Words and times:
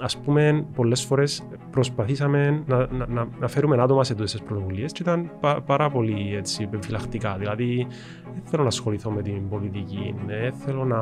ας 0.00 0.18
πούμε, 0.18 0.64
πολλές 0.74 1.04
φορές 1.04 1.42
προσπαθήσαμε 1.70 2.62
να, 2.66 2.86
να, 3.06 3.28
να 3.40 3.48
φέρουμε 3.48 3.82
άτομα 3.82 4.04
σε 4.04 4.14
τόσες 4.14 4.42
πρωτοβουλίες 4.42 4.92
και 4.92 5.02
ήταν 5.02 5.30
πα, 5.40 5.60
πάρα 5.60 5.90
πολύ 5.90 6.36
έτσι, 6.36 6.62
επιφυλακτικά. 6.62 7.36
Δηλαδή, 7.38 7.86
δεν 8.34 8.42
θέλω 8.44 8.62
να 8.62 8.68
ασχοληθώ 8.68 9.10
με 9.10 9.22
την 9.22 9.48
πολιτική, 9.48 10.14
δεν 10.26 10.52
θέλω 10.52 10.84
να 10.84 11.00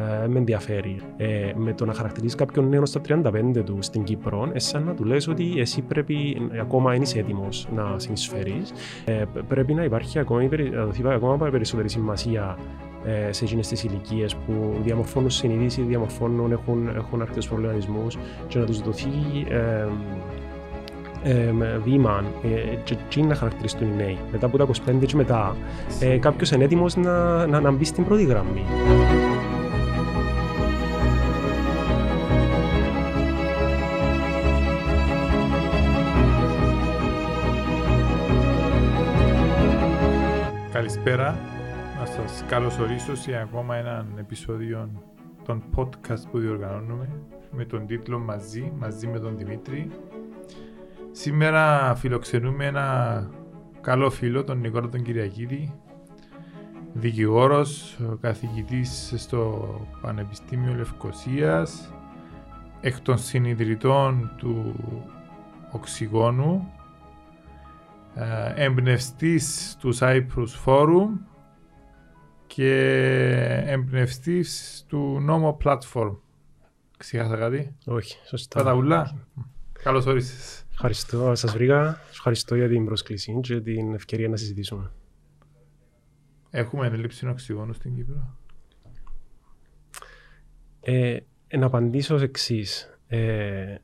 ε, 0.00 0.26
με 0.26 0.38
ενδιαφέρει. 0.38 1.00
Ε, 1.16 1.52
με 1.56 1.72
το 1.72 1.84
να 1.84 1.94
χαρακτηρίζεις 1.94 2.34
κάποιον 2.34 2.68
νέο 2.68 2.86
στα 2.86 3.00
35 3.08 3.62
του 3.64 3.78
στην 3.80 4.02
Κύπρο, 4.02 4.52
σαν 4.54 4.84
να 4.84 4.94
του 4.94 5.04
λες 5.04 5.28
ότι 5.28 5.54
εσύ 5.56 5.82
πρέπει, 5.82 6.48
ακόμα 6.60 6.94
είσαι 6.94 7.18
έτοιμος 7.18 7.68
να 7.74 7.98
συνεισφέρεις. 7.98 8.72
Ε, 9.04 9.24
πρέπει 9.48 9.74
να 9.74 9.84
υπάρχει 9.84 10.18
ακόμα, 10.18 10.42
να 10.72 10.84
δοθεί 10.84 11.02
ακόμα 11.08 11.36
περισσότερη 11.50 11.88
σημασία 11.88 12.56
ε, 12.93 12.93
σε 13.30 13.44
εκείνες 13.44 13.68
τις 13.68 13.84
ηλικίες 13.84 14.34
που 14.34 14.76
διαμορφώνουν 14.82 15.30
συνειδήσει, 15.30 15.82
διαμορφώνουν, 15.82 16.52
έχουν, 16.52 16.88
έχουν 16.96 17.20
αρκετούς 17.20 17.48
προβληματισμούς 17.48 18.18
και 18.48 18.58
να 18.58 18.64
τους 18.64 18.80
δοθεί 18.80 19.08
ε, 19.48 19.86
ε, 21.24 21.52
βήμα 21.84 22.24
ε, 22.42 22.74
και, 22.84 22.96
και 23.08 23.22
να 23.22 23.34
χαρακτηριστούν 23.34 23.88
οι 23.88 23.96
νέοι. 23.96 24.18
Μετά 24.32 24.46
από 24.46 24.58
τα 24.58 24.66
25 24.66 25.06
και 25.06 25.16
μετά, 25.16 25.56
ε, 26.00 26.18
κάποιος 26.18 26.50
είναι 26.50 26.64
έτοιμος 26.64 26.96
να, 26.96 27.46
να, 27.46 27.60
να 27.60 27.70
μπει 27.70 27.84
στην 27.84 28.04
πρώτη 28.04 28.24
γραμμή. 28.24 28.64
Καλησπέρα. 40.72 41.53
Να 42.24 42.30
σας 42.30 42.44
καλωσορίσω 42.48 43.14
σε 43.16 43.36
ακόμα 43.36 43.76
ένα 43.76 44.06
επεισόδιο 44.18 45.02
των 45.44 45.62
podcast 45.76 46.30
που 46.30 46.38
διοργανώνουμε 46.38 47.08
με 47.50 47.64
τον 47.64 47.86
τίτλο 47.86 48.18
«Μαζί», 48.18 48.72
μαζί 48.78 49.06
με 49.06 49.18
τον 49.18 49.36
Δημήτρη. 49.36 49.90
Σήμερα 51.12 51.94
φιλοξενούμε 51.94 52.66
ένα 52.66 53.30
καλό 53.80 54.10
φίλο, 54.10 54.44
τον 54.44 54.58
Νικόλα 54.58 54.88
τον 54.88 55.02
Κυριακίδη, 55.02 55.74
δικηγόρος, 56.92 57.98
καθηγητής 58.20 59.14
στο 59.16 59.68
Πανεπιστήμιο 60.00 60.74
Λευκοσίας, 60.74 61.92
εκ 62.80 63.00
των 63.00 63.18
συνειδητών 63.18 64.30
του 64.36 64.74
Οξυγόνου, 65.70 66.72
εμπνευστής 68.54 69.76
του 69.80 69.96
Cyprus 69.98 70.64
Forum 70.64 71.08
και 72.46 72.72
εμπνευστής 73.66 74.84
του 74.88 75.20
Νόμο 75.20 75.58
Platform. 75.64 76.16
Ξέχασα 76.96 77.36
κάτι; 77.36 77.76
Όχι, 77.84 78.16
σωστά. 78.26 78.58
Καταούλα. 78.58 79.26
Καλώς 79.82 80.06
όρισες. 80.06 80.64
Ευχαριστώ, 80.72 81.34
σας 81.34 81.52
βρήκα. 81.52 82.00
Ευχαριστώ 82.10 82.54
για 82.54 82.68
την 82.68 82.84
πρόσκληση 82.84 83.40
και 83.40 83.60
την 83.60 83.94
ευκαιρία 83.94 84.28
να 84.28 84.36
συζητήσουμε. 84.36 84.90
Έχουμε 86.50 86.86
έλλειψη 86.86 87.28
οξυγόνου 87.28 87.72
στην 87.72 87.94
Κύπρο; 87.94 88.36
Ε, 90.80 91.18
να 91.56 91.66
απαντήσω 91.66 92.14
ως 92.14 92.22
εξής. 92.22 92.98
Ε, 93.06 93.74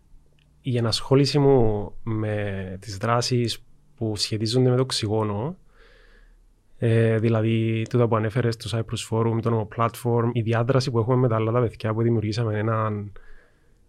η 0.61 0.77
ενασχόληση 0.77 1.39
μου 1.39 1.93
με 2.03 2.77
τις 2.81 2.97
δράσεις 2.97 3.65
που 3.95 4.17
σχετίζονται 4.17 4.71
με 4.71 4.77
το 4.77 4.83
οξυγόνο, 4.83 5.57
ε, 6.83 7.19
δηλαδή 7.19 7.83
τούτα 7.91 8.09
που 8.09 8.17
ανέφερες 8.17 8.55
στο 8.55 8.79
Cyprus 8.79 9.09
Forum, 9.11 9.39
το 9.43 9.51
νόμο 9.51 9.69
Platform, 9.77 10.31
η 10.33 10.41
διάδραση 10.41 10.91
που 10.91 10.99
έχουμε 10.99 11.17
με 11.17 11.29
τα 11.29 11.35
άλλα 11.35 11.53
τα 11.53 11.61
παιδιά 11.61 11.93
που 11.93 12.03
δημιουργήσαμε 12.03 12.59
έναν 12.59 13.13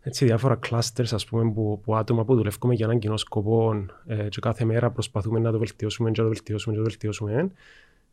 έτσι, 0.01 0.25
διάφορα 0.25 0.59
clusters 0.69 1.11
ας 1.11 1.25
πούμε, 1.25 1.51
που, 1.51 1.81
που 1.83 1.95
άτομα 1.95 2.25
που 2.25 2.35
δουλεύουμε 2.35 2.73
για 2.73 2.85
έναν 2.85 2.99
κοινό 2.99 3.17
σκοπό 3.17 3.85
ε, 4.05 4.27
και 4.29 4.39
κάθε 4.41 4.65
μέρα 4.65 4.91
προσπαθούμε 4.91 5.39
να 5.39 5.51
το 5.51 5.57
βελτιώσουμε 5.57 6.11
και 6.11 6.21
να 6.21 6.27
το 6.27 6.33
βελτιώσουμε 6.33 6.73
και 6.73 6.79
να 6.79 6.85
το 6.85 6.91
βελτιώσουμε. 6.91 7.51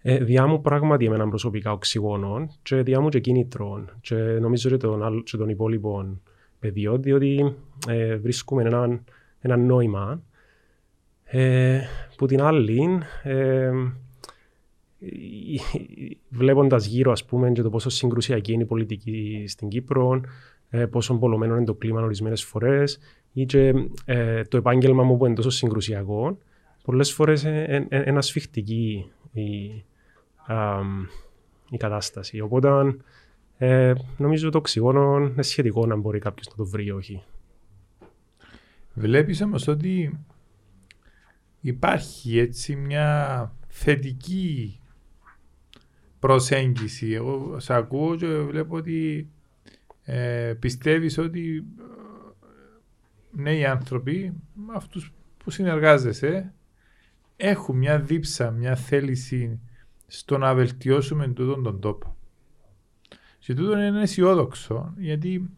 Ε, 0.02 0.24
διά 0.24 0.46
μου 0.46 0.60
πράγματι 0.60 1.04
έναν 1.04 1.28
προσωπικά 1.28 1.72
οξυγόνων 1.72 2.50
και 2.62 2.82
διά 2.82 3.00
μου 3.00 3.08
και 3.08 3.20
κίνητρων 3.20 3.90
και 4.00 4.14
νομίζω 4.14 4.68
και 4.68 4.76
των, 4.76 5.22
και 5.22 5.36
των 5.36 5.48
υπόλοιπων 5.48 6.20
παιδιών 6.58 7.02
διότι 7.02 7.54
ε, 7.88 8.16
βρίσκουμε 8.16 8.62
έναν, 8.62 9.04
ένα 9.40 9.56
νόημα 9.56 10.22
ε, 11.24 11.80
που 12.16 12.26
την 12.26 12.42
άλλη, 12.42 13.00
ε, 13.22 13.70
βλέποντας 16.28 16.86
γύρω 16.86 17.12
ας 17.12 17.24
πούμε 17.24 17.50
και 17.52 17.62
το 17.62 17.70
πόσο 17.70 17.90
συγκρουσιακή 17.90 18.52
είναι 18.52 18.62
η 18.62 18.66
πολιτική 18.66 19.44
στην 19.46 19.68
Κύπρο, 19.68 20.20
ε, 20.70 20.86
πόσο 20.86 21.14
πολλωμένο 21.14 21.56
είναι 21.56 21.64
το 21.64 21.74
κλίμα 21.74 22.02
ορισμένες 22.02 22.44
φορές 22.44 22.98
ή 23.32 23.44
και 23.44 23.74
ε, 24.04 24.42
το 24.42 24.56
επάγγελμα 24.56 25.02
μου 25.02 25.16
που 25.16 25.26
είναι 25.26 25.34
τόσο 25.34 25.50
συγκρουσιακό, 25.50 26.38
πολλές 26.82 27.12
φορές 27.12 27.42
είναι 27.42 27.86
ε, 27.88 28.00
ένα 28.00 28.20
σφιχτική 28.20 29.10
η, 29.32 29.84
α, 30.46 30.80
η 31.70 31.76
κατάσταση. 31.76 32.40
Οπότε 32.40 32.96
ε, 33.58 33.92
νομίζω 34.16 34.50
το 34.50 34.58
οξυγόνο 34.58 35.18
είναι 35.18 35.42
σχετικό 35.42 35.86
να 35.86 35.96
μπορεί 35.96 36.18
κάποιος 36.18 36.48
να 36.48 36.54
το 36.54 36.64
βρει 36.64 36.84
ή 36.84 36.90
όχι. 36.90 37.22
Βλέπεις 38.94 39.42
όμως 39.42 39.68
ότι 39.68 40.18
υπάρχει 41.60 42.38
έτσι 42.38 42.76
μια 42.76 43.52
θετική 43.68 44.80
προσέγγιση. 46.18 47.12
Εγώ 47.12 47.60
σε 47.60 47.74
ακούω 47.74 48.16
και 48.16 48.26
βλέπω 48.26 48.76
ότι 48.76 49.28
ε, 50.02 50.54
πιστεύεις 50.58 51.18
ότι 51.18 51.64
ε, 51.78 53.42
νέοι 53.42 53.64
άνθρωποι, 53.64 54.32
αυτούς 54.74 55.12
που 55.44 55.50
συνεργάζεσαι, 55.50 56.52
έχουν 57.36 57.76
μια 57.76 58.00
δίψα, 58.00 58.50
μια 58.50 58.76
θέληση 58.76 59.60
στο 60.06 60.38
να 60.38 60.54
βελτιώσουμε 60.54 61.28
τούτον 61.28 61.62
τον 61.62 61.80
τόπο. 61.80 62.16
Και 63.38 63.54
τούτο 63.54 63.78
είναι 63.78 64.02
αισιόδοξο, 64.02 64.94
γιατί 64.96 65.50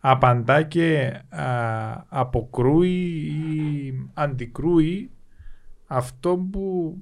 απαντά 0.00 0.62
και 0.62 1.20
α, 1.28 2.04
αποκρούει 2.08 3.10
ή 3.26 4.08
αντικρούει 4.14 5.10
αυτό 5.86 6.36
που 6.50 6.96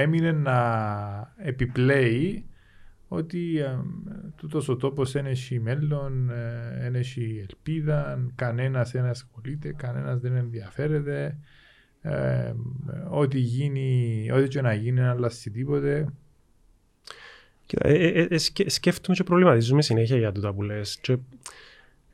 έμεινε 0.00 0.32
να 0.32 1.34
επιπλέει 1.36 2.46
ότι 3.08 3.58
ε, 3.58 3.78
τούτος 4.36 4.68
ο 4.68 4.76
τόπος 4.76 5.12
δεν 5.12 5.26
έχει 5.26 5.60
μέλλον, 5.60 6.30
δεν 6.80 6.94
έχει 6.94 7.46
ελπίδα, 7.48 8.30
κανένας 8.34 8.90
δεν 8.90 9.04
ασχολείται, 9.04 9.72
κανένας 9.72 10.20
δεν 10.20 10.36
ενδιαφέρεται, 10.36 11.38
ε, 12.00 12.52
ό,τι 13.10 13.38
γίνει, 13.38 14.30
ό,τι 14.32 14.48
και 14.48 14.60
να 14.60 14.72
γίνει 14.72 15.00
να 15.00 15.10
αλλάξει 15.10 15.50
τίποτε. 15.50 16.08
Κοίτα, 17.66 17.88
ε, 17.88 17.94
ε, 17.94 18.26
ε, 18.30 18.68
σκέφτομαι 18.68 19.16
και 19.16 19.24
προβληματίζουμε 19.24 19.82
συνέχεια 19.82 20.16
για 20.16 20.32
τούτα 20.32 20.52
που 20.52 20.62
λες. 20.62 20.98
Και, 21.00 21.16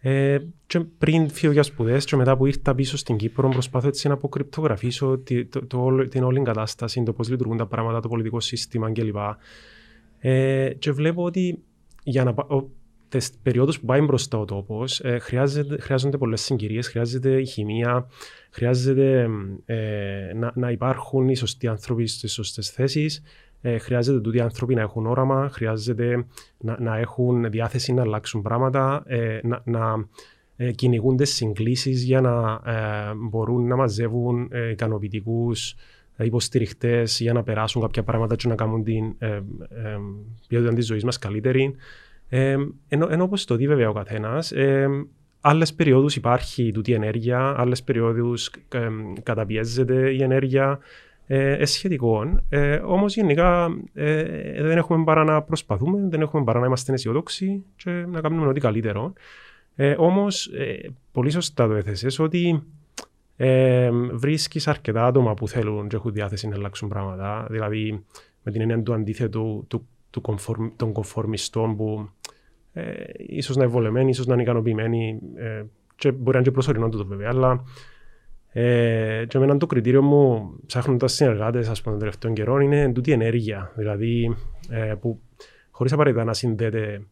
ε, 0.06 0.38
και 0.66 0.80
πριν 0.80 1.28
φύγω 1.28 1.52
για 1.52 1.62
σπουδές, 1.62 2.04
και 2.04 2.16
μετά 2.16 2.36
που 2.36 2.46
ήρθα 2.46 2.74
πίσω 2.74 2.96
στην 2.96 3.16
Κύπρο, 3.16 3.48
προσπαθώ 3.48 3.88
έτσι 3.88 4.08
να 4.08 4.14
αποκρυπτογραφήσω 4.14 5.18
τη, 5.18 5.44
το, 5.46 5.66
το, 5.66 6.08
την 6.08 6.22
όλη 6.22 6.42
κατάσταση, 6.42 7.02
το 7.02 7.12
πώς 7.12 7.28
λειτουργούν 7.28 7.56
τα 7.56 7.66
πράγματα, 7.66 8.00
το 8.00 8.08
πολιτικό 8.08 8.40
σύστημα 8.40 8.92
κλπ. 8.92 9.16
Ε, 10.18 10.72
και 10.78 10.92
βλέπω 10.92 11.24
ότι 11.24 11.62
για 12.02 12.24
να, 12.24 12.34
τις 13.08 13.32
περιόδους 13.42 13.80
που 13.80 13.86
πάει 13.86 14.00
μπροστά 14.00 14.38
ο 14.38 14.44
τόπος 14.44 15.00
ε, 15.00 15.18
χρειάζονται 15.80 16.18
πολλές 16.18 16.40
συγκυρίες, 16.40 16.88
χρειάζεται 16.88 17.40
η 17.40 17.46
χημεία, 17.46 18.06
χρειάζεται 18.50 19.28
ε, 19.64 20.32
να, 20.34 20.52
να, 20.54 20.70
υπάρχουν 20.70 21.28
οι 21.28 21.36
σωστοί 21.36 21.66
άνθρωποι 21.66 22.06
στις 22.06 22.32
σωστές 22.32 22.70
θέσεις, 22.70 23.22
ε, 23.66 23.78
χρειάζεται 23.78 24.20
τούτοι 24.20 24.36
οι 24.36 24.40
άνθρωποι 24.40 24.74
να 24.74 24.80
έχουν 24.80 25.06
όραμα, 25.06 25.48
χρειάζεται 25.52 26.26
να, 26.58 26.76
να 26.80 26.98
έχουν 26.98 27.50
διάθεση 27.50 27.92
να 27.92 28.02
αλλάξουν 28.02 28.42
πράγματα, 28.42 29.02
ε, 29.06 29.38
να, 29.42 29.62
να 29.64 30.08
ε, 30.56 30.70
κυνηγούνται 30.70 31.24
συγκλήσεις 31.24 32.02
για 32.02 32.20
να 32.20 32.60
ε, 32.72 33.14
μπορούν 33.14 33.66
να 33.66 33.76
μαζεύουν 33.76 34.48
ε, 34.50 34.70
ικανοποιητικούς 34.70 35.74
υποστηριχτές 36.16 37.20
για 37.20 37.32
να 37.32 37.42
περάσουν 37.42 37.82
κάποια 37.82 38.02
πράγματα 38.02 38.36
και 38.36 38.48
να 38.48 38.54
κάνουν 38.54 38.84
την 38.84 39.14
ε, 39.18 39.26
ε, 39.28 39.42
ποιότητα 40.48 40.74
της 40.74 40.86
ζωής 40.86 41.04
μας 41.04 41.18
καλύτερη. 41.18 41.74
Ε, 42.28 42.56
ενώ, 42.88 43.06
ενώ 43.10 43.24
όπως 43.24 43.44
το 43.44 43.56
δει 43.56 43.66
βέβαια 43.66 43.88
ο 43.88 43.92
καθένας, 43.92 44.52
ε, 44.52 44.88
άλλες 45.40 45.74
περιόδους 45.74 46.16
υπάρχει 46.16 46.72
τούτη 46.72 46.92
ενέργεια, 46.92 47.54
άλλες 47.58 47.82
περιόδους 47.82 48.50
ε, 48.68 48.88
καταπιέζεται 49.22 50.10
η 50.10 50.22
ενέργεια. 50.22 50.78
Ε, 51.26 51.64
σχετικό. 51.64 52.40
Ε, 52.48 52.76
Όμως 52.76 53.14
γενικά 53.14 53.68
ε, 53.94 54.62
δεν 54.62 54.76
έχουμε 54.76 55.04
παρά 55.04 55.24
να 55.24 55.42
προσπαθούμε, 55.42 56.06
δεν 56.08 56.20
έχουμε 56.20 56.44
παρά 56.44 56.60
να 56.60 56.66
είμαστε 56.66 56.92
αισιοδόξοι 56.92 57.64
και 57.76 57.90
να 57.90 58.20
κάνουμε 58.20 58.46
ό,τι 58.46 58.60
καλύτερο. 58.60 59.12
Ε, 59.76 59.94
Όμως, 59.98 60.46
ε, 60.46 60.92
πολύ 61.12 61.30
σωστά 61.30 61.66
το 61.66 61.74
έθεσες 61.74 62.18
ότι 62.18 62.62
ε, 63.36 63.90
βρίσκεις 64.12 64.68
αρκετά 64.68 65.06
άτομα 65.06 65.34
που 65.34 65.48
θέλουν 65.48 65.88
και 65.88 65.96
έχουν 65.96 66.12
διάθεση 66.12 66.48
να 66.48 66.54
αλλάξουν 66.54 66.88
πράγματα. 66.88 67.46
Δηλαδή, 67.50 68.04
με 68.42 68.52
την 68.52 68.60
έννοια 68.60 68.82
του 68.82 68.94
αντίθετου 68.94 69.64
του, 69.68 69.88
του, 70.10 70.22
των 70.76 70.92
κομφορμιστών 70.92 71.76
που 71.76 72.08
ε, 72.72 72.92
ίσως 73.16 73.56
να 73.56 73.62
είναι 73.62 73.72
βολεμένοι, 73.72 74.10
ίσως 74.10 74.26
να 74.26 74.32
είναι 74.32 74.42
ικανοποιημένοι 74.42 75.20
ε, 75.34 75.64
και 75.96 76.12
μπορεί 76.12 76.30
να 76.30 76.36
είναι 76.36 76.42
και 76.42 76.50
προσωρινό 76.50 76.88
το 76.88 77.06
βέβαια, 77.06 77.28
αλλά 77.28 77.64
ε, 78.56 79.24
και 79.28 79.36
εμένα 79.36 79.56
το 79.56 79.66
κριτήριο 79.66 80.02
μου 80.02 80.54
ψάχνοντας 80.66 81.12
συνεργάτες 81.12 81.68
ας 81.68 81.80
πούμε 81.80 81.90
των 81.90 82.04
τελευταίων 82.04 82.34
καιρών 82.34 82.60
είναι 82.60 82.92
τούτη 82.92 83.12
ενέργεια, 83.12 83.72
δηλαδή 83.74 84.36
ε, 84.68 84.94
που 85.00 85.20
χωρίς 85.70 85.92
απαραίτητα 85.92 86.24
να 86.24 86.32
συνδέεται 86.32 87.02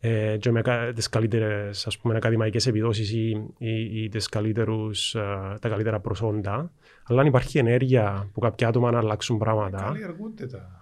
ε, 0.00 0.36
και 0.36 0.50
με 0.50 0.62
τις 0.94 1.08
καλύτερες 1.08 1.86
ας 1.86 1.98
πούμε, 1.98 2.16
ακαδημαϊκές 2.16 2.66
επιδόσεις 2.66 3.12
ή, 3.12 3.28
ή, 3.58 4.02
ή 4.02 4.08
τις 4.08 4.28
καλύτερους, 4.28 5.14
ε, 5.14 5.20
τα 5.60 5.68
καλύτερα 5.68 6.00
προσόντα, 6.00 6.70
αλλά 7.02 7.20
αν 7.20 7.26
υπάρχει 7.26 7.58
ενέργεια 7.58 8.30
που 8.32 8.40
κάποια 8.40 8.68
άτομα 8.68 8.90
να 8.90 8.98
αλλάξουν 8.98 9.38
πράγματα. 9.38 9.78
Καλλιεργούνται 9.78 10.46
τα, 10.46 10.80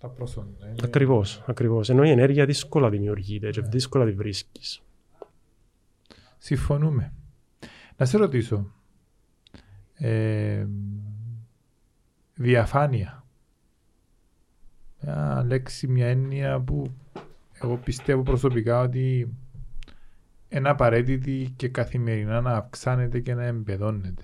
τα 0.00 0.08
προσόντα. 0.08 0.66
Είναι... 0.66 0.76
Ακριβώς, 0.84 1.42
ακριβώς. 1.46 1.88
Ενώ 1.88 2.04
η 2.04 2.10
ενέργεια 2.10 2.44
δύσκολα 2.44 2.88
δημιουργείται 2.90 3.50
και 3.50 3.60
δύσκολα 3.60 4.04
τη 4.04 4.12
βρίσκεις. 4.12 4.82
Συμφωνούμε. 6.38 7.12
Να 7.96 8.06
σε 8.06 8.18
ρωτήσω. 8.18 8.72
Ε, 9.98 10.66
διαφάνεια. 12.34 13.24
Μια 15.00 15.44
λέξη, 15.46 15.86
μια 15.86 16.06
έννοια 16.06 16.60
που 16.60 16.94
εγώ 17.52 17.76
πιστεύω 17.76 18.22
προσωπικά 18.22 18.80
ότι 18.80 19.28
είναι 20.48 20.68
απαραίτητη 20.68 21.52
και 21.56 21.68
καθημερινά 21.68 22.40
να 22.40 22.56
αυξάνεται 22.56 23.20
και 23.20 23.34
να 23.34 23.44
εμπεδώνεται. 23.44 24.22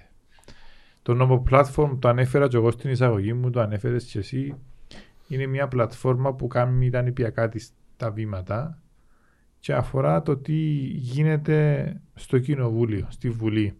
Το 1.02 1.14
νόμο 1.14 1.44
platform 1.50 1.96
το 1.98 2.08
ανέφερα 2.08 2.48
και 2.48 2.56
εγώ 2.56 2.70
στην 2.70 2.90
εισαγωγή 2.90 3.32
μου, 3.32 3.50
το 3.50 3.60
ανέφερες 3.60 4.04
και 4.04 4.18
εσύ. 4.18 4.54
Είναι 5.28 5.46
μια 5.46 5.68
πλατφόρμα 5.68 6.34
που 6.34 6.46
κάνει 6.46 6.90
τα 6.90 7.02
νηπιακά 7.02 7.48
της 7.48 7.72
τα 7.96 8.10
βήματα 8.10 8.82
και 9.58 9.74
αφορά 9.74 10.22
το 10.22 10.36
τι 10.36 10.56
γίνεται 10.86 11.92
στο 12.14 12.38
κοινοβούλιο, 12.38 13.06
στη 13.10 13.30
Βουλή. 13.30 13.78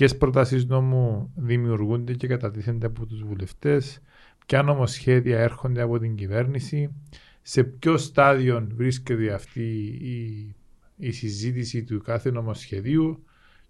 Ποιες 0.00 0.16
προτάσεις 0.16 0.66
νόμου 0.66 1.32
δημιουργούνται 1.34 2.14
και 2.14 2.26
κατατίθενται 2.26 2.86
από 2.86 3.06
τους 3.06 3.22
βουλευτές, 3.22 4.00
ποια 4.46 4.62
νομοσχέδια 4.62 5.38
έρχονται 5.38 5.82
από 5.82 5.98
την 5.98 6.14
κυβέρνηση, 6.14 6.94
σε 7.42 7.64
ποιο 7.64 7.96
στάδιο 7.96 8.68
βρίσκεται 8.74 9.32
αυτή 9.32 9.62
η, 10.00 10.54
η 10.96 11.10
συζήτηση 11.10 11.84
του 11.84 12.00
κάθε 12.00 12.30
νομοσχεδίου 12.30 13.24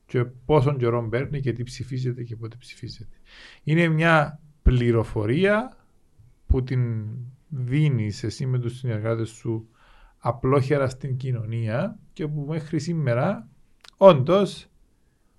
και 0.06 0.24
πόσον 0.24 0.78
καιρό 0.78 1.08
παίρνει 1.08 1.40
και 1.40 1.52
τι 1.52 1.62
ψηφίζεται 1.62 2.22
και 2.22 2.36
πότε 2.36 2.56
ψηφίζεται. 2.58 3.16
Είναι 3.64 3.88
μια 3.88 4.40
πληροφορία 4.62 5.76
που 6.46 6.62
την 6.62 7.06
δίνεις 7.48 8.22
εσύ 8.22 8.46
με 8.46 8.58
τους 8.58 8.78
συνεργάτες 8.78 9.28
σου 9.28 9.68
απλόχερα 10.18 10.88
στην 10.88 11.16
κοινωνία 11.16 11.98
και 12.12 12.26
που 12.26 12.44
μέχρι 12.48 12.80
σήμερα 12.80 13.48
όντως 13.96 14.69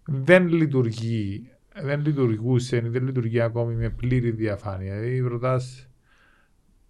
δεν 0.06 0.48
λειτουργεί, 0.48 1.52
δεν 1.84 2.02
λειτουργούσε, 2.06 2.80
δεν 2.80 3.04
λειτουργεί 3.04 3.42
ακόμη 3.42 3.76
με 3.76 3.90
πλήρη 3.90 4.32
διαφάνεια. 4.32 5.00
Δηλαδή 5.00 5.20
ρωτάς 5.20 5.92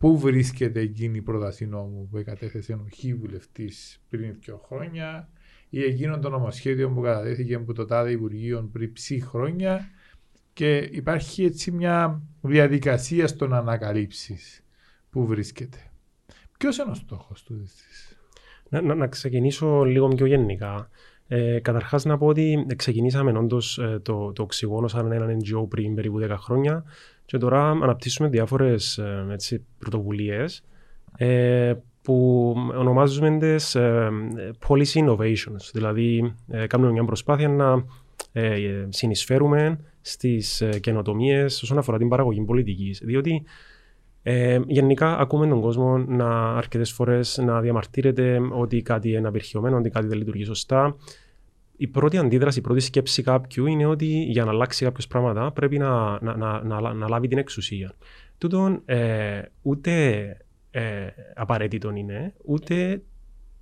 Πού 0.02 0.20
βρίσκεται 0.20 0.80
εκείνη 0.80 1.18
η 1.18 1.22
πρόταση 1.22 1.66
νόμου 1.66 2.08
που 2.12 2.22
κατέθεσε 2.26 2.74
ο 2.74 2.88
χι 2.94 3.14
βουλευτής 3.14 4.02
πριν 4.10 4.36
δύο 4.40 4.58
χρόνια 4.58 5.30
ή 5.70 5.84
εκείνο 5.84 6.20
το 6.20 6.30
νομοσχέδιο 6.30 6.90
που 6.90 7.02
κατατέθηκε 7.02 7.56
από 7.56 7.74
το 7.74 7.86
τάδε 7.86 8.12
Υπουργείο 8.12 8.70
πριν 8.72 8.94
ψή 8.94 9.22
χρόνια 9.22 9.90
και 10.54 10.78
υπάρχει 10.78 11.44
έτσι 11.44 11.72
μια 11.72 12.22
διαδικασία 12.42 13.28
στο 13.28 13.48
να 13.48 13.58
ανακαλύψεις 13.58 14.64
πού 15.10 15.26
βρίσκεται. 15.26 15.78
Ποιος 16.58 16.78
είναι 16.78 16.92
ο 16.92 16.94
στόχος 16.94 17.44
του 17.44 17.70
να, 18.70 18.82
να, 18.82 18.96
να 18.96 19.08
ξεκινήσω 19.08 19.84
λίγο 19.84 20.08
πιο 20.08 20.26
γενικά. 20.26 20.90
Ε, 21.34 21.60
Καταρχάς, 21.60 22.06
να 22.06 22.18
πω 22.18 22.26
ότι 22.26 22.66
ξεκινήσαμε 22.76 23.32
όντως 23.38 23.78
ε, 23.78 24.00
το, 24.04 24.32
το 24.34 24.44
οξυγόνο 24.44 24.88
σαν 24.88 25.12
έναν 25.12 25.38
NGO 25.40 25.70
πριν 25.70 25.96
περίπου 25.96 26.20
10 26.22 26.30
χρόνια 26.38 26.84
και 27.26 27.38
τώρα 27.38 27.70
αναπτύσσουμε 27.70 28.30
διάφορες 28.30 29.00
πρωτοβουλίες 29.80 30.64
ε, 31.18 31.74
που 32.02 32.56
ονομάζουμε 32.76 33.38
τις 33.38 33.76
ε, 33.76 34.10
policy 34.68 35.06
innovations. 35.06 35.70
Δηλαδή, 35.74 36.36
ε, 36.48 36.68
κάνουμε 36.68 36.92
μια 36.92 37.04
προσπάθεια 37.04 37.50
να 37.50 37.86
ε, 38.32 38.58
συνεισφέρουμε 38.90 39.80
στις 40.02 40.62
ε, 40.62 40.80
καινοτομίες 40.80 41.62
όσον 41.62 41.78
αφορά 41.78 41.98
την 41.98 42.10
παραγωγή 42.10 42.42
πολιτικής. 42.42 43.02
Διότι 43.04 43.44
ε, 44.24 44.60
γενικά 44.68 45.18
ακούμε 45.18 45.48
τον 45.48 45.62
κόσμο 45.62 45.98
να 45.98 46.56
αρκετές 46.56 46.92
φορές 46.92 47.38
να 47.38 47.62
διαμαρτύρεται 47.62 48.40
ότι 48.52 48.82
κάτι 48.82 49.12
είναι 49.12 49.28
απερχιωμένο, 49.28 49.78
ότι 49.78 49.90
κάτι 49.90 50.08
δεν 50.08 50.18
λειτουργεί 50.18 50.44
σωστά 50.44 50.96
η 51.82 51.88
πρώτη 51.88 52.18
αντίδραση, 52.18 52.60
η 52.60 52.62
πρώτη 52.62 52.80
σκέψη 52.80 53.24
κάποιου 53.24 53.66
είναι 53.66 53.86
ότι 53.86 54.06
για 54.06 54.44
να 54.44 54.52
αλλάξει 54.52 54.84
κάποιε 54.84 55.06
πράγματα 55.10 55.52
πρέπει 55.52 55.78
να, 55.78 56.22
να, 56.22 56.36
να, 56.36 56.64
να, 56.64 56.94
να 56.94 57.10
λάβει 57.10 57.28
την 57.28 57.38
εξουσία. 57.38 57.94
Τούτον 58.38 58.82
ε, 58.86 59.42
ούτε 59.62 60.24
ε, 60.72 61.08
απαραίτητο 61.36 61.92
είναι, 61.92 62.34
ούτε 62.46 63.02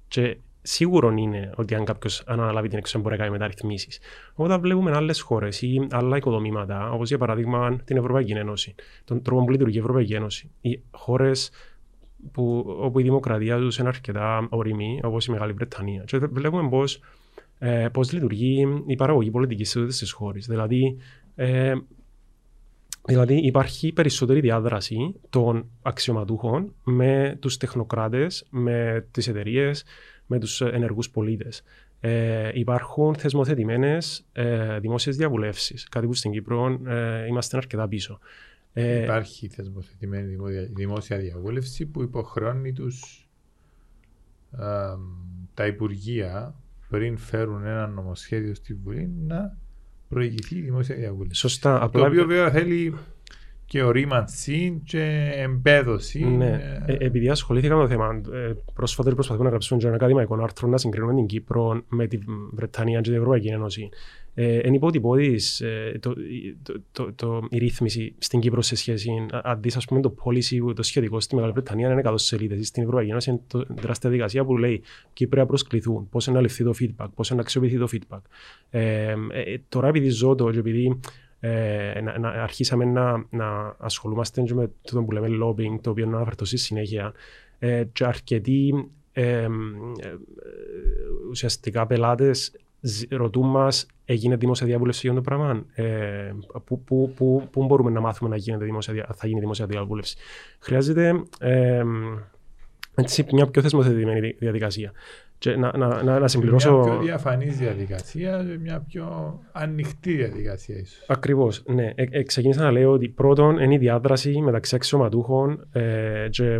και 0.07 0.37
σίγουρο 0.61 1.11
είναι 1.17 1.51
ότι 1.55 1.75
αν 1.75 1.85
κάποιος 1.85 2.23
αναλάβει 2.25 2.67
την 2.67 2.77
εξουσία 2.77 2.99
μπορεί 2.99 3.15
να 3.15 3.19
κάνει 3.21 3.31
μεταρρυθμίσεις. 3.31 3.99
Όταν 4.33 4.61
βλέπουμε 4.61 4.91
άλλες 4.91 5.21
χώρες 5.21 5.61
ή 5.61 5.87
άλλα 5.91 6.17
οικοδομήματα, 6.17 6.91
όπως 6.91 7.07
για 7.07 7.17
παράδειγμα 7.17 7.75
την 7.83 7.97
Ευρωπαϊκή 7.97 8.31
Ένωση, 8.31 8.75
τον 9.05 9.21
τρόπο 9.21 9.43
που 9.43 9.51
λειτουργεί 9.51 9.77
η 9.77 9.79
Ευρωπαϊκή 9.79 10.13
Ένωση, 10.13 10.51
οι 10.61 10.81
χώρες 10.91 11.51
όπου 12.81 12.99
η 12.99 13.03
δημοκρατία 13.03 13.57
τους 13.57 13.77
είναι 13.77 13.87
αρκετά 13.87 14.47
ορειμή, 14.49 14.99
όπως 15.03 15.25
η 15.25 15.31
Μεγάλη 15.31 15.53
Βρετανία. 15.53 16.03
Και 16.03 16.17
βλέπουμε 16.17 16.69
πώς 16.69 16.99
ε, 17.59 17.87
πώς 17.93 18.11
λειτουργεί 18.11 18.83
η 18.85 18.95
παραγωγή 18.95 19.31
πολιτικής 19.31 19.69
σε 19.69 19.79
αυτές 19.79 19.97
τις 19.97 20.11
χώρες. 20.11 20.45
Δηλαδή, 20.45 20.97
ε, 21.35 21.73
δηλαδή 23.05 23.35
υπάρχει 23.35 23.91
περισσότερη 23.93 24.39
διάδραση 24.39 25.15
των 25.29 25.69
αξιωματούχων 25.81 26.73
με 26.83 27.37
τους 27.39 27.57
τεχνοκράτες, 27.57 28.45
με 28.49 29.07
τις 29.11 29.27
εταιρείες, 29.27 29.83
με 30.29 30.39
τους 30.39 30.61
ενεργούς 30.61 31.09
πολίτες. 31.09 31.63
Ε, 31.99 32.51
υπάρχουν 32.53 33.15
θεσμοθετημένες 33.15 34.25
ε, 34.31 34.79
δημόσιες 34.79 35.15
διαβουλεύσεις, 35.17 35.89
κάτι 35.89 36.05
που 36.07 36.13
στην 36.13 36.31
Κύπρο 36.31 36.79
ε, 36.85 37.25
είμαστε 37.25 37.57
αρκετά 37.57 37.87
πίσω. 37.87 38.19
Ε, 38.73 39.03
υπάρχει 39.03 39.47
θεσμοθετημένη 39.47 40.35
δημόσια 40.73 41.17
διαβούλευση 41.17 41.85
που 41.85 42.01
υποχρεώνει 42.01 42.73
τους, 42.73 43.27
ε, 44.51 44.65
τα 45.53 45.65
Υπουργεία 45.65 46.55
πριν 46.89 47.17
φέρουν 47.17 47.65
ένα 47.65 47.87
νομοσχέδιο 47.87 48.55
στη 48.55 48.73
Βουλή 48.73 49.11
να 49.27 49.57
προηγηθεί 50.09 50.55
η 50.57 50.61
δημόσια 50.61 50.95
διαβούλευση. 50.95 51.39
Σωστά. 51.39 51.83
Απλά... 51.83 52.01
Το 52.01 52.07
οποίο 52.07 52.25
βέβαια 52.25 52.51
θέλει 52.51 52.97
και 53.69 53.83
ορίμανση 53.83 54.81
και 54.85 55.31
εμπέδωση. 55.35 56.25
Ναι. 56.25 56.61
Ε, 56.85 56.95
επειδή 56.99 57.29
ασχολήθηκα 57.29 57.75
με 57.75 57.81
το 57.81 57.87
θέμα, 57.87 58.21
ε, 58.33 58.53
πρόσφατα 58.73 59.13
προσπαθούμε 59.13 59.43
να 59.43 59.49
γράψουμε 59.49 59.81
ένα 59.83 59.95
ακαδημαϊκό 59.95 60.39
άρθρο 60.43 60.67
να 60.67 60.77
συγκρίνουμε 60.77 61.13
την 61.13 61.25
Κύπρο 61.25 61.81
με 61.89 62.07
τη 62.07 62.19
Βρετανία 62.51 63.01
και 63.01 63.09
την 63.09 63.17
Ευρωπαϊκή 63.17 63.47
Ένωση. 63.47 63.89
Ε, 64.33 64.57
εν 64.57 64.73
υπότυπώδης 64.73 65.61
ε, 65.61 65.97
το, 66.01 66.13
το, 66.63 66.81
το, 66.91 67.13
το, 67.13 67.47
η 67.49 67.57
ρύθμιση 67.57 68.13
στην 68.17 68.39
Κύπρο 68.39 68.61
σε 68.61 68.75
σχέση, 68.75 69.25
αντί 69.43 69.71
ας 69.75 69.85
πούμε 69.85 70.01
το 70.01 70.15
policy, 70.23 70.75
το 70.75 70.83
σχετικό 70.83 71.19
στη 71.19 71.35
Μεγάλη 71.35 71.53
Βρετανία 71.53 71.91
είναι 71.91 72.01
100 72.05 72.13
σελίδες. 72.15 72.67
Στην 72.67 72.83
Ευρωπαϊκή 72.83 73.11
Ένωση 73.11 73.29
είναι 73.29 73.41
το, 73.47 73.65
τεράστια 73.65 74.09
δικασία 74.09 74.45
που 74.45 74.57
λέει 74.57 74.81
ποιοι 75.13 75.27
πρέπει 75.27 75.37
να 75.37 75.45
προσκληθούν, 75.45 76.09
πώς 76.09 76.27
να 76.27 76.41
ληφθεί 76.41 76.63
το 76.63 76.73
feedback, 76.79 77.07
πώς 77.15 77.29
να 77.29 77.39
αξιοποιηθεί 77.39 77.77
το 77.77 77.87
feedback. 77.91 78.21
Ε, 78.69 79.13
ε, 79.31 79.57
τώρα 79.69 79.87
επειδή 79.87 80.09
ζω 80.09 80.35
το 80.35 80.51
και 80.51 80.59
επειδή 80.59 80.99
ε, 81.39 82.01
να, 82.01 82.19
να, 82.19 82.29
αρχίσαμε 82.29 82.85
να, 82.85 83.25
να 83.29 83.75
ασχολούμαστε 83.77 84.43
με 84.53 84.71
το 84.81 85.03
που 85.03 85.11
λέμε 85.11 85.27
lobbying, 85.43 85.79
το 85.81 85.89
οποίο 85.89 86.05
να 86.05 86.15
αναφερθώ 86.15 86.45
στη 86.45 86.57
συνέχεια, 86.57 87.13
ε, 87.59 87.83
και 87.83 88.05
αρκετοί 88.05 88.89
ε, 89.11 89.43
ε, 89.43 89.47
ουσιαστικά 91.29 91.87
πελάτες 91.87 92.51
ρωτούν 93.09 93.49
μας, 93.49 93.85
έγινε 94.05 94.35
δημόσια 94.35 94.67
διαβούλευση 94.67 95.07
για 95.07 95.15
το 95.15 95.21
πράγμα; 95.21 95.65
Ε, 95.73 96.33
πού, 96.65 96.83
πού, 96.83 97.13
πού, 97.15 97.47
πού, 97.51 97.65
μπορούμε 97.65 97.91
να 97.91 97.99
μάθουμε 97.99 98.29
να 98.29 98.35
γίνεται 98.35 98.65
δημόσια, 98.65 99.09
θα 99.15 99.27
γίνει 99.27 99.39
δημόσια 99.39 99.65
διαβούλευση; 99.65 100.17
Χρειάζεται 100.59 101.23
ε, 101.39 101.83
έτσι, 102.95 103.25
μια 103.31 103.47
πιο 103.47 103.61
θεσμοθετημένη 103.61 104.35
διαδικασία. 104.39 104.91
Και 105.39 105.55
να, 105.55 105.77
να, 105.77 106.03
να, 106.03 106.19
να 106.19 106.27
συμπληρώσω... 106.27 106.77
Μια 106.77 106.91
πιο 106.91 107.01
διαφανής 107.01 107.57
διαδικασία, 107.57 108.45
μια 108.61 108.85
πιο 108.87 109.39
ανοιχτή 109.51 110.13
διαδικασία 110.13 110.75
ίσως. 110.75 111.05
Ακριβώς, 111.07 111.63
ναι. 111.65 111.91
Ε, 111.95 112.05
ε, 112.09 112.23
ξεκίνησα 112.23 112.61
να 112.61 112.71
λέω 112.71 112.91
ότι 112.91 113.07
πρώτον 113.07 113.59
είναι 113.59 113.73
η 113.73 113.77
διάδραση 113.77 114.41
μεταξύ 114.41 114.75
αξιωματούχων 114.75 115.67
ε, 115.71 116.27
και 116.29 116.57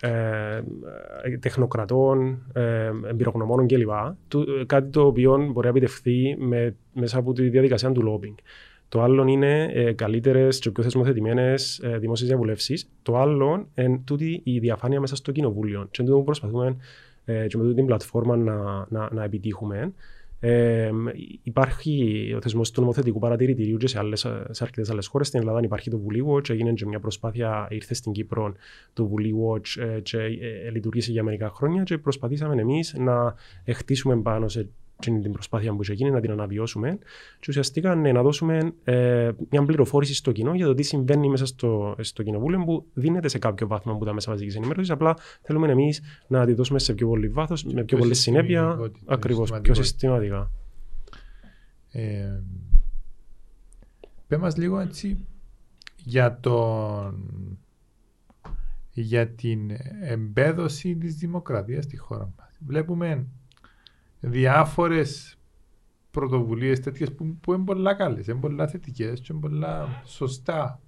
ε, 0.00 0.62
ε, 1.22 1.38
τεχνοκρατών, 1.38 2.42
ε, 2.52 2.90
εμπειρογνωμόνων 3.08 3.66
κλπ. 3.66 3.90
Κάτι 4.66 4.88
το 4.90 5.06
οποίο 5.06 5.36
μπορεί 5.36 5.66
να 5.66 5.68
επιτευχθεί 5.68 6.36
με, 6.38 6.74
μέσα 6.92 7.18
από 7.18 7.32
τη 7.32 7.48
διαδικασία 7.48 7.92
του 7.92 8.20
lobbying. 8.20 8.34
Το 8.88 9.02
άλλο 9.02 9.26
είναι 9.26 9.70
ε, 9.72 9.92
καλύτερες 9.92 10.58
και 10.58 10.70
πιο 10.70 10.82
θεσμοθετημένες 10.82 11.78
ε, 11.78 11.98
δημόσιες 11.98 12.28
διαβουλεύσεις. 12.28 12.88
Το 13.02 13.18
άλλο 13.18 13.68
είναι 13.74 14.00
τούτη 14.04 14.40
η 14.44 14.58
διαφάνεια 14.58 15.00
μέσα 15.00 15.16
στο 15.16 15.32
κοινοβούλιο. 15.32 15.88
Και 15.90 16.02
είναι 16.02 16.10
που 16.12 16.24
προσπαθούμε 16.24 16.76
ε, 17.24 17.46
και 17.46 17.56
με 17.56 17.62
αυτή 17.62 17.74
την 17.74 17.86
πλατφόρμα 17.86 18.36
να, 18.36 18.86
να, 18.88 19.08
να 19.12 19.24
επιτύχουμε. 19.24 19.92
Ε, 20.46 20.90
υπάρχει 21.42 22.32
ο 22.36 22.40
θεσμός 22.40 22.70
του 22.70 22.80
νομοθετικού 22.80 23.18
παρατηρητηρίου 23.18 23.76
και 23.76 23.86
σε, 23.86 23.98
άλλες, 23.98 24.20
σε 24.50 24.64
αρκετές 24.64 24.90
άλλες 24.90 25.06
χώρες. 25.06 25.26
Στην 25.26 25.40
Ελλάδα 25.40 25.60
υπάρχει 25.62 25.90
το 25.90 25.98
Βουλή 25.98 26.24
Watch, 26.28 26.50
έγινε 26.50 26.72
και 26.72 26.86
μια 26.86 27.00
προσπάθεια, 27.00 27.66
ήρθε 27.70 27.94
στην 27.94 28.12
Κύπρο 28.12 28.54
το 28.92 29.06
Βουλή 29.06 29.34
Watch 29.44 29.82
ε, 29.82 30.00
και 30.00 30.18
ε, 30.18 30.70
λειτουργήσε 30.70 31.12
για 31.12 31.22
μερικά 31.22 31.50
χρόνια 31.50 31.82
και 31.82 31.98
προσπαθήσαμε 31.98 32.60
εμείς 32.60 32.94
να 32.98 33.34
χτίσουμε 33.72 34.16
πάνω 34.16 34.48
σε 34.48 34.68
την 34.98 35.32
προσπάθεια 35.32 35.72
που 35.74 35.80
έχει 35.82 35.94
γίνει 35.94 36.10
να 36.10 36.20
την 36.20 36.30
αναβιώσουμε 36.30 36.98
και 37.40 37.46
ουσιαστικά 37.48 37.94
ναι, 37.94 38.12
να 38.12 38.22
δώσουμε 38.22 38.72
ε, 38.84 39.30
μια 39.50 39.64
πληροφόρηση 39.64 40.14
στο 40.14 40.32
κοινό 40.32 40.54
για 40.54 40.66
το 40.66 40.74
τι 40.74 40.82
συμβαίνει 40.82 41.28
μέσα 41.28 41.46
στο, 41.46 41.94
στο 42.00 42.22
κοινοβούλιο 42.22 42.64
που 42.64 42.86
δίνεται 42.94 43.28
σε 43.28 43.38
κάποιο 43.38 43.66
βάθμο 43.66 43.92
από 43.92 44.04
τα 44.04 44.12
μέσα 44.12 44.30
μαζικής 44.30 44.56
ενημέρωσης. 44.56 44.90
Απλά 44.90 45.16
θέλουμε 45.42 45.70
εμείς 45.70 46.02
να 46.26 46.46
τη 46.46 46.52
δώσουμε 46.52 46.78
σε 46.78 46.94
πιο 46.94 47.08
πολύ 47.08 47.28
βάθος, 47.28 47.64
με 47.64 47.84
πιο 47.84 47.98
πολλή 47.98 48.14
συνέπεια. 48.14 48.90
Ακριβώς, 49.06 49.52
πιο 49.62 49.74
συστηματικά. 49.74 50.50
Ε, 51.90 52.40
μας 54.38 54.56
λίγο 54.56 54.78
έτσι 54.78 55.26
για, 55.96 56.38
τον, 56.40 57.58
για 58.92 59.28
την 59.28 59.70
εμπέδωση 60.02 60.96
της 60.96 61.16
δημοκρατίας 61.16 61.84
στη 61.84 61.96
χώρα 61.96 62.32
μας. 62.38 62.58
Βλέπουμε 62.66 63.26
διάφορες 64.24 65.38
πρωτοβουλίες 66.10 66.80
τέτοιες 66.80 67.12
που, 67.12 67.36
που 67.40 67.52
είναι 67.52 67.64
πολλά 67.64 67.94
καλές, 67.94 68.26
είναι 68.26 68.40
πολλά 68.40 68.66
θετικές 68.66 69.20
και 69.20 69.32
είναι 69.32 69.40
πολλά 69.40 70.02
σωστά 70.04 70.80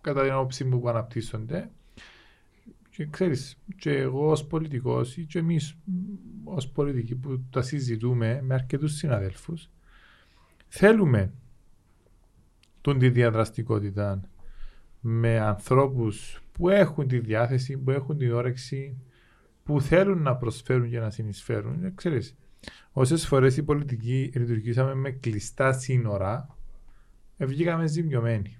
κατά 0.00 0.22
την 0.22 0.32
άποψή 0.32 0.64
μου 0.64 0.80
που 0.80 0.88
αναπτύσσονται. 0.88 1.70
Και 2.90 3.06
ξέρεις, 3.06 3.58
και 3.76 3.90
εγώ 3.90 4.30
ως 4.30 4.44
πολιτικός 4.46 5.16
ή 5.16 5.24
και 5.24 5.38
εμείς 5.38 5.76
ως 6.44 6.68
πολιτικοί 6.68 7.14
που 7.14 7.44
τα 7.50 7.62
συζητούμε 7.62 8.40
με 8.42 8.54
αρκετούς 8.54 8.92
συναδέλφους, 8.92 9.70
θέλουμε 10.68 11.32
τον 12.80 12.98
τη 12.98 13.10
διαδραστικότητα 13.10 14.20
με 15.00 15.40
ανθρώπους 15.40 16.42
που 16.52 16.68
έχουν 16.68 17.08
τη 17.08 17.18
διάθεση, 17.18 17.78
που 17.78 17.90
έχουν 17.90 18.18
την 18.18 18.32
όρεξη, 18.32 18.96
που 19.64 19.80
θέλουν 19.80 20.22
να 20.22 20.36
προσφέρουν 20.36 20.90
και 20.90 20.98
να 20.98 21.10
συνεισφέρουν. 21.10 21.94
Ξέρεις, 21.94 22.36
Όσες 22.92 23.26
φορές 23.26 23.56
οι 23.56 23.62
πολιτικοί 23.62 24.32
λειτουργήσαμε 24.34 24.94
με 24.94 25.10
κλειστά 25.10 25.72
σύνορα, 25.72 26.56
βγήκαμε 27.36 27.86
ζημιωμένοι. 27.86 28.58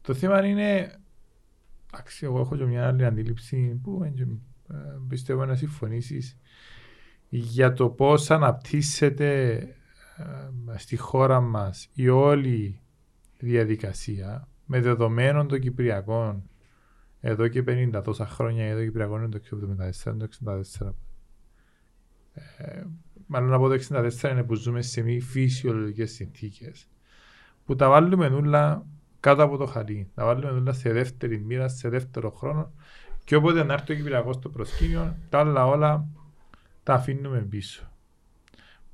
Το 0.00 0.14
θέμα 0.14 0.46
είναι. 0.46 0.96
Εντάξει, 1.94 2.24
εγώ 2.24 2.40
έχω 2.40 2.56
και 2.56 2.64
μια 2.64 2.86
άλλη 2.86 3.04
αντίληψη 3.04 3.80
που 3.82 4.04
ε, 4.04 4.74
πιστεύω 5.08 5.44
να 5.44 5.54
συμφωνήσεις 5.54 6.38
για 7.28 7.72
το 7.72 7.88
πώς 7.88 8.30
αναπτύσσεται 8.30 9.52
ε, 10.16 10.78
στη 10.78 10.96
χώρα 10.96 11.40
μας 11.40 11.88
η 11.94 12.08
όλη 12.08 12.80
διαδικασία 13.38 14.48
με 14.66 14.80
δεδομένων 14.80 15.48
των 15.48 15.60
Κυπριακών 15.60 16.50
εδώ 17.20 17.48
και 17.48 17.64
50 17.66 18.00
τόσα 18.04 18.26
χρόνια, 18.26 18.64
εδώ 18.64 18.82
Κυπριακών 18.84 19.22
είναι 19.22 19.28
το 19.28 19.40
1974, 20.04 20.16
το 20.18 20.28
1964 20.80 20.90
μάλλον 23.32 23.52
από 23.52 23.68
το 23.68 23.78
1964 24.20 24.30
είναι 24.30 24.42
που 24.42 24.54
ζούμε 24.54 24.82
σε 24.82 25.02
μη 25.02 25.20
φυσιολογικές 25.20 26.10
συνθήκες 26.10 26.88
που 27.64 27.76
τα 27.76 27.88
βάλουμε 27.88 28.26
όλα 28.26 28.86
κάτω 29.20 29.42
από 29.42 29.56
το 29.56 29.66
χαρτί, 29.66 30.10
τα 30.14 30.24
βάλουμε 30.24 30.50
όλα 30.50 30.72
σε 30.72 30.92
δεύτερη 30.92 31.38
μοίρα, 31.38 31.68
σε 31.68 31.88
δεύτερο 31.88 32.30
χρόνο 32.30 32.72
και 33.24 33.34
όποτε 33.34 33.62
να 33.62 33.72
έρθει 33.72 33.92
ο 33.92 33.96
Κυπριακός 33.96 34.34
στο 34.34 34.48
προσκήνιο, 34.48 35.16
τα 35.28 35.38
άλλα 35.38 35.66
όλα 35.66 36.06
τα 36.82 36.94
αφήνουμε 36.94 37.38
πίσω. 37.40 37.90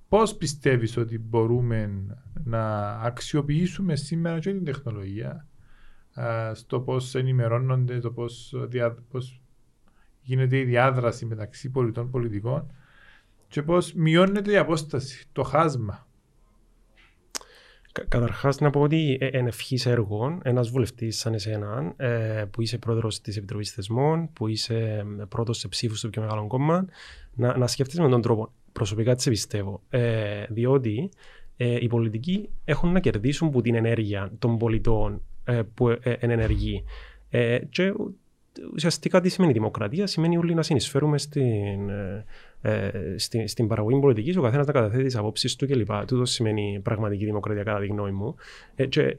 Πώς 0.08 0.34
πιστεύεις 0.34 0.96
ότι 0.96 1.18
μπορούμε 1.18 2.06
να 2.44 2.90
αξιοποιήσουμε 2.90 3.96
σήμερα 3.96 4.38
και 4.38 4.52
την 4.52 4.64
τεχνολογία 4.64 5.46
στο 6.52 6.80
πώς 6.80 7.14
ενημερώνονται, 7.14 7.98
το 7.98 8.10
πώς, 8.10 8.54
πώς 9.10 9.40
γίνεται 10.22 10.58
η 10.58 10.64
διάδραση 10.64 11.26
μεταξύ 11.26 11.70
πολιτών 11.70 12.10
πολιτικών 12.10 12.72
και 13.48 13.62
πώς 13.62 13.92
μειώνεται 13.92 14.52
η 14.52 14.56
απόσταση, 14.56 15.26
το 15.32 15.42
χάσμα. 15.42 16.06
Καταρχάς 18.08 18.58
να 18.58 18.70
πω 18.70 18.80
ότι 18.80 19.18
εν 19.20 19.46
ευχής 19.46 19.86
έργων, 19.86 20.40
ένας 20.44 20.70
βουλευτής 20.70 21.18
σαν 21.18 21.34
εσένα, 21.34 21.94
ε, 21.96 22.44
που 22.50 22.62
είσαι 22.62 22.78
πρόεδρος 22.78 23.20
της 23.20 23.36
Επιτροπής 23.36 23.72
Θεσμών, 23.72 24.32
που 24.32 24.48
είσαι 24.48 25.06
πρώτος 25.28 25.58
σε 25.58 25.68
ψήφους 25.68 25.98
στο 25.98 26.08
πιο 26.08 26.22
μεγάλο 26.22 26.46
κόμμα, 26.46 26.86
να, 27.34 27.56
να 27.56 27.66
σκεφτείς 27.66 27.98
με 27.98 28.08
τον 28.08 28.22
τρόπο. 28.22 28.52
Προσωπικά 28.72 29.14
τις 29.14 29.28
πιστεύω. 29.28 29.82
Ε, 29.88 30.44
διότι 30.48 31.10
ε, 31.56 31.76
οι 31.80 31.86
πολιτικοί 31.86 32.48
έχουν 32.64 32.92
να 32.92 33.00
κερδίσουν 33.00 33.48
από 33.48 33.62
την 33.62 33.74
ενέργεια 33.74 34.32
των 34.38 34.58
πολιτών 34.58 35.22
που 35.74 35.88
είναι 36.20 36.32
ενεργοί. 36.32 36.84
και 37.70 37.92
ουσιαστικά 38.74 39.20
τι 39.20 39.28
σημαίνει 39.28 39.52
δημοκρατία, 39.52 40.06
σημαίνει 40.06 40.36
όλοι 40.36 40.54
να 40.54 40.62
συνεισφέρουμε 40.62 41.18
στην, 41.18 41.88
ε, 41.88 42.24
στην, 43.16 43.48
στην 43.48 43.66
παραγωγή 43.66 44.00
πολιτικής, 44.00 44.36
ο 44.36 44.42
καθένας 44.42 44.66
να 44.66 44.72
καταθέτει 44.72 45.04
τις 45.04 45.16
απόψεις 45.16 45.56
του 45.56 45.66
κλπ. 45.66 45.90
Τούτος 46.06 46.30
σημαίνει 46.30 46.80
πραγματική 46.82 47.24
δημοκρατία, 47.24 47.62
κατά 47.62 47.80
τη 47.80 47.86
γνώμη 47.86 48.10
μου. 48.10 48.34
Ε, 48.74 48.86
και 48.86 49.02
ε, 49.02 49.16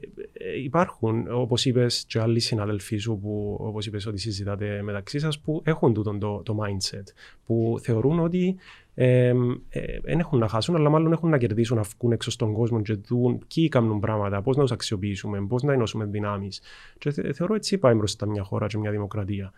υπάρχουν, 0.62 1.26
όπως 1.30 1.64
είπες, 1.64 2.04
και 2.08 2.20
άλλοι 2.20 2.40
συναδελφοί 2.40 2.96
σου, 2.96 3.18
που 3.22 3.56
όπως 3.60 3.86
είπες, 3.86 4.06
ότι 4.06 4.18
συζητάτε 4.18 4.82
μεταξύ 4.82 5.18
σας, 5.18 5.38
που 5.38 5.62
έχουν 5.64 5.94
τούτο 5.94 6.18
το, 6.18 6.42
το 6.44 6.58
mindset. 6.62 7.04
Που 7.46 7.78
θεωρούν 7.82 8.20
ότι 8.20 8.56
δεν 8.94 9.60
ε, 9.70 9.80
ε, 9.80 10.00
έχουν 10.18 10.38
να 10.38 10.48
χάσουν, 10.48 10.74
αλλά 10.74 10.88
μάλλον 10.88 11.12
έχουν 11.12 11.28
να 11.30 11.38
κερδίσουν 11.38 11.76
να 11.76 11.82
βγουν 11.82 12.12
έξω 12.12 12.30
στον 12.30 12.52
κόσμο 12.52 12.82
και 12.82 12.98
δουν 13.08 13.38
ποιοι 13.54 13.68
κάνουν 13.68 14.00
πράγματα, 14.00 14.42
πώς 14.42 14.56
να 14.56 14.62
τους 14.62 14.72
αξιοποιήσουμε, 14.72 15.46
πώς 15.46 15.62
να 15.62 15.72
ενώσουμε 15.72 16.04
δυνάμεις. 16.04 16.60
Και 16.98 17.10
θεωρώ 17.32 17.54
έτσι 17.54 17.78
πάει 17.78 17.94
μπροστά 17.94 18.26
μια 18.26 18.42
χώρα 18.42 18.66
και 18.66 18.78
μια 18.78 18.90
δημοκρατία. 18.90 19.52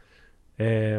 Ε, 0.56 0.98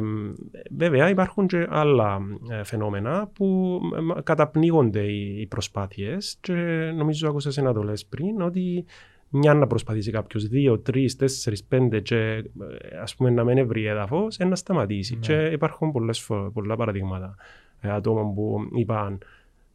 βέβαια 0.77 1.09
υπάρχουν 1.09 1.47
και 1.47 1.67
άλλα 1.69 2.19
ε, 2.49 2.63
φαινόμενα 2.63 3.29
που 3.33 3.79
καταπνίγονται 4.23 5.01
οι 5.01 5.47
προσπάθειες 5.49 6.37
και 6.41 6.53
νομίζω 6.95 7.29
άκουσα 7.29 7.61
να 7.61 7.73
το 7.73 7.83
λες 7.83 8.05
πριν 8.05 8.41
ότι 8.41 8.85
μια 9.29 9.53
να 9.53 9.67
προσπαθήσει 9.67 10.11
κάποιος, 10.11 10.47
δύο, 10.47 10.79
τρεις, 10.79 11.15
τέσσερις, 11.15 11.63
πέντε, 11.63 11.99
και 11.99 12.17
ε, 12.17 12.43
ας 13.01 13.15
πούμε 13.15 13.29
να 13.29 13.43
μην 13.43 13.67
βρει 13.67 13.85
έδαφος, 13.85 14.37
να 14.37 14.55
σταματήσει. 14.55 15.13
Ναι. 15.13 15.19
Και 15.19 15.45
υπάρχουν 15.45 15.91
πολλές, 15.91 16.29
πολλά 16.53 16.75
παραδείγματα 16.75 17.35
ατόμων 17.81 18.33
που 18.33 18.57
είπαν 18.75 19.17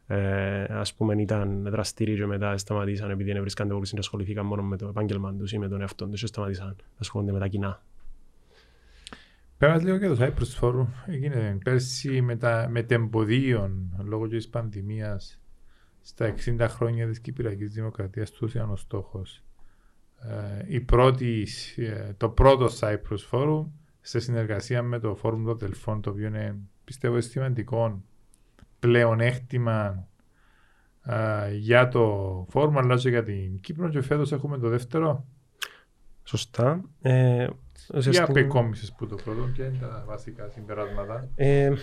ε, 0.07 0.63
ας 0.63 0.93
πούμε 0.93 1.21
ήταν 1.21 1.67
δραστήριοι 1.69 2.15
και 2.15 2.25
μετά 2.25 2.57
σταματήσαν 2.57 3.09
επειδή 3.09 3.31
δεν 3.31 3.41
βρίσκαν 3.41 3.67
το 3.67 3.81
ασχοληθήκαν 3.97 4.45
μόνο 4.45 4.63
με 4.63 4.77
το 4.77 4.87
επάγγελμα 4.87 5.33
τους 5.33 5.51
ή 5.51 5.57
με 5.57 5.67
τον 5.67 5.81
εαυτό 5.81 6.07
τους 6.07 6.19
και 6.19 6.27
σταματήσαν 6.27 6.67
να 6.67 6.99
ασχολούνται 6.99 7.31
με 7.31 7.39
τα 7.39 7.47
κοινά. 7.47 7.81
Πέρα 9.59 9.77
λίγο 9.77 9.97
και 9.97 10.07
το 10.07 10.17
Cyprus 10.19 10.59
Forum 10.59 10.87
έγινε 11.05 11.57
πέρσι 11.63 12.21
με, 12.21 12.35
τα, 12.35 12.67
με 12.69 12.83
τεμποδίων 12.83 13.93
λόγω 14.03 14.27
της 14.27 14.49
πανδημίας 14.49 15.39
στα 16.01 16.33
60 16.45 16.65
χρόνια 16.69 17.07
της 17.07 17.19
Κυπριακής 17.19 17.73
Δημοκρατίας 17.73 18.31
τους 18.31 18.53
ήταν 18.53 18.71
ο 18.71 18.75
στόχος. 18.75 19.43
Ε, 20.19 20.63
η 20.67 20.79
πρώτη, 20.79 21.47
ε, 21.75 22.13
το 22.17 22.29
πρώτο 22.29 22.67
Cyprus 22.79 23.29
Forum 23.31 23.65
σε 24.01 24.19
συνεργασία 24.19 24.81
με 24.81 24.99
το 24.99 25.19
Forum 25.23 25.41
των 25.45 25.57
Τελφών 25.57 26.01
το 26.01 26.09
οποίο 26.09 26.27
είναι 26.27 26.57
πιστεύω 26.83 27.21
σημαντικό 27.21 28.03
πλεονέκτημα 28.79 30.07
ε, 31.03 31.53
για 31.55 31.87
το 31.87 32.45
Forum 32.53 32.73
αλλά 32.75 32.95
και 32.95 33.09
για 33.09 33.23
την 33.23 33.59
Κύπρο 33.59 33.89
και 33.89 34.01
φέτος 34.01 34.31
έχουμε 34.31 34.57
το 34.57 34.69
δεύτερο. 34.69 35.25
Σωστά. 36.29 36.81
Ε, 37.01 37.47
για 38.09 38.23
απεκόμισες 38.23 38.93
που 38.97 39.07
το 39.07 39.15
πρώτο 39.15 39.49
και 39.55 39.61
είναι 39.61 39.77
τα 39.79 40.03
βασικά 40.07 40.49
συμπεράσματα. 40.49 41.27
Ε, 41.35 41.73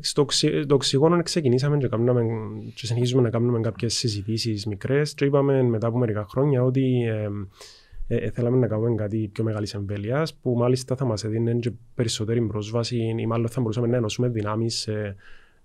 στο, 0.00 0.26
το 0.66 0.74
οξυγόνο 0.74 1.22
ξεκινήσαμε 1.22 1.76
και, 1.76 1.88
κάνουμε, 1.88 2.24
και 2.74 2.86
συνεχίζουμε 2.86 3.22
να 3.22 3.30
κάνουμε 3.30 3.60
κάποιες 3.60 3.94
συζητήσεις 3.94 4.66
μικρές 4.66 5.14
και 5.14 5.24
είπαμε 5.24 5.62
μετά 5.62 5.86
από 5.86 5.98
μερικά 5.98 6.26
χρόνια 6.28 6.62
ότι 6.62 7.04
ε, 7.06 7.28
ε, 8.06 8.16
ε 8.16 8.30
θέλαμε 8.30 8.56
να 8.56 8.66
κάνουμε 8.66 8.94
κάτι 8.94 9.30
πιο 9.32 9.44
μεγάλης 9.44 9.74
εμβέλειας 9.74 10.34
που 10.34 10.54
μάλιστα 10.56 10.96
θα 10.96 11.04
μας 11.04 11.24
έδινε 11.24 11.54
και 11.54 11.72
περισσότερη 11.94 12.40
πρόσβαση 12.40 13.14
ή 13.16 13.26
μάλλον 13.26 13.48
θα 13.48 13.60
μπορούσαμε 13.60 13.86
να 13.86 13.96
ενώσουμε 13.96 14.28
δυνάμεις 14.28 14.74
σε 14.74 15.16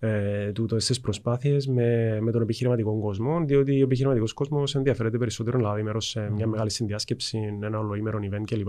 ε, 0.04 0.52
στι 0.78 1.00
προσπάθειες 1.02 1.68
με, 1.68 2.20
με 2.22 2.32
τον 2.32 2.42
επιχειρηματικό 2.42 3.00
κόσμο, 3.00 3.44
διότι 3.46 3.82
ο 3.82 3.84
επιχειρηματικός 3.84 4.34
κόσμος 4.34 4.76
ενδιαφέρεται 4.76 5.18
περισσότερο 5.18 5.58
να 5.58 5.64
λάβει 5.68 5.84
μέρος 5.84 6.08
σε 6.08 6.32
μια 6.32 6.48
μεγάλη 6.48 6.70
συνδιάσκεψη, 6.70 7.58
ένα 7.62 7.80
ολοήμερο 7.80 8.20
event 8.22 8.44
κλπ. 8.46 8.68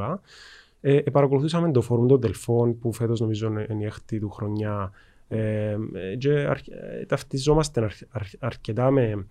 Ε, 0.80 0.96
ε, 0.96 1.00
παρακολουθούσαμε 1.00 1.70
το 1.70 1.80
φόρουμ 1.80 2.06
των 2.06 2.20
Τελφών 2.20 2.78
που 2.78 2.92
φέτος 2.92 3.20
νομίζω 3.20 3.46
είναι 3.46 3.82
η 3.82 3.84
έκτη 3.84 4.18
του 4.18 4.30
χρονιά 4.30 4.92
ε, 5.28 5.76
και 6.18 6.30
αρ, 6.30 6.56
ε, 6.56 7.04
ταυτιζόμαστε 7.06 7.80
αρ, 7.80 7.90
αρ, 8.10 8.22
αρκετά 8.38 8.90
με, 8.90 9.26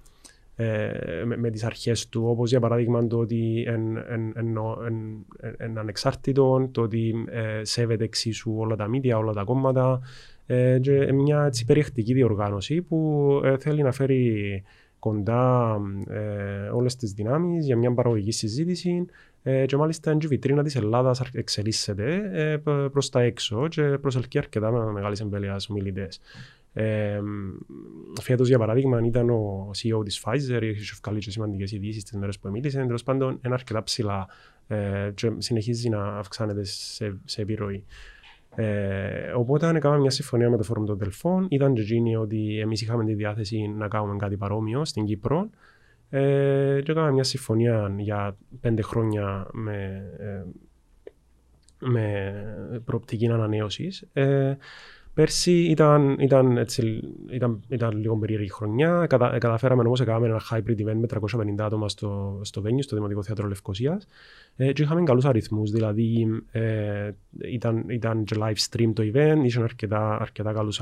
ε, 0.56 1.24
με, 1.26 1.38
με 1.38 1.50
τις 1.50 1.64
αρχές 1.64 2.10
του, 2.10 2.24
όπως 2.28 2.50
για 2.50 2.60
παράδειγμα 2.60 3.08
το 3.08 3.18
ότι 3.18 3.66
είναι 5.66 5.80
ανεξάρτητο, 5.80 6.70
το 6.72 6.82
ότι 6.82 7.26
ε, 7.30 7.64
σέβεται 7.64 8.04
εξίσου 8.04 8.54
όλα 8.58 8.76
τα 8.76 8.88
μίδια, 8.88 9.18
όλα 9.18 9.34
τα 9.34 9.44
κόμματα, 9.44 10.02
Ε, 10.02 10.33
και 10.82 11.14
μια 11.14 11.46
έτσι, 11.46 11.66
περιεκτική 11.66 12.14
διοργάνωση 12.14 12.82
που 12.82 13.42
ε, 13.44 13.58
θέλει 13.58 13.82
να 13.82 13.92
φέρει 13.92 14.64
κοντά 15.00 15.78
ε, 16.08 16.68
όλες 16.68 16.96
τις 16.96 17.12
δυνάμεις 17.12 17.66
για 17.66 17.78
μια 17.78 17.94
παραγωγική 17.94 18.32
συζήτηση 18.32 19.06
ε, 19.44 19.66
και 19.66 19.78
μάλιστα 19.78 20.18
η 20.22 20.28
βιτρίνα 20.28 20.64
της 20.64 20.76
Ελλάδας 20.76 21.22
εξελίσσεται 21.34 22.30
ε, 22.34 22.58
προς 22.88 23.10
τα 23.10 23.22
έξω 23.22 23.68
και 23.68 23.82
προσελκύει 23.82 24.40
αρκετά 24.40 24.72
με 24.72 24.92
μεγάλες 24.92 25.20
εμβέλειας 25.22 25.68
μιλητές. 25.68 26.20
Ε, 26.74 27.20
φέτος 28.22 28.48
για 28.48 28.58
παράδειγμα 28.58 29.02
ήταν 29.06 29.30
ο 29.30 29.72
CEO 29.76 30.06
της 30.06 30.24
Pfizer, 30.26 30.62
έχει 30.62 30.94
βγάλει 31.04 31.20
και 31.20 31.32
σημαντικές 31.32 31.72
ειδήσεις 31.72 32.04
τις 32.04 32.18
μέρες 32.20 32.40
που 32.40 32.50
μίλησε, 32.50 32.86
τέλος 32.86 33.04
πάντων 33.04 33.40
είναι 33.46 33.54
αρκετά 33.54 33.84
ψηλά 33.84 34.28
ε, 34.68 35.12
και 35.14 35.32
συνεχίζει 35.38 35.90
να 35.90 36.18
αυξάνεται 36.18 36.64
σε, 36.64 37.18
σε 37.26 37.42
επιρροή. 37.42 37.84
Ε, 38.56 39.32
οπότε 39.36 39.70
έκαναμε 39.70 40.02
μια 40.02 40.10
συμφωνία 40.10 40.50
με 40.50 40.58
το 40.58 40.64
Φόρουμ 40.64 40.86
των 40.86 40.98
Τελφών. 40.98 41.48
Ήταν 41.50 41.74
και 41.74 41.82
εκείνοι 41.82 42.16
ότι 42.16 42.60
εμείς 42.60 42.82
είχαμε 42.82 43.06
τη 43.06 43.14
διάθεση 43.14 43.68
να 43.78 43.88
κάνουμε 43.88 44.18
κάτι 44.18 44.38
παρόμοιο 44.38 44.86
στην 44.86 45.06
Κύπρο. 45.06 45.50
Ε, 46.10 46.82
και 46.84 46.92
έκαναμε 46.92 47.12
μια 47.12 47.24
συμφωνία 47.24 47.94
για 47.98 48.38
πέντε 48.62 48.82
χρόνια 48.82 49.48
με, 49.52 50.04
ε, 50.18 50.44
με 51.80 52.82
προοπτική 52.86 53.28
ανανέωσης. 53.28 54.08
Ε, 54.14 54.58
Πέρσι 55.14 55.52
ήταν, 55.52 56.18
ήταν, 56.20 56.58
έτσι, 56.58 57.02
ήταν, 57.32 57.64
ήταν 57.68 57.98
λίγο 57.98 58.18
περίεργη 58.18 58.50
χρονιά. 58.50 59.06
Κατα, 59.10 59.38
καταφέραμε 59.38 59.82
όμως 59.86 60.00
να 60.00 60.06
κάνουμε 60.06 60.28
ένα 60.28 60.42
hybrid 60.52 60.88
event 60.88 60.96
με 60.96 61.08
350 61.58 61.60
άτομα 61.60 61.90
στο, 61.90 62.40
στο 62.44 62.62
venue, 62.66 62.80
στο 62.82 62.96
Δημοτικό 62.96 63.24
Θέατρο 63.24 63.48
Λευκοσίας. 63.48 64.08
Ε, 64.56 64.72
και 64.74 64.82
είχαμε 64.82 65.04
καλούς 65.04 65.26
αριθμούς. 65.26 65.72
Δηλαδή 65.72 66.28
ε, 66.52 67.12
ήταν, 67.52 67.84
ήταν 67.88 68.24
και 68.24 68.36
live 68.40 68.70
stream 68.70 68.92
το 68.94 69.04
event, 69.14 69.38
είχαν 69.44 69.64
αρκετά, 69.64 70.18
αρκετά, 70.22 70.54
καλούς, 70.54 70.82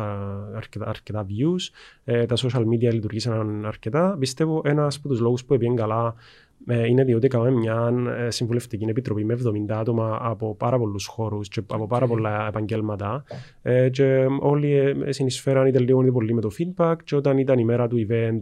αρκετά, 0.56 0.88
αρκετά 0.88 1.26
views. 1.26 1.74
Ε, 2.04 2.26
τα 2.26 2.36
social 2.38 2.64
media 2.64 2.94
λειτουργήσαν 2.94 3.66
αρκετά. 3.66 4.16
Πιστεύω 4.20 4.62
ένας 4.66 4.96
από 4.96 5.08
τους 5.08 5.20
λόγους 5.20 5.46
που 5.46 5.54
έπιαν 5.54 5.76
καλά 5.76 6.08
ε, 6.08 6.51
είναι 6.68 7.04
διότι 7.04 7.26
έκαναμε 7.26 7.52
μια 7.52 7.94
ε, 8.18 8.30
συμβουλευτική 8.30 8.86
επιτροπή 8.90 9.26
με 9.26 9.38
70 9.70 9.72
άτομα 9.72 10.18
από 10.22 10.56
πάρα 10.56 10.78
πολλούς 10.78 11.06
χώρους 11.06 11.48
και 11.48 11.62
από 11.68 11.88
πάρα 11.88 12.08
πολλά 12.08 12.48
επαγγέλματα. 12.48 13.24
Ε, 13.62 13.90
και 13.90 14.26
όλοι 14.40 14.96
συνεισφέραν 15.10 15.68
είτε 15.68 15.80
λίγο 15.80 16.02
είτε 16.02 16.12
πολύ 16.12 16.34
με 16.34 16.42
το 16.42 16.50
feedback. 16.58 16.96
Και 17.04 17.16
όταν 17.16 17.38
ήταν 17.38 17.60
η 17.60 17.64
μέρα 17.64 17.88
του 17.88 18.08
event, 18.10 18.40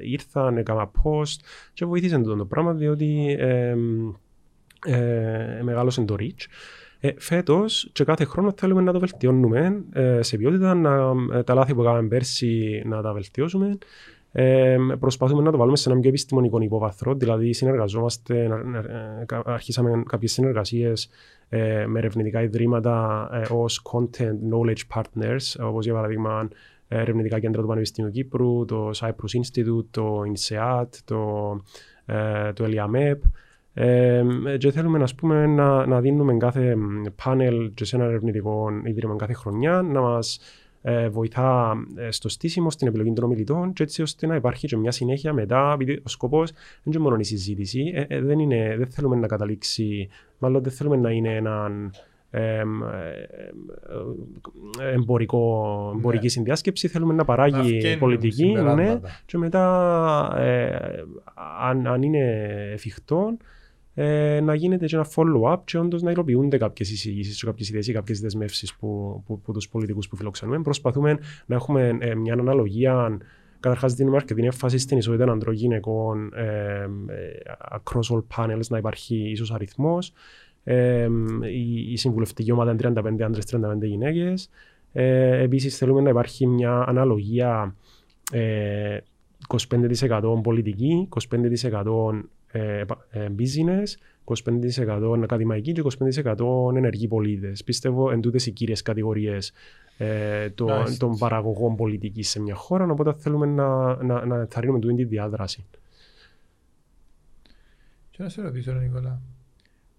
ήρθαν, 0.00 0.56
έκανα 0.56 0.90
post 0.90 1.36
και 1.72 1.84
βοήθησαν 1.84 2.22
το, 2.22 2.36
το 2.36 2.44
πράγμα 2.44 2.72
διότι 2.72 3.36
μεγάλωσε 5.62 6.04
το 6.04 6.16
reach. 6.18 6.46
Ε, 7.00 7.14
Φέτος 7.18 7.88
και 7.92 8.04
κάθε 8.04 8.24
χρόνο 8.24 8.52
θέλουμε 8.56 8.82
να 8.82 8.92
το 8.92 8.98
βελτιώνουμε 8.98 9.84
ε, 9.92 10.22
σε 10.22 10.36
ποιότητα, 10.36 10.74
να, 10.74 11.14
τα 11.44 11.54
λάθη 11.54 11.74
που 11.74 11.82
κάναμε 11.82 12.08
πέρσι 12.08 12.82
να 12.86 13.02
τα 13.02 13.12
βελτιώσουμε. 13.12 13.78
Ε, 14.38 14.76
προσπαθούμε 15.00 15.42
να 15.42 15.50
το 15.50 15.56
βάλουμε 15.56 15.76
σε 15.76 15.90
ένα 15.90 16.00
πιο 16.00 16.08
επιστημονικό 16.08 16.60
υπόβαθρο, 16.60 17.14
δηλαδή 17.14 17.52
συνεργαζόμαστε, 17.52 18.42
ε, 18.44 19.36
αρχίσαμε 19.44 20.02
κάποιες 20.06 20.32
συνεργασίες 20.32 21.10
ε, 21.48 21.86
με 21.86 21.98
ερευνητικά 21.98 22.42
ιδρύματα 22.42 23.28
ε, 23.32 23.54
ως 23.54 23.82
content 23.92 24.52
knowledge 24.52 24.94
partners, 24.94 25.66
όπως 25.68 25.84
για 25.84 25.94
παράδειγμα 25.94 26.48
ερευνητικά 26.88 27.38
κέντρα 27.38 27.60
του 27.60 27.66
Πανεπιστημίου 27.68 28.10
Κύπρου, 28.10 28.64
το 28.64 28.90
Cyprus 28.94 29.40
Institute, 29.42 29.84
το 29.90 30.22
INSEAD, 30.32 30.88
το, 31.04 31.50
ε, 32.06 32.52
το 32.52 32.64
ELIAMEP. 32.68 33.18
Ε, 33.74 34.24
και 34.58 34.70
θέλουμε 34.70 34.98
να, 34.98 35.06
πούμε, 35.16 35.46
να, 35.46 35.86
να 35.86 36.00
δίνουμε 36.00 36.36
κάθε 36.36 36.76
πάνελ 37.24 37.74
και 37.74 37.84
σε 37.84 37.96
ένα 37.96 38.04
ερευνητικό 38.04 38.68
ίδρυμα 38.84 39.16
κάθε 39.16 39.32
χρονιά 39.32 39.82
να 39.82 40.00
μας 40.00 40.40
ε, 40.88 41.08
βοηθά 41.08 41.76
ε, 41.96 42.10
στο 42.10 42.28
στήσιμο, 42.28 42.70
στην 42.70 42.86
επιλογή 42.86 43.12
των 43.12 43.24
ομιλητών 43.24 43.72
και 43.72 43.82
έτσι 43.82 44.02
ώστε 44.02 44.26
να 44.26 44.34
υπάρχει 44.34 44.66
και 44.66 44.76
μια 44.76 44.90
συνέχεια 44.90 45.32
μετά, 45.32 45.72
επειδή 45.72 46.00
ο 46.04 46.08
σκοπός 46.08 46.52
δεν 46.52 46.92
είναι 46.92 46.98
μόνο 46.98 47.16
η 47.18 47.24
συζήτηση, 47.24 47.92
ε, 47.94 48.04
ε, 48.08 48.20
δεν, 48.20 48.38
είναι, 48.38 48.74
δεν 48.78 48.90
θέλουμε 48.90 49.16
να 49.16 49.26
καταλήξει, 49.26 50.08
μάλλον 50.38 50.62
δεν 50.62 50.72
θέλουμε 50.72 50.96
να 50.96 51.10
είναι 51.10 51.34
ένα 51.34 51.70
ε, 52.30 52.62
εμπορικό, 54.94 55.92
εμπορική 55.96 56.24
ναι. 56.24 56.30
συνδιάσκεψη, 56.30 56.88
θέλουμε 56.88 57.14
να 57.14 57.24
παράγει 57.24 57.96
πολιτική 57.98 58.52
ναι, 58.74 59.00
και 59.26 59.38
μετά 59.38 59.66
αν, 61.60 61.86
αν 61.86 62.02
είναι 62.02 62.48
εφικτό 62.72 63.36
ε, 63.98 64.40
να 64.40 64.54
γίνεται 64.54 64.86
και 64.86 64.96
ένα 64.96 65.06
follow-up 65.14 65.58
και 65.64 65.78
όντως 65.78 66.02
να 66.02 66.10
υλοποιούνται 66.10 66.58
κάποιες 66.58 66.90
εισηγήσεις 66.90 67.40
και 67.40 67.46
κάποιες 67.46 67.68
ιδέες 67.68 67.88
ή 67.88 67.92
κάποιες 67.92 68.20
δεσμεύσεις 68.20 68.74
που, 68.74 69.22
που, 69.26 69.40
που 69.40 69.52
τους 69.52 69.68
πολιτικούς 69.68 70.08
που 70.08 70.16
φιλοξενούμε. 70.16 70.62
Προσπαθούμε 70.62 71.18
να 71.46 71.54
έχουμε 71.54 71.96
ε, 72.00 72.14
μια 72.14 72.32
αναλογία 72.32 73.18
Καταρχάς 73.60 73.94
δίνουμε 73.94 74.16
αρκετή 74.16 74.42
έμφαση 74.44 74.78
στην 74.78 74.98
ισότητα 74.98 75.32
ανδρών 75.32 75.54
γυναικών 75.54 76.32
ε, 76.34 76.42
ε, 76.42 77.40
across 77.70 78.14
all 78.14 78.22
panels 78.36 78.66
να 78.68 78.78
υπάρχει 78.78 79.30
ίσως 79.30 79.52
αριθμός. 79.52 80.12
Ε, 80.64 81.08
η, 81.52 81.92
η 81.92 81.96
συμβουλευτική 81.96 82.52
ομάδα 82.52 82.70
είναι 82.70 82.92
35 83.00 83.22
άντρες, 83.22 83.44
35 83.52 83.58
γυναίκες. 83.82 84.50
Ε, 84.92 85.42
επίσης 85.42 85.76
θέλουμε 85.76 86.00
να 86.00 86.10
υπάρχει 86.10 86.46
μια 86.46 86.84
αναλογία 86.86 87.74
ε, 88.32 88.98
25% 89.46 90.40
πολιτική, 90.42 91.08
25% 91.30 91.32
ε, 91.32 91.38
ε, 91.38 92.22
business, 93.38 93.84
25% 94.24 95.20
ακαδημαϊκοί 95.22 95.72
και 95.72 95.82
25% 96.34 96.76
ενεργοί 96.76 97.08
πολίτες. 97.08 97.64
Πιστεύω 97.64 98.10
εν 98.10 98.20
τούτες 98.20 98.46
οι 98.46 98.50
κύριες 98.50 98.82
κατηγορίες 98.82 99.52
ε, 99.98 100.50
το, 100.50 100.82
nice. 100.82 100.96
των 100.98 101.18
παραγωγών 101.18 101.76
πολιτικής 101.76 102.28
σε 102.28 102.40
μια 102.40 102.54
χώρα. 102.54 102.84
Οπότε 102.84 103.12
θέλουμε 103.12 103.46
να, 103.46 103.96
να, 104.04 104.26
να 104.26 104.36
ενθαρρύνουμε 104.36 104.78
τούτη 104.78 104.94
τη 104.94 105.04
διάδραση. 105.04 105.64
Και 108.10 108.22
να 108.22 108.28
σε 108.28 108.42
ρωτήσω, 108.42 108.72
Νικόλα, 108.72 109.20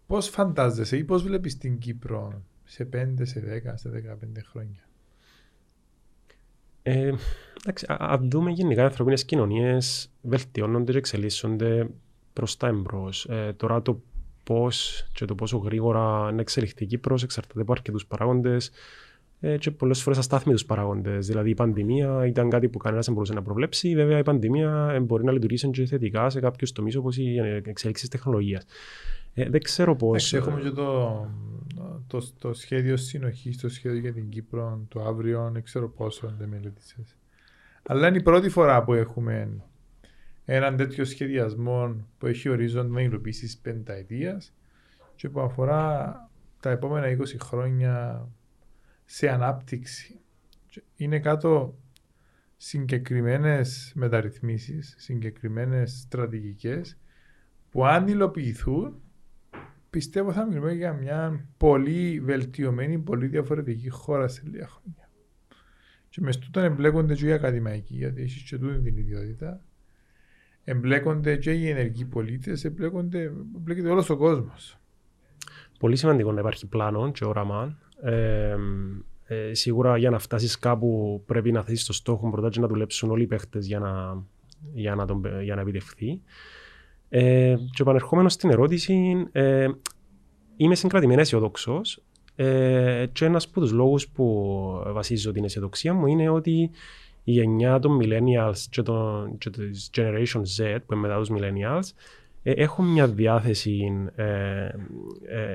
πώς 0.07 0.29
φαντάζεσαι 0.29 0.97
ή 0.97 1.03
πώς 1.03 1.23
βλέπεις 1.23 1.57
την 1.57 1.77
Κύπρο 1.77 2.41
σε 2.63 2.89
5, 2.93 3.13
σε 3.21 3.61
10, 3.65 3.71
σε 3.73 3.89
15 3.89 4.27
χρόνια; 4.49 4.87
Ε, 6.83 7.13
εντάξει, 7.61 7.85
αν 7.87 8.29
δούμε 8.29 8.51
γενικά 8.51 8.81
οι 8.81 8.85
ανθρωπίνε 8.85 9.15
κοινωνίες 9.15 10.11
βελτιώνονται 10.21 10.91
και 10.91 10.97
εξελίσσονται 10.97 11.89
προς 12.37 12.57
τα 12.57 12.67
εμπρός. 12.67 13.25
Ε, 13.25 13.53
τώρα 13.57 13.81
το 13.81 14.01
πώς 14.43 15.07
και 15.13 15.25
το 15.25 15.35
πόσο 15.35 15.57
γρήγορα 15.57 16.31
να 16.31 16.41
εξελιχθεί 16.41 16.83
η 16.83 16.87
Κύπρος 16.87 17.23
εξαρτάται 17.23 17.61
από 17.61 17.71
αρκετούς 17.71 18.05
παράγοντες 18.05 18.71
ε, 19.39 19.57
και 19.57 19.71
πολλές 19.71 20.01
φορές 20.01 20.19
αστάθμιτου 20.19 20.65
παράγοντες. 20.65 21.27
Δηλαδή 21.27 21.49
η 21.49 21.53
πανδημία 21.53 22.25
ήταν 22.27 22.49
κάτι 22.49 22.69
που 22.69 22.77
κανένας 22.77 23.05
δεν 23.05 23.13
μπορούσε 23.13 23.33
να 23.33 23.41
προβλέψει. 23.41 23.95
Βέβαια 23.95 24.17
η 24.17 24.23
πανδημία 24.23 24.99
μπορεί 25.01 25.23
να 25.23 25.31
λειτουργήσει 25.31 25.69
και 25.69 25.85
θετικά 25.85 26.29
σε 26.29 26.39
κάποιους 26.39 26.71
τομείς 26.71 26.95
όπως 26.95 27.17
η 27.17 27.35
εξέλιξη 27.63 28.09
τεχνολογίας. 28.09 28.65
Ε, 29.33 29.49
δεν 29.49 29.61
ξέρω 29.61 29.95
πώ. 29.95 30.15
Έχουμε 30.31 30.61
και 30.61 30.69
το, 30.69 31.27
το, 32.07 32.21
το, 32.39 32.53
σχέδιο 32.53 32.97
συνοχής, 32.97 33.57
το 33.57 33.69
σχέδιο 33.69 33.99
για 33.99 34.13
την 34.13 34.29
Κύπρο 34.29 34.85
το 34.87 35.01
αύριο, 35.01 35.49
δεν 35.53 35.63
ξέρω 35.63 35.89
πόσο 35.89 36.33
δεν 36.37 36.49
μελέτησε. 36.49 36.95
Αλλά 37.83 38.07
είναι 38.07 38.17
η 38.17 38.21
πρώτη 38.21 38.49
φορά 38.49 38.83
που 38.83 38.93
έχουμε 38.93 39.49
έναν 40.49 40.77
τέτοιο 40.77 41.05
σχεδιασμό 41.05 42.05
που 42.17 42.27
έχει 42.27 42.49
ορίζοντα 42.49 43.01
υλοποίηση 43.01 43.61
πενταετία 43.61 44.41
και 45.15 45.29
που 45.29 45.39
αφορά 45.39 46.15
τα 46.59 46.69
επόμενα 46.69 47.17
20 47.17 47.23
χρόνια 47.39 48.27
σε 49.05 49.29
ανάπτυξη. 49.29 50.19
Είναι 50.95 51.19
κάτω 51.19 51.77
συγκεκριμένες 52.57 53.91
μεταρρυθμίσεις, 53.95 54.95
συγκεκριμένες 54.97 55.99
στρατηγικές 55.99 56.97
που 57.69 57.85
αν 57.85 58.07
υλοποιηθούν 58.07 59.01
πιστεύω 59.89 60.31
θα 60.31 60.45
μιλούμε 60.45 60.73
για 60.73 60.93
μια 60.93 61.47
πολύ 61.57 62.19
βελτιωμένη, 62.19 62.99
πολύ 62.99 63.27
διαφορετική 63.27 63.89
χώρα 63.89 64.27
σε 64.27 64.41
λίγα 64.45 64.67
χρόνια. 64.67 65.09
Και 66.09 66.21
μες 66.21 66.35
στούτον 66.35 66.63
εμπλέκονται 66.63 67.15
και 67.15 67.25
οι 67.25 67.31
ακαδημαϊκοί, 67.31 67.95
γιατί 67.95 68.21
έχεις 68.21 68.43
και 68.43 68.57
τούτη 68.57 68.81
την 68.81 68.97
ιδιότητα 68.97 69.61
εμπλέκονται 70.69 71.35
και 71.35 71.51
οι 71.51 71.69
ενεργοί 71.69 72.05
πολίτες, 72.05 72.65
εμπλέκονται, 72.65 73.31
εμπλέκεται 73.55 73.89
όλος 73.89 74.09
ο 74.09 74.17
κόσμος. 74.17 74.77
Πολύ 75.79 75.95
σημαντικό 75.95 76.31
να 76.31 76.39
υπάρχει 76.39 76.67
πλάνο 76.67 77.11
και 77.11 77.25
όραμα. 77.25 77.77
Ε, 78.01 78.55
ε, 79.23 79.53
σίγουρα 79.53 79.97
για 79.97 80.09
να 80.09 80.19
φτάσεις 80.19 80.59
κάπου 80.59 81.23
πρέπει 81.25 81.51
να 81.51 81.63
θέσει 81.63 81.85
το 81.85 81.93
στόχο 81.93 82.29
πρώτα 82.29 82.49
και 82.49 82.59
να 82.59 82.67
δουλέψουν 82.67 83.11
όλοι 83.11 83.23
οι 83.23 83.27
παίχτες 83.27 83.67
για 83.67 83.79
να, 83.79 84.23
για 84.73 84.95
να, 84.95 85.05
τον, 85.05 85.41
για 85.41 85.55
να 85.55 85.61
επιτευχθεί. 85.61 86.21
Ε, 87.09 87.55
και 87.71 87.81
επανερχόμενος 87.81 88.33
στην 88.33 88.49
ερώτηση, 88.49 89.27
ε, 89.31 89.67
είμαι 90.57 90.75
συγκρατημένα 90.75 91.21
αισιοδόξο. 91.21 91.81
Ε, 92.35 93.05
και 93.11 93.25
ένας 93.25 93.45
από 93.45 93.59
τους 93.59 93.71
λόγους 93.71 94.07
που 94.07 94.25
βασίζω 94.87 95.31
την 95.31 95.43
αισιοδοξία 95.43 95.93
μου 95.93 96.07
είναι 96.07 96.29
ότι 96.29 96.69
η 97.27 97.31
γενιά 97.31 97.79
των 97.79 97.99
millennials 98.01 98.57
και, 98.69 98.81
το, 98.81 99.27
και 99.37 99.49
της 99.49 99.89
generation 99.97 100.41
Z 100.57 100.77
που 100.85 100.93
είναι 100.93 101.01
μετά 101.01 101.17
τους 101.17 101.29
millennials 101.31 101.91
ε, 102.43 102.51
έχουν 102.51 102.85
μια 102.85 103.07
διάθεση 103.07 103.91
ε, 104.15 104.69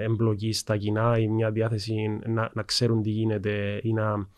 εμπλοκή 0.02 0.52
στα 0.52 0.76
κοινά 0.76 1.18
ή 1.18 1.28
μια 1.28 1.50
διάθεση 1.50 2.18
να, 2.26 2.50
να 2.54 2.62
ξέρουν 2.62 3.02
τι 3.02 3.10
γίνεται 3.10 3.80
ή 3.82 3.92
να, 3.92 4.28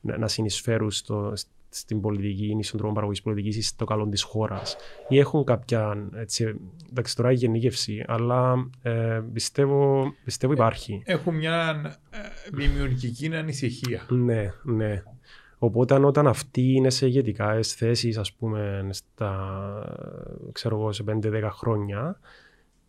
να, 0.00 0.28
συνεισφέρουν 0.28 0.90
στο, 0.90 1.32
στην 1.68 2.00
πολιτική 2.00 2.56
ή 2.58 2.62
στον 2.62 2.78
τρόπο 2.78 2.94
παραγωγής 2.94 3.22
πολιτικής 3.22 3.56
ή 3.56 3.62
στο 3.62 3.84
καλό 3.84 4.08
της 4.08 4.22
χώρας. 4.22 4.76
Ή 5.08 5.18
έχουν 5.18 5.44
κάποια. 5.44 6.08
Έτσι, 6.14 6.54
εντάξει, 6.90 7.16
τώρα 7.16 7.32
η 7.32 7.34
γενίκευση, 7.34 8.04
αλλά 8.06 8.68
ε, 8.82 9.22
πιστεύω, 9.32 10.12
πιστεύω 10.24 10.52
υπάρχει. 10.52 11.02
Έχουν 11.04 11.34
μια 11.34 11.82
δημιουργική 12.52 13.34
ανησυχία. 13.34 14.06
Ναι, 14.08 14.52
ναι. 14.62 15.02
Οπότε 15.58 15.94
όταν 15.94 16.26
αυτοί 16.26 16.72
είναι 16.72 16.90
σε 16.90 17.06
ηγετικά 17.06 17.58
θέσεις, 17.62 18.18
ας 18.18 18.32
πούμε, 18.32 18.88
στα, 18.90 19.32
ξέρω 20.52 20.76
εγώ, 20.76 20.92
σε 20.92 21.04
5-10 21.06 21.48
χρόνια, 21.50 22.20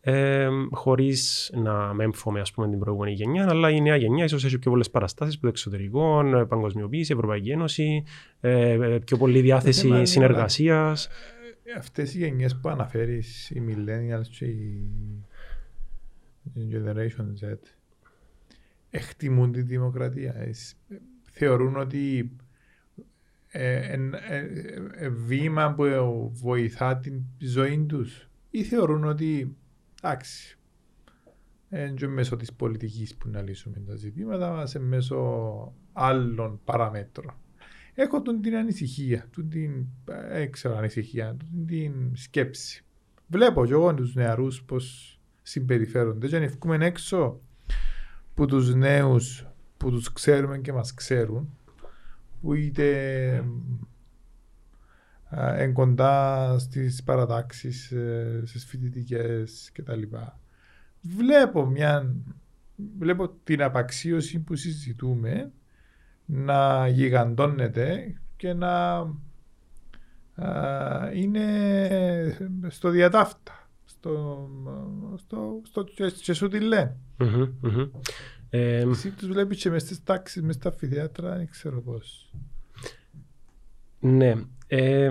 ε, 0.07 0.47
χωρίς 0.71 1.51
να 1.55 1.93
μέμφωμε 1.93 2.39
ας 2.39 2.51
πούμε, 2.51 2.69
την 2.69 2.79
προηγούμενη 2.79 3.13
γενιά, 3.13 3.49
αλλά 3.49 3.69
η 3.69 3.81
νέα 3.81 3.95
γενιά 3.95 4.23
ίσως 4.23 4.45
έχει 4.45 4.59
πιο 4.59 4.71
πολλές 4.71 4.89
παραστάσεις 4.89 5.39
το 5.39 5.47
εξωτερικό, 5.47 6.25
ε, 6.25 6.43
παγκοσμιοποίηση, 6.43 7.13
Ευρωπαϊκή 7.13 7.49
Ένωση, 7.49 8.03
ε, 8.39 8.71
ε 8.71 8.99
πιο 8.99 9.17
πολλή 9.17 9.41
διάθεση 9.41 10.05
συνεργασίας. 10.05 11.09
Αυτές 11.77 12.15
οι 12.15 12.17
γενιές 12.17 12.55
που 12.55 12.69
αναφέρεις, 12.69 13.49
οι 13.49 13.63
Millennials 13.67 14.27
και 14.37 14.45
η 14.45 14.89
Generation 16.71 17.45
Z, 17.45 17.57
εκτιμούν 18.89 19.51
τη 19.51 19.61
δημοκρατία. 19.61 20.35
Θεωρούν 21.23 21.75
ότι 21.75 22.17
ε, 22.19 22.21
ε, 22.21 22.44
βήμα 25.25 25.73
που 25.73 26.31
βοηθά 26.33 26.97
την 26.97 27.21
ζωή 27.39 27.85
τους 27.85 28.29
ή 28.49 28.63
θεωρούν 28.63 29.03
ότι 29.03 29.55
εντάξει 30.01 30.57
και 31.95 32.07
μέσω 32.07 32.35
της 32.35 32.53
πολιτικής 32.53 33.15
που 33.15 33.29
να 33.29 33.41
λύσουμε 33.41 33.79
τα 33.87 33.95
ζητήματα 33.95 34.51
μας 34.51 34.75
μέσω 34.79 35.73
άλλων 35.93 36.59
παραμέτρων. 36.63 37.33
Έχω 37.93 38.21
τον 38.21 38.41
την 38.41 38.55
ανησυχία, 38.55 39.29
την 39.49 39.85
έξερα 40.31 40.77
ανησυχία, 40.77 41.37
την 41.67 42.15
σκέψη. 42.15 42.83
Βλέπω 43.27 43.65
και 43.65 43.71
εγώ 43.71 43.93
τους 43.93 44.15
νεαρούς 44.15 44.63
πώς 44.63 45.19
συμπεριφέρονται 45.41 46.27
και 46.27 46.35
αν 46.35 46.43
ευκούμε 46.43 46.85
έξω 46.85 47.41
που 48.33 48.45
τους 48.45 48.75
νέους 48.75 49.47
που 49.77 49.89
τους 49.89 50.13
ξέρουμε 50.13 50.57
και 50.57 50.73
μας 50.73 50.93
ξέρουν 50.93 51.57
που 52.45 52.53
είτε 52.53 53.43
εν 55.29 55.73
κοντά 55.73 56.59
στις 56.59 57.03
παρατάξεις, 57.03 57.91
ε, 57.91 58.41
στις 58.45 58.65
φοιτητικές 58.65 59.69
κτλ. 59.73 60.01
Βλέπω 61.01 61.65
μια, 61.65 62.15
βλέπω 62.97 63.29
την 63.43 63.63
απαξίωση 63.63 64.39
που 64.39 64.55
συζητούμε 64.55 65.51
να 66.25 66.87
γιγαντώνεται 66.87 68.15
και 68.35 68.53
να 68.53 69.05
είναι 71.13 72.57
στο 72.67 72.89
διατάφτα. 72.89 73.69
Στο, 73.85 74.49
στο, 75.15 75.61
στο, 75.63 75.83
και 76.21 76.33
σου 76.33 76.47
τη 76.47 76.59
λένε. 76.59 76.97
Ε, 78.57 78.89
Εσύ 78.89 79.09
τους 79.09 79.27
βλέπεις 79.27 79.61
και 79.61 79.69
μες 79.69 79.81
στις 79.81 80.03
τάξεις, 80.03 80.41
μες 80.41 80.55
στα 80.55 80.71
φιδιάτρα, 80.71 81.35
δεν 81.35 81.49
ξέρω 81.49 81.81
πώς. 81.81 82.33
Ναι. 83.99 84.33
Ε, 84.67 85.05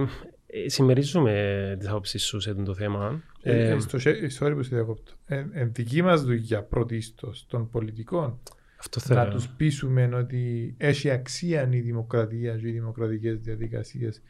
ε 0.47 0.69
συμμερίζομαι 0.69 1.77
τις 1.79 1.89
άποψεις 1.89 2.25
σου 2.25 2.41
σε 2.41 2.55
το 2.55 2.75
θέμα. 2.75 3.23
Ε, 3.43 3.69
ε, 3.69 3.79
στο, 3.79 3.99
sorry 4.39 4.53
που 4.55 4.63
σε 4.63 4.75
διακόπτω. 4.75 5.13
Ε, 5.27 5.45
εν 5.53 5.73
δική 5.73 6.03
μας 6.03 6.23
δουλειά 6.25 6.63
πρωτίστως 6.63 7.47
των 7.49 7.71
πολιτικών 7.71 8.41
Αυτό 8.79 9.15
να 9.15 9.29
τους 9.29 9.49
πείσουμε 9.49 10.11
ότι 10.15 10.75
έχει 10.79 11.11
αξία 11.11 11.69
η 11.71 11.81
δημοκρατία 11.81 12.57
και 12.57 12.69
οι 12.69 12.73
δημοκρατικές 12.73 13.39
διαδικασίες 13.41 14.23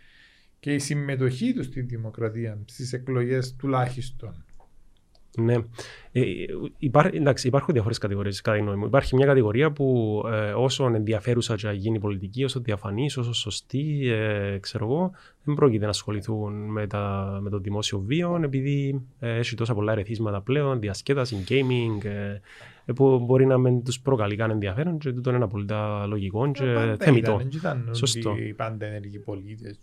και 0.61 0.75
η 0.75 0.79
συμμετοχή 0.79 1.53
τους 1.53 1.67
στη 1.67 1.81
δημοκρατία, 1.81 2.59
στις 2.65 2.93
εκλογές 2.93 3.57
τουλάχιστον. 3.57 4.45
Ναι. 5.37 5.55
Ε, 6.13 6.23
υπά, 6.79 7.11
εντάξει, 7.13 7.47
υπάρχουν 7.47 7.75
διάφορες 7.75 7.99
κατηγορίες 7.99 8.41
κατά 8.41 8.57
γνώμη 8.57 8.77
μου. 8.77 8.87
Υπάρχει 8.87 9.17
μια 9.17 9.27
κατηγορία 9.27 9.71
που 9.73 10.23
ε, 10.33 10.53
όσο 10.53 10.87
ενδιαφέρουσα 10.87 11.55
και 11.55 11.71
γίνει 11.71 11.97
η 11.97 12.01
πολιτική, 12.01 12.45
όσο 12.45 12.61
διαφανής, 12.61 13.17
όσο 13.17 13.35
σωστή, 13.35 14.09
ε, 14.09 14.59
ξέρω 14.59 14.85
εγώ, 14.85 15.11
δεν 15.45 15.55
πρόκειται 15.55 15.85
να 15.85 15.91
ασχοληθούν 15.91 16.53
με, 16.53 16.87
τα, 16.87 17.39
με 17.43 17.51
το 17.51 17.59
δημόσιο 17.59 17.99
βίο, 17.99 18.41
επειδή 18.45 19.03
ε, 19.21 19.39
έχει 19.39 19.55
τόσα 19.55 19.75
πολλά 19.75 19.93
ερεθίσματα 19.93 20.41
πλέον, 20.41 20.81
διασκέδαση, 20.81 21.45
gaming, 21.49 22.05
ε, 22.05 22.93
που 22.93 23.19
μπορεί 23.19 23.47
να 23.47 23.59
μην 23.59 23.85
τους 23.85 24.01
προκαλεί 24.01 24.37
καν 24.37 24.51
ενδιαφέρον 24.51 24.99
και 24.99 25.13
τούτο 25.13 25.31
είναι 25.31 25.45
απολύτω 25.45 26.05
λογικό 26.09 26.51
και 26.51 26.65
ε, 26.65 26.97
θεμητό. 26.97 27.37
Δεν 27.37 27.49
ήταν 27.55 27.89
Σωστό. 27.93 28.35
πάντα 28.57 28.87
ενεργοί 28.87 29.19
πολίτες. 29.19 29.79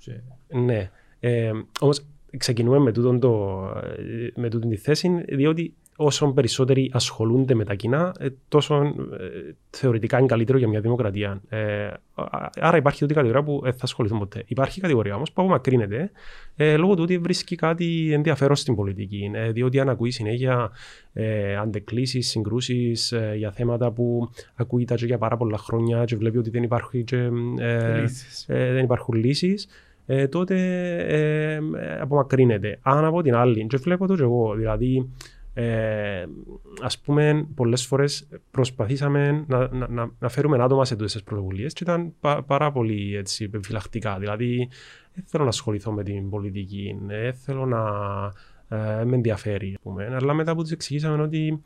Ναι. 0.48 0.92
Ε, 1.20 1.52
Όμως 1.80 2.02
ξεκινούμε 2.38 2.80
με, 2.80 2.92
τούτον 2.92 3.20
το, 3.20 3.60
με 4.36 4.50
τούτη 4.50 4.68
τη 4.68 4.76
θέση, 4.76 5.24
διότι 5.28 5.74
όσο 6.04 6.32
περισσότεροι 6.32 6.90
ασχολούνται 6.94 7.54
με 7.54 7.64
τα 7.64 7.74
κοινά, 7.74 8.14
ε, 8.20 8.28
τόσο 8.48 8.76
ε, 8.84 8.92
θεωρητικά 9.70 10.18
είναι 10.18 10.28
καλύτερο 10.28 10.58
για 10.58 10.68
μια 10.68 10.82
δημοκρατία. 10.82 11.42
Ε, 11.50 11.88
άρα 12.60 12.78
υπάρχει 12.78 13.00
τούτη 13.00 13.14
κατηγορία 13.14 13.44
που 13.44 13.60
δεν 13.64 13.74
θα 13.74 13.80
ασχοληθούν 13.82 14.20
ποτέ. 14.20 14.44
Υπάρχει 14.48 14.82
κατηγορία 14.82 15.16
όμως 15.16 15.32
που 15.32 15.42
απομακρύνεται 15.42 16.12
ε, 16.56 16.78
λόγω 16.78 16.94
του 16.94 17.04
ότι 17.04 17.18
βρίσκει 17.18 17.56
κάτι 17.56 18.10
ενδιαφέρον 18.14 18.56
στην 18.56 18.76
πολιτική. 18.76 19.32
Ε, 19.34 19.52
διότι 19.52 19.80
αν 19.80 19.90
ακούει 19.90 20.12
συνέχεια 20.12 20.72
ε, 21.14 21.56
αντεκλήσει, 21.56 22.22
συγκρούσεις 22.22 23.12
ε, 23.12 23.34
για 23.38 23.52
θέματα 23.52 23.92
που 23.92 24.30
ακούει 24.56 24.86
τα 24.86 24.96
για 24.96 25.18
πάρα 25.18 25.38
πολλά 25.38 25.58
χρόνια 25.58 26.06
και 26.06 26.16
βλέπει 26.16 26.38
ότι 26.38 26.50
δεν, 26.50 26.64
υπάρχει 26.64 27.04
και, 27.04 27.30
δεν 28.48 28.84
υπάρχουν 28.84 29.16
λύσεις 29.16 29.68
ε, 30.06 30.28
τότε 30.28 30.56
ε, 31.08 31.60
απομακρύνεται. 32.00 32.80
Αν 32.82 33.06
από 33.06 33.22
την 33.22 33.36
άλλη, 33.36 33.68
και 33.68 33.78
βλέπω 33.78 34.08
το 34.08 34.16
και 34.16 34.22
εγώ, 34.22 34.54
δηλαδή, 34.56 35.10
ε, 35.54 36.26
ας 36.82 37.00
πούμε, 37.00 37.48
πολλές 37.56 37.86
φορές 37.86 38.28
προσπαθήσαμε 38.52 39.46
να, 39.48 39.88
να, 39.88 40.12
να 40.20 40.30
φέρουμε 40.30 40.64
άτομα 40.64 40.86
σε 40.86 40.96
τούτες 40.96 41.12
τις 41.12 41.24
πρωτοβουλίες 41.24 41.74
και 41.74 41.84
ήταν 41.84 42.14
πα, 42.20 42.44
πάρα 42.44 42.72
πολύ 42.72 43.16
έτσι, 43.16 43.44
επιφυλακτικά. 43.44 44.18
Δηλαδή, 44.20 44.70
δεν 45.14 45.24
θέλω 45.28 45.44
να 45.44 45.50
ασχοληθώ 45.50 45.92
με 45.92 46.04
την 46.04 46.30
πολιτική, 46.30 47.00
δεν 47.08 47.34
θέλω 47.34 47.66
να 47.66 47.82
ε, 48.78 49.04
με 49.04 49.16
ενδιαφέρει, 49.16 49.78
πούμε. 49.82 50.16
αλλά 50.16 50.34
μετά 50.34 50.56
που 50.56 50.62
τους 50.62 50.72
εξηγήσαμε 50.72 51.24
ότι 51.24 51.62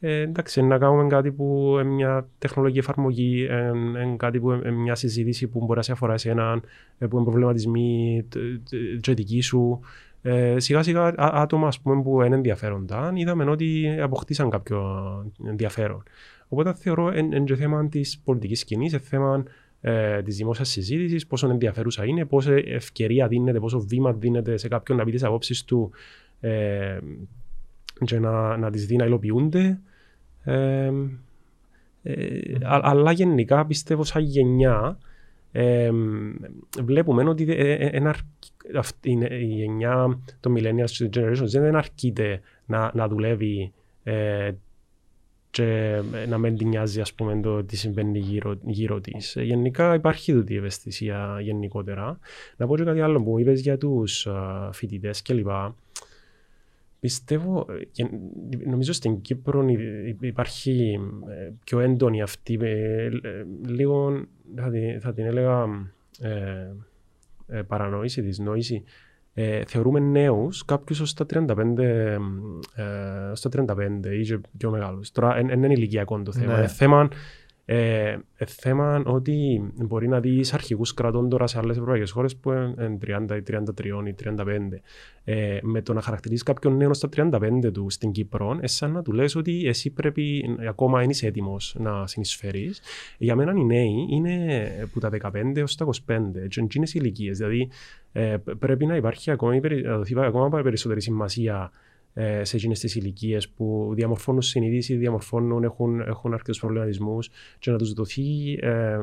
ε, 0.00 0.20
εντάξει, 0.20 0.62
να 0.62 0.78
κάνουμε 0.78 1.08
κάτι 1.08 1.32
που 1.32 1.76
είναι 1.80 1.90
μια 1.90 2.28
τεχνολογική 2.38 2.78
εφαρμογή, 2.78 3.48
είναι 3.74 4.14
κάτι 4.16 4.40
που 4.40 4.52
είναι 4.52 4.70
μια 4.70 4.94
συζήτηση 4.94 5.48
που 5.48 5.58
μπορεί 5.58 5.76
να 5.76 5.82
σε 5.82 5.92
αφορά 5.92 6.12
εσένα, 6.12 6.60
ε, 6.98 7.06
που 7.06 7.16
είναι 7.16 7.24
προβληματισμοί 7.24 8.24
τη 9.00 9.42
σου. 9.42 9.80
Ε, 10.22 10.58
σιγά 10.58 10.82
σιγά 10.82 11.14
άτομα 11.16 11.66
ας 11.66 11.80
πούμε, 11.80 12.02
που 12.02 12.22
είναι 12.22 12.34
ενδιαφέροντα, 12.34 13.12
είδαμε 13.14 13.44
ότι 13.44 13.96
αποκτήσαν 14.00 14.50
κάποιο 14.50 14.82
ενδιαφέρον. 15.46 16.02
Οπότε 16.48 16.74
θεωρώ 16.74 17.12
είναι 17.12 17.40
και 17.40 17.56
θέμα 17.56 17.88
της 17.88 18.18
πολιτικής 18.24 18.60
σκηνής, 18.60 18.92
είναι 18.92 19.00
θέμα 19.00 19.44
ε, 19.80 20.22
της 20.22 20.36
δημόσιας 20.36 20.68
συζήτησης, 20.68 21.26
πόσο 21.26 21.48
ενδιαφέρουσα 21.48 22.04
είναι, 22.04 22.24
πόσο 22.24 22.52
ευκαιρία 22.52 23.28
δίνεται, 23.28 23.60
πόσο 23.60 23.80
βήμα 23.80 24.12
δίνεται 24.12 24.56
σε 24.56 24.68
κάποιον 24.68 24.98
να 24.98 25.04
πει 25.04 25.10
τις 25.10 25.24
απόψεις 25.24 25.64
του 25.64 25.90
ε, 26.40 26.98
και 28.04 28.18
να, 28.18 28.56
να 28.56 28.70
τις 28.70 28.86
δει 28.86 28.96
να 28.96 29.04
υλοποιούνται. 29.04 29.80
Ε, 30.48 30.92
ε, 32.02 32.58
αλλά 32.62 33.12
γενικά 33.12 33.66
πιστεύω 33.66 34.04
σαν 34.04 34.22
γενιά 34.22 34.98
ε, 35.52 35.90
βλέπουμε 36.82 37.28
ότι 37.28 37.46
ένα, 37.78 38.16
αυτή, 38.76 39.18
η 39.30 39.44
γενιά 39.44 40.18
των 40.40 40.56
millennials 40.58 41.08
generation 41.10 41.46
δεν 41.46 41.76
αρκείται 41.76 42.40
να, 42.66 42.90
να 42.94 43.08
δουλεύει 43.08 43.72
ε, 44.02 44.50
και 45.50 46.00
να 46.28 46.38
μην 46.38 46.56
την 46.56 46.68
νοιάζει 46.68 47.00
ας 47.00 47.14
πούμε 47.14 47.40
το 47.40 47.64
τι 47.64 47.76
συμβαίνει 47.76 48.18
γύρω, 48.18 48.58
γύρω 48.62 49.00
της. 49.00 49.36
Γενικά 49.40 49.94
υπάρχει 49.94 50.32
αυτή 50.32 50.52
η 50.52 50.56
ευαισθησία 50.56 51.38
γενικότερα. 51.40 52.18
Να 52.56 52.66
πω 52.66 52.76
και 52.76 52.84
κάτι 52.84 53.00
άλλο 53.00 53.22
που 53.22 53.38
είπες 53.38 53.60
για 53.60 53.78
τους 53.78 54.26
uh, 54.30 54.68
φοιτητές 54.72 55.22
κλπ. 55.22 55.48
Πιστεύω, 57.00 57.66
και 57.90 58.08
νομίζω 58.66 58.92
στην 58.92 59.20
Κύπρο 59.20 59.66
υπάρχει 60.20 60.98
ε, 61.28 61.50
πιο 61.64 61.80
έντονη 61.80 62.22
αυτή, 62.22 62.58
ε, 62.62 63.08
λίγο 63.66 64.24
θα 64.56 64.70
την, 64.70 65.00
θα 65.00 65.12
την 65.12 65.24
έλεγα 65.24 65.64
ε, 66.20 66.70
ε, 67.46 67.62
παρανόηση, 67.62 68.20
δυσνόηση. 68.20 68.84
Ε, 69.34 69.64
θεωρούμε 69.66 70.00
νέους 70.00 70.64
κάποιους 70.64 71.00
ως 71.00 71.14
τα 71.14 71.26
35, 71.26 71.78
ε, 71.78 72.18
στα 73.32 73.50
35 73.52 73.66
ή 74.20 74.22
και 74.22 74.40
πιο 74.58 74.70
μεγάλους. 74.70 75.10
Τώρα 75.10 75.34
δεν 75.34 75.62
είναι 75.62 75.72
ηλικιακό 75.72 76.22
το 76.22 76.32
θέμα. 76.32 76.52
Ναι. 76.52 76.58
Είναι 76.58 76.66
θέμα 76.66 77.08
Ε, 77.70 78.18
ε, 78.36 78.44
θέμα 78.46 79.02
ότι 79.04 79.62
μπορεί 79.74 80.08
να 80.08 80.20
δεις 80.20 80.54
αρχηγούς 80.54 80.94
κρατών 80.94 81.28
τώρα 81.28 81.46
σε 81.46 81.58
άλλες 81.58 81.76
ευρωπαϊκές 81.76 82.10
χώρες 82.10 82.36
που 82.36 82.52
είναι 82.52 82.98
30 83.00 83.36
ή 83.36 83.42
33 83.42 84.06
ή 84.06 84.14
35. 84.14 84.80
Ε, 85.24 85.58
με 85.62 85.82
το 85.82 85.92
να 85.92 86.00
χαρακτηρίζεις 86.00 86.44
κάποιον 86.44 86.76
νέο 86.76 86.94
στα 86.94 87.08
35 87.16 87.70
του 87.72 87.90
στην 87.90 88.12
Κύπρο, 88.12 88.58
σαν 88.62 88.92
να 88.92 89.02
του 89.02 89.12
λες 89.12 89.34
ότι 89.34 89.66
εσύ 89.66 89.90
πρέπει, 89.90 90.56
ακόμα 90.68 91.02
είναι 91.02 91.14
έτοιμος 91.20 91.76
να 91.78 92.06
συνεισφέρεις. 92.06 92.80
Για 93.18 93.36
μένα 93.36 93.52
οι 93.56 93.64
νέοι 93.64 94.06
είναι 94.10 94.66
από 94.82 95.00
τα 95.00 95.10
15 95.32 95.56
έως 95.56 95.74
τα 95.74 95.86
25. 96.06 96.20
Έτσι 96.34 96.66
είναι 96.74 96.86
ηλικίες. 96.92 97.38
Δηλαδή 97.38 97.68
ε, 98.12 98.36
πρέπει 98.58 98.86
να 98.86 98.96
υπάρχει 98.96 99.30
ακόμα, 99.30 99.54
να 99.84 99.96
δοθεί 99.96 100.20
ακόμα 100.20 100.62
περισσότερη 100.62 101.00
σημασία 101.00 101.70
ε, 101.72 101.87
σε 102.42 102.56
εκείνες 102.56 102.80
τις 102.80 102.94
ηλικίες 102.94 103.48
που 103.48 103.92
διαμορφώνουν 103.94 104.42
συνείδηση, 104.42 104.96
διαμορφώνουν, 104.96 105.64
έχουν, 105.64 106.00
έχουν 106.00 106.32
αρκετούς 106.32 106.60
προβληματισμούς 106.60 107.30
και 107.58 107.70
να 107.70 107.78
τους 107.78 107.92
δοθεί 107.92 108.58
ε, 108.60 108.98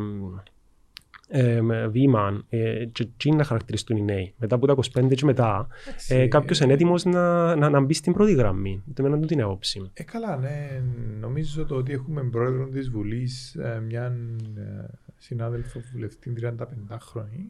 ε, 1.28 1.88
βήμα 1.88 2.44
ε, 2.50 2.86
και, 2.86 3.08
και 3.18 3.32
να 3.32 3.44
χαρακτηριστούν 3.44 3.98
οι 3.98 4.02
νέοι. 4.02 4.34
Μετά 4.38 4.56
από 4.56 4.68
τα 4.68 4.76
25 5.02 5.16
και 5.16 5.26
μετά, 5.26 5.68
ε, 6.08 6.28
κάποιος 6.28 6.60
είναι 6.60 6.74
έτοιμος 6.74 7.06
να, 7.06 7.56
να, 7.56 7.70
να 7.70 7.80
μπει 7.80 7.94
στην 7.94 8.14
πρώτη 8.14 8.34
γραμμή. 8.34 8.84
Το 8.94 9.04
μένα 9.04 9.20
του 9.20 9.26
την 9.26 9.42
άποψη. 9.42 9.92
Ε, 9.94 10.04
καλά, 10.04 10.38
ναι. 10.38 10.82
Νομίζω 11.20 11.66
το 11.66 11.76
ότι 11.76 11.94
έχουμε 11.94 12.24
πρόεδρο 12.24 12.68
της 12.68 12.90
Βουλής 12.90 13.56
ε, 13.56 13.82
μια 13.88 14.18
ε, 14.56 14.86
συνάδελφο 15.18 15.82
βουλευτή 15.92 16.34
35 16.42 16.52
χρόνια 17.00 17.46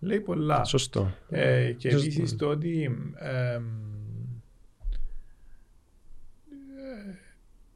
λέει 0.00 0.20
πολλά. 0.20 0.64
Σωστό. 0.64 1.12
Ε, 1.28 1.72
και 1.72 1.88
επίσης 1.88 2.36
το 2.36 2.46
ότι 2.46 2.90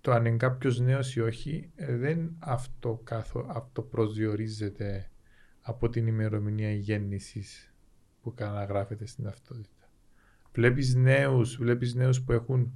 το 0.04 0.12
αν 0.12 0.24
είναι 0.24 0.36
κάποιος 0.36 0.80
νέος 0.80 1.16
ή 1.16 1.20
όχι 1.20 1.70
ε, 1.74 1.96
δεν 1.96 2.36
αυτό 2.38 3.02
αυτοπροσδιορίζεται 3.46 5.10
από 5.60 5.88
την 5.88 6.06
ημερομηνία 6.06 6.72
γέννησης 6.72 7.74
που 8.22 8.34
καταγράφεται 8.34 9.06
στην 9.06 9.24
ταυτότητα. 9.24 9.90
Βλέπεις 10.52 10.94
νέους, 10.94 11.56
βλέπεις 11.56 11.94
νέους 11.94 12.22
που 12.22 12.32
έχουν 12.32 12.72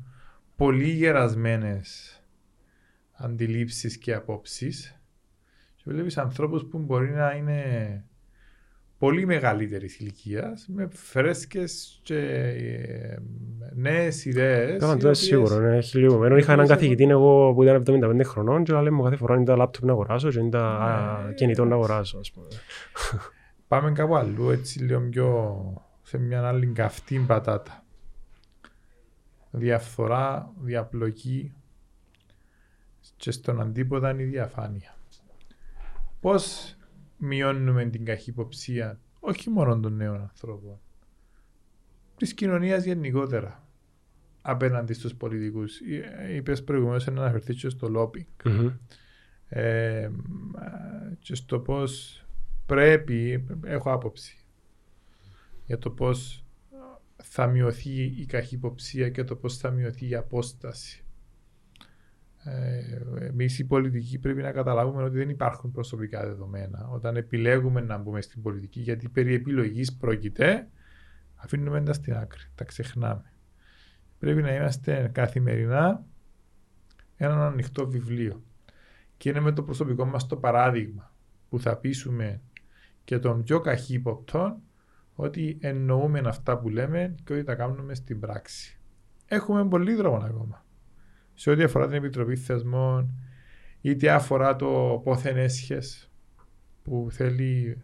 πολύ 0.57 0.89
γερασμένες 0.89 2.21
αντιλήψεις 3.13 3.99
και 3.99 4.15
απόψεις 4.15 5.01
και 5.77 5.85
βλέπεις 5.85 6.19
ανθρώπους 6.19 6.65
που 6.65 6.79
μπορεί 6.79 7.11
να 7.11 7.33
είναι 7.33 8.05
πολύ 8.99 9.27
μεγαλύτερης 9.27 9.99
ηλικίας, 9.99 10.67
με 10.69 10.89
φρέσκες 10.93 12.01
και 12.03 12.19
ε, 12.19 13.17
νέες 13.75 14.25
ιδέες. 14.25 14.81
Καλά, 14.81 14.97
το 14.97 15.15
σίγουρο, 15.15 15.59
ναι, 15.59 15.77
έχει 15.77 15.99
λίγο 15.99 16.19
μέρο. 16.19 16.37
Είχα 16.37 16.53
έναν 16.53 16.67
καθηγητή 16.67 17.05
εγώ 17.05 17.53
που 17.55 17.63
ήταν 17.63 17.83
75 17.87 18.21
χρονών 18.25 18.65
και 18.65 18.73
λέμε 18.73 19.03
κάθε 19.03 19.17
φορά 19.17 19.35
είναι 19.35 19.45
τα 19.45 19.57
λάπτοπ 19.57 19.85
να 19.85 19.93
αγοράσω 19.93 20.31
και 20.31 20.39
είναι 20.39 20.51
τα 20.51 21.25
ναι, 21.27 21.33
κινητό 21.33 21.65
να 21.65 21.75
αγοράσω, 21.75 22.19
ας 22.19 22.31
πούμε. 22.31 22.47
Πάμε 23.69 23.93
κάπου 23.93 24.17
αλλού, 24.17 24.51
έτσι 24.51 24.79
λίγο 24.79 25.01
πιο 25.01 25.83
σε 26.03 26.19
μια 26.19 26.49
άλλη 26.49 26.67
καυτή 26.67 27.19
πατάτα. 27.19 27.83
Διαφθορά, 29.51 30.53
διαπλοκή 30.61 31.53
και 33.17 33.31
στον 33.31 33.61
αντίποτα 33.61 34.11
είναι 34.11 34.23
η 34.23 34.27
διαφάνεια. 34.27 34.95
Πώς 36.21 36.77
μειώνουμε 37.19 37.85
την 37.85 38.05
καχυποψία 38.05 39.01
όχι 39.21 39.51
μόνο 39.51 39.81
των 39.81 39.97
νέων 39.97 40.21
ανθρώπων, 40.21 40.79
της 42.17 42.35
κοινωνίας 42.35 42.85
γενικότερα 42.85 43.67
απέναντι 44.43 44.93
στους 44.93 45.15
πολιτικούς. 45.15 45.81
Είπες 46.37 46.65
προηγουμένως 46.65 47.07
να 47.07 47.13
αναφερθείς 47.13 47.61
και 47.61 47.69
στο 47.69 47.89
λόπινγκ. 47.89 48.27
Ε, 49.49 50.11
και 51.19 51.35
στο 51.35 51.61
πώς 51.61 52.23
πρέπει, 52.67 53.47
έχω 53.65 53.93
άποψη 53.93 54.37
για 55.67 55.79
το 55.79 55.91
πώς 55.91 56.45
θα 57.17 57.47
μειωθεί 57.47 58.03
η 58.03 58.27
καχυποψία 58.27 59.11
και 59.11 59.25
το 59.25 59.37
πώς 59.37 59.57
θα 59.57 59.71
μειωθεί 59.71 60.09
η 60.09 60.15
απόσταση 60.15 61.03
ε, 61.03 61.08
Εμείς 63.21 63.59
οι 63.59 63.65
πολιτικοί 63.65 64.19
πρέπει 64.19 64.43
να 64.43 64.53
καταλάβουμε 64.53 65.03
ότι 65.03 65.17
δεν 65.17 65.29
υπάρχουν 65.29 65.71
προσωπικά 65.71 66.27
δεδομένα. 66.27 66.89
Όταν 66.89 67.17
επιλέγουμε 67.17 67.81
να 67.81 67.99
μπούμε 67.99 68.21
στην 68.21 68.43
πολιτική, 68.43 68.81
γιατί 68.81 69.09
περί 69.09 69.35
επιλογής 69.35 69.97
πρόκειται, 69.97 70.69
αφήνουμε 71.35 71.83
τα 71.83 71.93
στην 71.93 72.15
άκρη, 72.15 72.43
τα 72.55 72.65
ξεχνάμε. 72.65 73.33
Πρέπει 74.19 74.43
να 74.43 74.55
είμαστε 74.55 75.11
καθημερινά 75.13 76.05
ένα 77.17 77.47
ανοιχτό 77.47 77.89
βιβλίο. 77.89 78.43
Και 79.17 79.29
είναι 79.29 79.41
με 79.41 79.53
το 79.53 79.63
προσωπικό 79.63 80.05
μας 80.05 80.27
το 80.27 80.37
παράδειγμα 80.37 81.13
που 81.49 81.61
θα 81.61 81.77
πείσουμε 81.77 82.41
και 83.05 83.19
τον 83.19 83.43
πιο 83.43 83.61
καχύποπτον 83.61 84.57
ότι 85.15 85.59
εννοούμε 85.61 86.21
αυτά 86.25 86.59
που 86.59 86.69
λέμε 86.69 87.15
και 87.25 87.33
ότι 87.33 87.45
τα 87.45 87.55
κάνουμε 87.55 87.95
στην 87.95 88.21
πράξη. 88.21 88.79
Έχουμε 89.27 89.69
πολύ 89.69 89.95
δρόμο 89.95 90.17
ακόμα 90.17 90.67
σε 91.41 91.51
ό,τι 91.51 91.63
αφορά 91.63 91.87
την 91.87 91.97
Επιτροπή 91.97 92.37
Θεσμών, 92.37 93.15
είτε 93.81 94.11
αφορά 94.11 94.57
το 94.57 95.01
πόθεν 95.05 95.37
έσχες 95.37 96.11
που 96.83 97.09
θέλει 97.11 97.83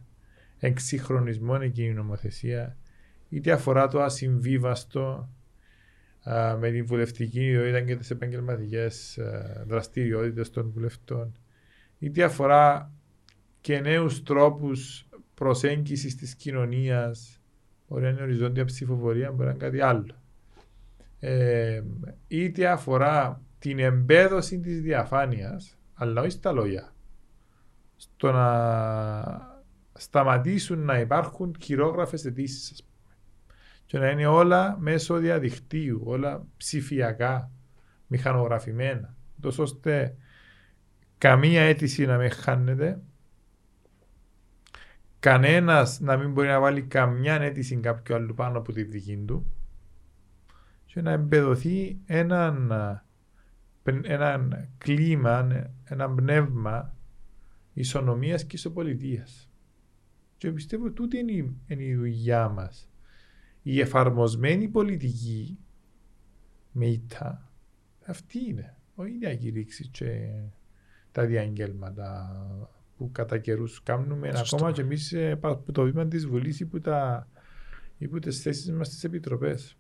εξυγχρονισμό 0.59 1.59
εκείνη 1.61 1.89
η 1.89 1.93
νομοθεσία, 1.93 2.77
είτε 3.29 3.53
αφορά 3.53 3.89
το 3.89 4.03
ασυμβίβαστο 4.03 5.29
α, 6.31 6.57
με 6.57 6.71
την 6.71 6.87
βουλευτική 6.87 7.45
ιδιότητα 7.45 7.81
και 7.81 7.97
τις 7.97 8.11
επαγγελματικές 8.11 9.19
δραστηριότητες 9.67 10.51
των 10.51 10.71
βουλευτών, 10.71 11.39
είτε 11.99 12.23
αφορά 12.23 12.93
και 13.61 13.81
νέους 13.81 14.23
τρόπους 14.23 15.09
προσέγγισης 15.35 16.17
της 16.17 16.35
κοινωνίας. 16.35 17.41
Μπορεί 17.89 18.03
να 18.03 18.09
είναι 18.09 18.23
οριζόντια 18.23 18.65
ψηφοφορία, 18.65 19.33
μπορεί 19.33 19.45
να 19.45 19.51
είναι 19.51 19.65
κάτι 19.65 19.81
άλλο. 19.81 20.23
Ε, 21.21 21.83
είτε 22.29 22.69
αφορά 22.69 23.44
την 23.65 23.79
εμπέδωση 23.79 24.61
της 24.61 24.81
διαφάνειας, 24.81 25.79
αλλά 25.95 26.21
όχι 26.21 26.31
στα 26.31 26.53
λόγια, 26.53 26.95
στο 27.97 28.33
να 28.33 28.49
σταματήσουν 29.93 30.79
να 30.79 30.99
υπάρχουν 30.99 31.55
χειρόγραφες 31.61 32.25
αιτήσεις, 32.25 32.87
και 33.87 33.99
να 33.99 34.11
είναι 34.11 34.27
όλα 34.27 34.77
μέσω 34.79 35.17
διαδικτύου, 35.17 36.03
όλα 36.05 36.47
ψηφιακά, 36.57 37.51
μηχανογραφημένα, 38.07 39.17
τόσο 39.41 39.63
ώστε 39.63 40.17
καμία 41.19 41.63
αίτηση 41.63 42.07
να 42.07 42.17
μην 42.17 42.31
χάνεται, 42.31 43.01
κανένας 45.21 46.01
να 46.01 46.17
μην 46.17 46.33
μπορεί 46.33 46.49
να 46.49 46.61
βάλει 46.61 46.83
καμιά 46.83 47.35
αίτηση 47.35 47.77
κάποιου 47.77 48.15
άλλου 48.15 48.35
πάνω 48.35 48.59
από 48.59 48.73
τη 48.73 48.83
δική 48.83 49.17
του 49.17 49.47
και 50.85 51.01
να 51.01 51.11
εμπεδοθεί 51.11 51.99
έναν 52.07 52.73
ένα 53.85 54.49
κλίμα, 54.79 55.49
ένα 55.85 56.15
πνεύμα 56.15 56.97
ισονομίας 57.73 58.45
και 58.45 58.57
ισοπολιτείας. 58.57 59.51
Και 60.37 60.53
πιστεύω 60.53 60.91
τούτη 60.91 61.19
είναι 61.19 61.33
η, 61.33 61.57
είναι 61.67 61.83
η 61.83 61.95
δουλειά 61.95 62.49
μας. 62.49 62.89
Η 63.63 63.81
εφαρμοσμένη 63.81 64.69
πολιτική 64.69 65.59
με 66.73 66.87
ήττα, 66.87 67.53
αυτή 68.07 68.39
είναι. 68.49 68.77
Όχι 68.95 69.11
η 69.11 69.19
διακηρύξη 69.19 69.89
και 69.89 70.31
τα 71.13 71.27
διαγγέλματα 71.27 72.37
που 72.97 73.11
κατά 73.13 73.39
καιρούς 73.39 73.83
κάνουμε 73.83 74.33
ακόμα 74.35 74.73
και 74.73 74.81
εμείς 74.81 75.13
ε, 75.13 75.39
το 75.73 75.83
βήμα 75.83 76.07
της 76.07 76.27
Βουλής 76.27 76.61
ή 76.61 76.67
που, 76.67 76.81
τα, 76.81 77.29
ή 77.99 78.09
που 78.09 78.19
τις 78.19 78.43
θέσεις 78.43 78.73
μας 78.73 78.87
στις 78.87 79.05
επιτροπές. 79.05 79.77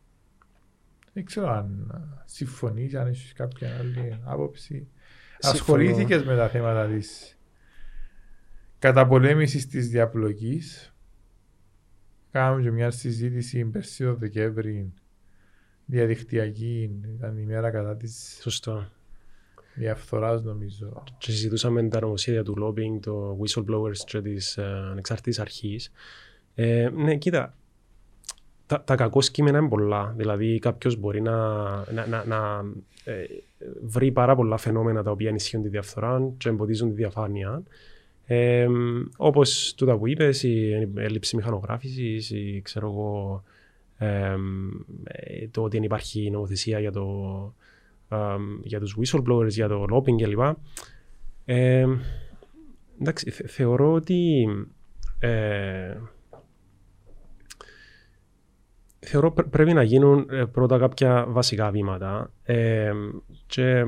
Δεν 1.15 1.25
ξέρω 1.25 1.51
αν 1.51 1.91
συμφωνείς, 2.25 2.95
αν 2.95 3.07
έχεις 3.07 3.33
κάποια 3.33 3.77
άλλη 3.79 4.21
άποψη. 4.25 4.89
Ασχολήθηκες 5.41 6.25
με 6.25 6.37
τα 6.37 6.49
θέματα 6.49 6.87
της 6.87 7.39
καταπολέμησης 8.79 9.67
της 9.67 9.89
διαπλοκής. 9.89 10.95
Κάναμε 12.31 12.63
και 12.63 12.71
μια 12.71 12.91
συζήτηση 12.91 13.65
πέρσι 13.65 14.05
το 14.05 14.15
Δεκέμβρη 14.15 14.93
διαδικτυακή, 15.87 17.01
ήταν 17.17 17.39
η 17.39 17.45
μέρα 17.45 17.71
κατά 17.71 17.97
της 17.97 18.43
διαφθοράς, 19.75 20.43
νομίζω. 20.43 21.03
Και 21.19 21.31
συζητούσαμε 21.31 21.89
τα 21.89 22.01
νομοσχέδια 22.01 22.43
του 22.43 22.55
lobbying, 22.63 23.01
το 23.01 23.39
whistleblowers 23.41 23.97
και 24.07 24.23
της 24.23 24.59
uh, 24.59 24.63
ανεξάρτητη 24.63 25.41
αρχής. 25.41 25.91
Ε, 26.55 26.89
ναι, 26.95 27.17
κοίτα, 27.17 27.57
τα, 28.67 28.83
τα 28.85 28.95
κακό 28.95 29.21
κείμενα 29.21 29.59
είναι 29.59 29.69
πολλά. 29.69 30.15
Δηλαδή, 30.17 30.59
κάποιος 30.59 30.97
μπορεί 30.97 31.21
να, 31.21 31.37
να, 31.93 32.07
να, 32.07 32.25
να 32.25 32.65
ε, 33.05 33.25
βρει 33.83 34.13
πάρα 34.13 34.35
πολλά 34.37 34.57
φαινόμενα 34.57 35.03
τα 35.03 35.11
οποία 35.11 35.29
ενισχύουν 35.29 35.63
τη 35.63 35.69
διαφθορά 35.69 36.31
και 36.37 36.49
εμποδίζουν 36.49 36.89
τη 36.89 36.95
διαφάνεια. 36.95 37.63
Ε, 38.27 38.67
Όπως 39.17 39.75
τούτα 39.77 39.97
που 39.97 40.07
είπες, 40.07 40.43
η 40.43 40.89
έλλειψη 40.97 41.37
μηχανογράφησης, 41.37 42.31
η, 42.31 42.61
ξέρω 42.65 42.87
εγώ, 42.87 43.43
ε, 43.99 44.37
το 45.51 45.63
ότι 45.63 45.77
δεν 45.77 45.85
υπάρχει 45.85 46.31
νομοθεσία 46.31 46.81
για, 46.81 46.93
το, 46.93 47.07
για 48.63 48.81
τους 48.81 48.97
whistleblowers, 49.01 49.49
για 49.49 49.69
το 49.69 49.87
lobbying 49.91 50.23
κλπ. 50.23 50.41
Ε, 51.45 51.87
εντάξει, 53.01 53.31
θε, 53.31 53.47
θεωρώ 53.47 53.93
ότι 53.93 54.47
ε, 55.19 55.97
θεωρώ 59.05 59.33
πρέ- 59.33 59.49
πρέπει 59.49 59.73
να 59.73 59.83
γίνουν 59.83 60.27
ε, 60.31 60.45
πρώτα 60.45 60.79
κάποια 60.79 61.27
βασικά 61.29 61.71
βήματα 61.71 62.31
ε, 62.43 62.93
και 63.47 63.85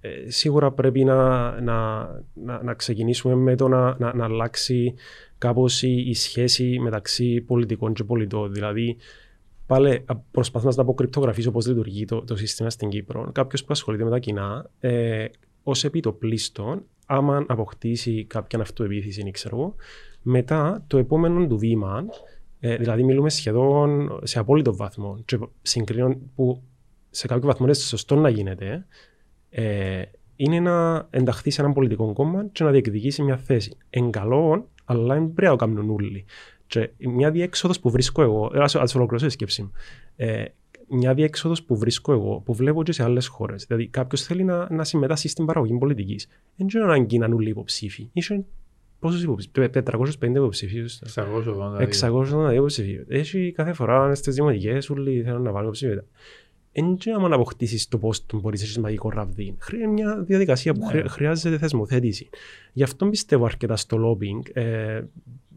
ε, 0.00 0.30
σίγουρα 0.30 0.72
πρέπει 0.72 1.04
να, 1.04 1.50
να, 1.60 2.08
να, 2.34 2.62
να 2.62 2.74
ξεκινήσουμε 2.74 3.34
με 3.34 3.56
το 3.56 3.68
να, 3.68 3.96
να, 3.98 4.14
να 4.14 4.24
αλλάξει 4.24 4.94
κάπως 5.38 5.82
η, 5.82 6.04
η 6.08 6.14
σχέση 6.14 6.78
μεταξύ 6.80 7.40
πολιτικών 7.40 7.92
και 7.92 8.04
πολιτών. 8.04 8.52
Δηλαδή, 8.52 8.96
πάλι 9.66 10.04
προσπαθώ 10.30 10.68
να 10.76 10.82
αποκρυπτογραφήσω 10.82 11.50
πώς 11.50 11.66
λειτουργεί 11.66 12.04
το, 12.04 12.22
το 12.22 12.36
σύστημα 12.36 12.70
στην 12.70 12.88
Κύπρο. 12.88 13.30
Κάποιος 13.32 13.60
που 13.60 13.68
ασχολείται 13.70 14.04
με 14.04 14.10
τα 14.10 14.18
κοινά, 14.18 14.70
ε, 14.80 15.24
ως 15.62 15.84
επιτοπλίστων, 15.84 16.82
άμα 17.06 17.44
αποκτήσει 17.48 18.24
κάποια 18.24 18.60
αυτοεπίθεση, 18.60 19.30
ξέρω 19.30 19.56
εγώ, 19.56 19.74
μετά 20.22 20.84
το 20.86 20.98
επόμενο 20.98 21.46
του 21.46 21.58
βήμα, 21.58 22.04
ε, 22.60 22.76
δηλαδή 22.76 23.02
μιλούμε 23.02 23.30
σχεδόν 23.30 24.18
σε 24.22 24.38
απόλυτο 24.38 24.76
βαθμό, 24.76 25.18
και 25.24 25.38
συγκρίνω 25.62 26.16
που 26.34 26.62
σε 27.10 27.26
κάποιο 27.26 27.46
βαθμό 27.46 27.66
είναι 27.66 27.74
σωστό 27.74 28.16
να 28.16 28.28
γίνεται, 28.28 28.86
ε, 29.50 30.02
είναι 30.36 30.60
να 30.60 31.06
ενταχθεί 31.10 31.50
σε 31.50 31.62
ένα 31.62 31.72
πολιτικό 31.72 32.12
κόμμα 32.12 32.46
και 32.52 32.64
να 32.64 32.70
διεκδικήσει 32.70 33.22
μια 33.22 33.36
θέση. 33.36 33.76
Εν 33.90 34.10
καλό, 34.10 34.68
αλλά 34.84 35.14
δεν 35.14 35.32
πρέπει 35.32 35.52
να 35.52 35.56
το 35.56 35.66
κάνουν 35.66 35.90
όλοι. 35.90 36.24
Και 36.66 36.90
μια 36.98 37.30
διέξοδος 37.30 37.80
που 37.80 37.90
βρίσκω 37.90 38.22
εγώ, 38.22 38.50
ας 38.54 38.74
ολοκληρώσω 38.74 39.26
τη 39.26 39.32
σκέψη 39.32 39.62
μου. 39.62 39.70
Ε, 40.16 40.44
μια 40.88 41.14
διέξοδος 41.14 41.62
που 41.62 41.76
βρίσκω 41.76 42.12
εγώ, 42.12 42.42
που 42.44 42.54
βλέπω 42.54 42.82
και 42.82 42.92
σε 42.92 43.02
άλλες 43.02 43.26
χώρες. 43.26 43.64
Δηλαδή, 43.64 43.86
κάποιος 43.86 44.22
θέλει 44.22 44.44
να, 44.44 44.72
να 44.72 44.84
συμμετάσχει 44.84 45.28
στην 45.28 45.44
παραγωγή 45.44 45.78
πολιτικής. 45.78 46.28
Δεν 46.56 46.66
είναι 46.74 46.84
ανάγκη 46.84 47.18
να 47.18 47.26
είναι 47.26 47.34
όλοι 47.34 47.48
υποψήφοι. 47.48 48.08
Είσαι 48.12 48.44
πόσου 48.98 49.22
υποψήφιου, 49.22 49.70
450 49.84 50.34
υποψήφιου. 50.34 50.84
680. 51.14 51.80
680 52.48 52.54
υποψήφιου. 52.54 53.04
Έχει 53.08 53.52
κάθε 53.52 53.72
φορά 53.72 54.14
στις 54.14 54.34
δημοτικές, 54.34 54.90
όλοι 54.90 55.22
θέλουν 55.22 55.42
να 55.42 55.50
βάλουν 55.50 55.64
υποψήφια. 55.64 56.04
Δεν 56.72 56.84
είναι 56.84 57.14
άμα 57.16 57.28
να 57.28 57.34
αποκτήσεις 57.34 57.88
το 57.88 57.98
πώ 57.98 58.10
τον 58.26 58.40
μπορείς 58.40 58.60
να 58.60 58.66
έχεις 58.66 58.78
μαγικό 58.78 59.10
ραβδί. 59.10 59.54
Χρειάζεται 59.58 59.92
μια 59.92 60.22
διαδικασία 60.26 60.74
που 60.74 60.90
Ναι. 60.92 61.08
χρειάζεται 61.08 61.58
θεσμοθέτηση. 61.58 62.28
Γι' 62.72 62.82
αυτό 62.82 63.06
πιστεύω 63.08 63.44
αρκετά 63.44 63.76
στο 63.76 63.96
lobbying. 64.00 64.50
Ε, 64.52 65.02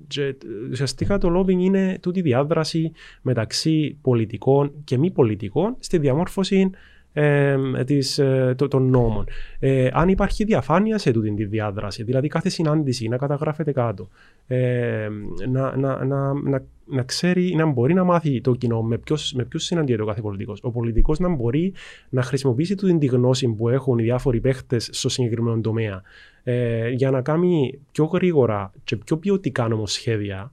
και, 0.08 0.36
ουσιαστικά 0.72 1.18
το 1.18 1.40
lobbying 1.40 1.60
είναι 1.60 1.98
τούτη 2.02 2.22
διάδραση 2.22 2.92
μεταξύ 3.22 3.98
πολιτικών 4.02 4.72
και 4.84 4.98
μη 4.98 5.12
πολιτικών 5.12 5.76
στη 5.80 5.98
διαμόρφωση 5.98 6.70
ε, 7.14 7.58
της, 7.86 8.18
ε, 8.20 8.54
το- 8.58 8.68
των 8.68 8.90
νόμων. 8.90 9.26
Ε, 9.60 9.90
αν 9.94 10.10
υπάρχει 10.10 10.44
διαφάνεια 10.44 10.98
σε 10.98 11.12
τούτη 11.12 11.34
τη 11.34 11.46
διάδραση, 11.46 12.04
δηλαδή 12.04 12.28
κάθε 12.28 12.50
συνάντηση 12.50 13.08
να 13.08 13.18
καταγράφεται 13.18 13.72
κάτω, 13.72 14.10
ε, 14.48 15.08
να, 15.50 15.78
να, 15.78 16.06
να, 16.06 16.34
να, 16.34 16.64
να 16.86 17.04
ξέρει, 17.04 17.56
να 17.56 17.66
μπορεί 17.66 17.94
να 17.94 18.04
μάθει 18.04 18.42
το 18.42 18.56
κοινό 18.56 18.82
με 18.82 18.98
ποιος, 18.98 19.34
με 19.34 19.44
ποιους 19.44 19.64
συναντιέται 19.64 20.02
ο 20.02 20.06
κάθε 20.06 20.22
πολιτικός. 20.22 20.60
Ο 20.64 20.72
πολιτικός 20.72 21.20
να 21.20 21.30
μπορεί 21.30 21.74
να 22.10 22.22
χρησιμοποιήσει 22.22 22.76
τούτη 22.76 22.98
τη 22.98 23.06
γνώση 23.06 23.48
που 23.48 23.70
έχουν 23.70 23.98
οι 23.98 24.04
διάφοροι 24.04 24.40
παίχτες 24.40 24.90
στο 24.92 25.10
συγκεκριμένο 25.10 25.62
τομέα 25.62 26.02
ε, 26.44 26.90
για 26.90 27.12
να 27.12 27.22
κάνει 27.22 27.80
πιο 27.92 28.06
γρήγορα 28.06 28.72
και 28.84 28.96
πιο 28.96 29.18
ποιοτικά 29.18 29.68
νομοσχέδια 29.68 30.52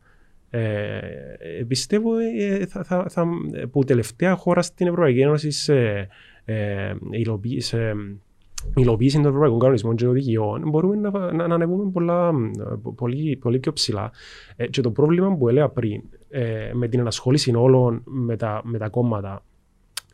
ε, 0.51 0.99
ε, 1.38 1.64
πιστεύω 1.69 2.11
ε, 2.38 2.66
θα, 2.66 2.85
θα, 2.85 3.07
θα, 3.09 3.27
που 3.71 3.85
τελευταία 3.85 4.35
χώρα 4.35 4.62
στην 4.62 4.87
Ευρωπαϊκή 4.87 5.21
Ένωση 5.21 5.51
σε, 5.51 6.09
ε, 6.46 6.94
υλοποίη- 7.11 7.62
σε 7.62 7.94
υλοποίηση 8.74 9.16
των 9.16 9.26
ευρωπαϊκών 9.26 9.59
κανονισμών 9.59 9.96
και 9.96 10.06
οδηγιών 10.06 10.68
μπορούμε 10.68 10.96
να, 10.96 11.32
να, 11.32 11.46
να 11.46 11.54
ανεβούμε 11.54 11.90
πολλά, 11.90 12.32
πολύ, 12.94 13.37
πολύ 13.37 13.59
πιο 13.59 13.72
ψηλά. 13.72 14.11
Ε, 14.56 14.66
και 14.66 14.80
το 14.80 14.90
πρόβλημα 14.90 15.37
που 15.37 15.48
έλεγα 15.48 15.68
πριν 15.68 16.02
ε, 16.28 16.70
με 16.72 16.88
την 16.88 17.00
ενασχόληση 17.00 17.54
όλων 17.54 18.02
με 18.04 18.37
τα, 18.37 18.61
με 18.64 18.78
τα 18.78 18.88
κόμματα 18.88 19.42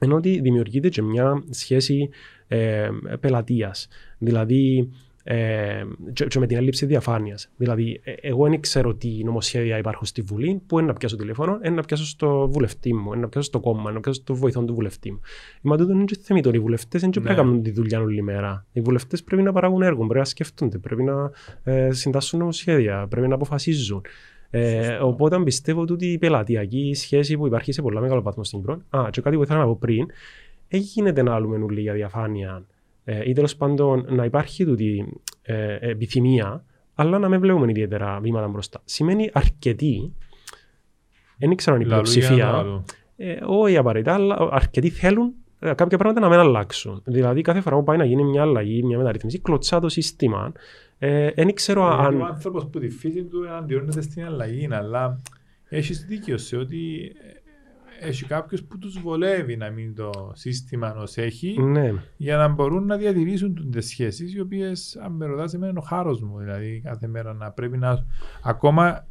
είναι 0.01 0.15
ότι 0.15 0.41
δημιουργείται 0.41 0.89
και 0.89 1.03
μια 1.03 1.43
σχέση 1.51 2.09
ε, 2.49 2.89
πελατείας. 3.21 3.89
Δηλαδή, 4.19 4.91
ε, 5.25 5.83
και, 6.13 6.25
και 6.25 6.39
με 6.39 6.47
την 6.47 6.57
έλλειψη 6.57 6.87
διαφάνειας. 6.87 7.51
Δηλαδή, 7.57 8.01
ε, 8.05 8.13
εγώ 8.21 8.49
δεν 8.49 8.61
ξέρω 8.61 8.95
τι 8.95 9.25
νομοσχέδια 9.25 9.79
υπάρχουν 9.79 10.07
στη 10.07 10.23
Βουλή, 10.23 10.63
που 10.67 10.79
είναι 10.79 10.87
να 10.89 10.93
πιάσω 10.93 11.17
τηλέφωνο, 11.17 11.59
είναι 11.65 11.75
να 11.75 11.83
πιάσω 11.83 12.07
στο 12.07 12.49
βουλευτή 12.49 12.95
μου, 12.95 13.13
είναι 13.13 13.21
να 13.21 13.29
πιάσω 13.29 13.47
στο 13.47 13.61
κόμμα, 13.61 13.83
είναι 13.83 13.93
να 13.93 14.01
πιάσω 14.01 14.21
στο 14.21 14.35
βοηθό 14.35 14.65
του 14.65 14.75
βουλευτή 14.75 15.13
μου. 15.13 15.21
Μα 15.63 15.77
τούτο 15.77 15.93
είναι 15.93 16.05
και 16.05 16.19
θεμητό. 16.23 16.51
Οι 16.53 16.59
βουλευτές 16.59 17.01
δεν 17.01 17.11
πρέπει 17.11 17.27
να 17.27 17.31
Ναι. 17.33 17.37
κάνουν 17.39 17.63
τη 17.63 17.71
δουλειά 17.71 18.01
όλη 18.01 18.23
μέρα. 18.23 18.67
Οι 18.73 18.81
βουλευτές 18.81 19.23
πρέπει 19.23 19.43
να 19.43 19.53
παράγουν 19.53 19.83
έργο, 19.83 19.99
πρέπει 19.99 20.19
να 20.19 20.25
σκεφτούνται, 20.25 20.79
πρέπει 20.79 21.03
να 21.03 21.31
ε, 21.65 21.93
συντάσσουν 21.93 22.39
νομοσχέδια, 22.39 23.07
πρέπει 23.11 23.29
να 23.29 23.35
αποφασίζουν. 23.35 24.03
Ε, 24.55 24.83
Σωστό. 24.85 25.07
οπότε 25.07 25.43
πιστεύω 25.43 25.81
ότι 25.81 26.07
η 26.07 26.19
πελατειακή 26.19 26.95
σχέση 26.95 27.37
που 27.37 27.47
υπάρχει 27.47 27.73
σε 27.73 27.83
πολλά 27.83 28.01
μεγάλο 28.01 28.23
βαθμό 28.23 28.45
στην 28.45 28.59
Κύπρο. 28.59 28.81
Α, 28.91 29.09
και 29.11 29.21
κάτι 29.21 29.37
που 29.37 29.43
ήθελα 29.43 29.59
να 29.59 29.65
πω 29.67 29.77
πριν, 29.81 30.07
δεν 30.69 30.81
γίνεται 30.81 31.23
να 31.23 31.35
άλλουμε 31.35 31.57
νουλί 31.57 31.81
για 31.81 31.93
διαφάνεια 31.93 32.65
ε, 33.05 33.29
ή 33.29 33.33
τέλος 33.33 33.57
πάντων 33.57 34.07
να 34.09 34.25
υπάρχει 34.25 34.65
τούτη 34.65 35.21
ε, 35.43 35.77
επιθυμία, 35.81 36.65
αλλά 36.95 37.19
να 37.19 37.29
μην 37.29 37.41
βλέπουμε 37.41 37.71
ιδιαίτερα 37.71 38.21
βήματα 38.21 38.49
μπροστά. 38.49 38.81
Σημαίνει 38.85 39.31
αρκετοί, 39.33 40.15
δεν 41.39 41.57
ξέρω 41.57 41.77
αν 41.77 41.83
η 41.83 41.85
Λαλού 41.85 42.03
για 42.11 42.21
να 42.21 42.27
πλειοψηφία, 42.29 42.53
λαλού. 42.53 42.85
ε, 43.17 43.37
όχι 43.47 43.77
απαραίτητα, 43.77 44.15
αλλά 44.15 44.49
αρκετοί 44.51 44.89
θέλουν 44.91 45.33
ε, 45.59 45.75
κάποια 45.75 45.99
πράγματα 45.99 46.21
να 46.21 46.29
μην 46.29 46.39
αλλάξουν. 46.39 47.03
Δηλαδή, 47.05 47.41
κάθε 47.41 47.61
φορά 47.61 47.77
που 47.77 47.85
πάει 47.85 47.97
να 47.97 48.05
γίνει 48.05 48.25
μια 48.25 48.43
αλλαγή, 48.43 48.83
μια 48.83 48.99
μεταρρύθμιση, 48.99 49.39
κλωτσά 49.39 49.81
το 49.81 49.89
σύστημα. 49.89 50.53
Ε, 50.99 51.31
δεν 51.31 51.55
ξέρω 51.55 51.87
Γιατί 51.87 52.03
αν. 52.03 52.21
Ο 52.21 52.25
άνθρωπος 52.25 52.67
που 52.67 52.79
τη 52.79 52.89
φύση 52.89 53.25
του 53.25 53.49
αντιώνεται 53.49 54.01
στην 54.01 54.25
αλλαγή, 54.25 54.69
αλλά 54.71 55.23
έχεις 55.69 56.05
δίκιο 56.05 56.39
σε 56.39 56.57
ότι 56.57 57.13
ε, 57.27 57.42
έχει 58.03 58.25
κάποιο 58.25 58.59
που 58.69 58.79
τους 58.79 59.01
βολεύει 59.01 59.57
να 59.57 59.71
μείνει 59.71 59.93
το 59.93 60.33
σύστημα 60.35 60.95
ω 60.95 61.05
έχει 61.15 61.63
Ναι, 61.63 61.93
για 62.17 62.37
να 62.37 62.49
μπορούν 62.49 62.87
να 62.87 62.97
διατηρήσουν 62.97 63.71
τις 63.71 63.87
σχέσεις 63.87 64.35
οι 64.35 64.41
οποίες, 64.41 64.97
αν 64.97 65.13
με 65.13 65.27
ρωτάς, 65.27 65.55
εμένα 65.55 65.71
είναι 65.71 65.79
ο 65.79 65.83
χάρος 65.83 66.23
μου. 66.23 66.39
Δηλαδή, 66.39 66.81
κάθε 66.85 67.07
μέρα 67.07 67.33
να 67.33 67.51
πρέπει 67.51 67.79
να. 67.79 68.07
Ακόμα 68.43 69.07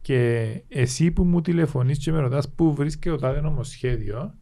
και 0.00 0.50
εσύ 0.68 1.10
που 1.10 1.24
μου 1.24 1.40
τηλεφωνείς 1.40 1.98
και 1.98 2.12
με 2.12 2.18
ρωτάς 2.18 2.52
πού 2.54 2.74
βρίσκεται 2.74 3.16
το 3.16 3.20
τάδε 3.20 3.40
νομοσχέδιο, 3.40 4.34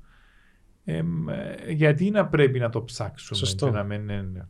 εμ, 0.85 1.29
ε, 1.29 1.73
γιατί 1.73 2.11
να 2.11 2.27
πρέπει 2.27 2.59
να 2.59 2.69
το 2.69 2.85
ψάξουμε 2.85 3.39
Σωστό. 3.39 3.67
και 3.67 3.73
να 3.73 3.83
μην 3.83 4.09
είναι 4.09 4.49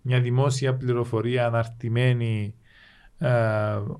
μια 0.00 0.20
δημόσια 0.20 0.74
πληροφορία 0.74 1.46
αναρτημένη, 1.46 2.54
ε, 3.18 3.28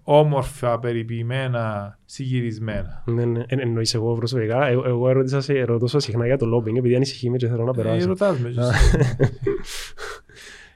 όμορφα, 0.03 0.79
περιποιημένα, 0.79 1.99
συγυρισμένα. 2.05 3.03
ναι, 3.07 3.25
ναι. 3.25 3.43
Εν, 3.47 3.59
εννοείς 3.61 3.95
εγώ 3.95 4.15
προσωπικά. 4.15 4.67
Εγώ, 4.69 4.85
εγώ 4.87 5.09
ερώτησα 5.09 5.41
σε, 5.41 5.65
ρωτώ 5.65 5.87
σε 5.87 5.99
συχνά 5.99 6.27
για 6.27 6.37
το 6.39 6.47
lobbying, 6.57 6.77
επειδή 6.77 6.95
ανησυχεί 6.95 7.31
με 7.31 7.37
και 7.37 7.49
θέλω 7.49 7.65
να 7.65 7.71
Ε, 7.71 7.83
περάσω. 7.83 8.09
ρωτάς 8.09 8.39
με. 8.39 8.53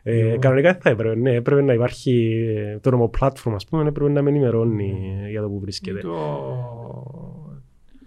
Ε, 0.02 0.22
Λοιπόν. 0.22 0.38
κανονικά 0.40 0.72
δεν 0.72 0.80
θα 0.80 0.90
έπρεπε. 0.90 1.14
Ναι, 1.16 1.32
έπρεπε 1.34 1.62
να 1.62 1.72
υπάρχει 1.72 2.32
ε, 2.56 2.78
το 2.78 2.90
νομοπλάτφορμα, 2.90 3.56
ας 3.56 3.64
πούμε, 3.66 3.88
έπρεπε 3.88 4.10
να 4.10 4.22
με 4.22 4.30
ενημερώνει 4.30 5.16
Ναι. 5.22 5.30
για 5.30 5.40
το 5.42 5.48
που 5.48 5.60
βρίσκεται. 5.60 6.00
το 6.00 6.14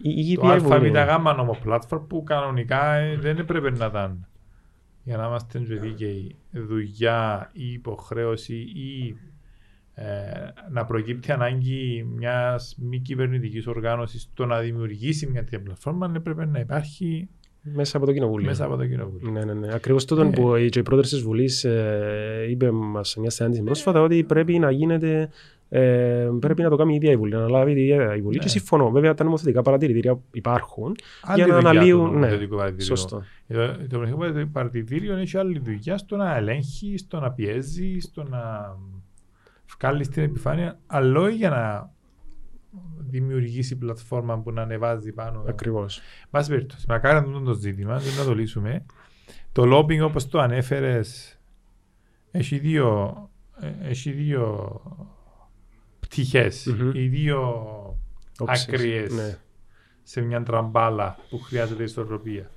Η, 0.01 0.09
η 0.31 0.35
το 0.35 0.41
ίδια 0.47 0.55
η 0.55 0.59
Βουλή. 0.79 0.97
ΑΒΓ 0.99 1.35
νομοπλάτφορμ 1.37 2.07
που 2.07 2.23
κανονικά 2.23 2.93
ε, 2.95 3.17
δεν 3.19 3.37
έπρεπε 3.37 3.71
να 3.71 3.85
ήταν 3.85 4.25
για 5.03 5.17
να 5.17 5.25
είμαστε 5.27 5.59
και 5.59 5.75
δίκαιοι 5.75 6.35
δουλειά 6.51 7.49
ή 7.53 7.71
υποχρέωση 7.71 8.55
ή 8.55 9.07
ε, 9.07 9.15
να 10.71 10.85
προκύπτει 10.85 11.31
ανάγκη 11.31 12.05
μιας 12.17 12.75
μη 12.81 12.99
κυβερνητικής 12.99 13.67
οργάνωσης 13.67 14.29
το 14.33 14.45
να 14.45 14.59
δημιουργήσει 14.59 15.27
μια 15.27 15.39
τέτοια 15.43 15.61
πλατφόρμα 15.61 16.11
έπρεπε 16.15 16.45
να 16.45 16.59
υπάρχει 16.59 17.27
Μέσα 17.61 17.97
από 17.97 18.05
το 18.05 18.13
κοινοβούλιο. 18.13 18.47
μέσα 18.47 18.65
από 18.65 18.75
το 18.75 18.85
κοινοβούλιο. 18.87 19.31
Ναι, 19.31 19.43
ναι, 19.43 19.53
ναι. 19.53 19.73
Ακριβώς 19.73 20.05
τούτο 20.05 20.21
Ε. 20.21 20.29
που 20.29 20.55
η- 20.55 20.69
και 20.69 20.79
η 20.79 20.83
πρόεδρος 20.83 21.09
της 21.09 21.21
Βουλής 21.21 21.63
ε, 21.63 22.45
είπε 22.49 22.71
μας 22.71 23.09
σε 23.09 23.19
μια 23.19 23.29
συνάντηση 23.29 23.63
πρόσφατα 23.63 24.01
ότι 24.01 24.23
πρέπει 24.23 24.59
να 24.59 24.71
γίνεται. 24.71 25.29
Ε, 25.73 26.29
πρέπει 26.39 26.61
να 26.61 26.69
το 26.69 26.75
κάνει 26.75 26.93
η 26.93 26.95
ίδια 26.95 27.11
η 27.11 27.15
Βουλή, 27.17 27.31
να 27.31 27.37
αναλάβει 27.37 27.71
η 27.71 27.81
ίδια 27.83 28.15
η 28.15 28.21
Βουλή. 28.21 28.37
Ναι. 28.37 28.43
Και 28.43 28.49
συμφωνώ. 28.49 28.89
Βέβαια, 28.91 29.13
τα 29.13 29.23
νομοθετικά 29.23 29.61
παρατηρητήρια 29.61 30.19
υπάρχουν. 30.31 30.95
Άλλη 31.21 31.43
για 31.43 31.47
να 31.53 31.55
δουλειά 31.55 31.69
αναλύουν. 31.69 32.05
το 32.05 32.11
Ναι, 32.11 32.19
νομοθετικό 32.19 32.55
παρατηρητήριο. 32.55 32.95
σωστό. 32.95 33.23
Το, 33.47 33.77
το 33.89 33.99
νομοθετικό 33.99 34.49
παρατηρητήριο 34.51 35.15
έχει 35.17 35.37
άλλη 35.37 35.59
δουλειά 35.59 35.97
στο 35.97 36.15
να 36.15 36.35
ελέγχει, 36.37 36.97
στο 36.97 37.19
να 37.19 37.31
πιέζει, 37.31 37.99
στο 37.99 38.23
να 38.23 38.75
βγάλεις 39.81 40.09
την 40.09 40.23
επιφάνεια, 40.23 40.79
αλλά 40.87 41.19
όχι 41.19 41.35
για 41.35 41.49
να 41.49 41.91
δημιουργήσει 42.97 43.77
πλατφόρμα 43.77 44.39
που 44.39 44.51
να 44.51 44.61
ανεβάζει 44.61 45.11
πάνω. 45.11 45.43
Ακριβώς. 45.47 45.99
Πάση 46.29 46.49
περιπτώσει, 46.49 46.85
μακάρι 46.87 47.15
να 47.15 47.23
δούμε 47.23 47.45
το 47.45 47.53
ζήτημα, 47.53 47.97
δεν 47.97 48.13
να 48.17 48.23
το 48.23 48.35
λύσουμε. 48.35 48.85
Το 49.51 49.63
lobbying 49.77 50.01
όπως 50.01 50.27
το 50.27 50.39
ανέφερες 50.39 51.39
έχει 52.31 52.57
δύο, 52.59 53.15
ε, 53.59 53.89
έχει 53.89 54.11
δύο 54.11 54.69
πτυχές, 55.99 56.75
Μμμ. 56.79 56.91
οι 56.93 57.07
δύο 57.07 57.39
Όψεις. 58.39 58.67
άκριες 58.67 59.13
Ναι. 59.13 59.37
σε 60.03 60.21
μια 60.21 60.43
τραμπάλα 60.43 61.17
που 61.29 61.39
χρειάζεται 61.39 61.83
ισορροπία. 61.83 62.49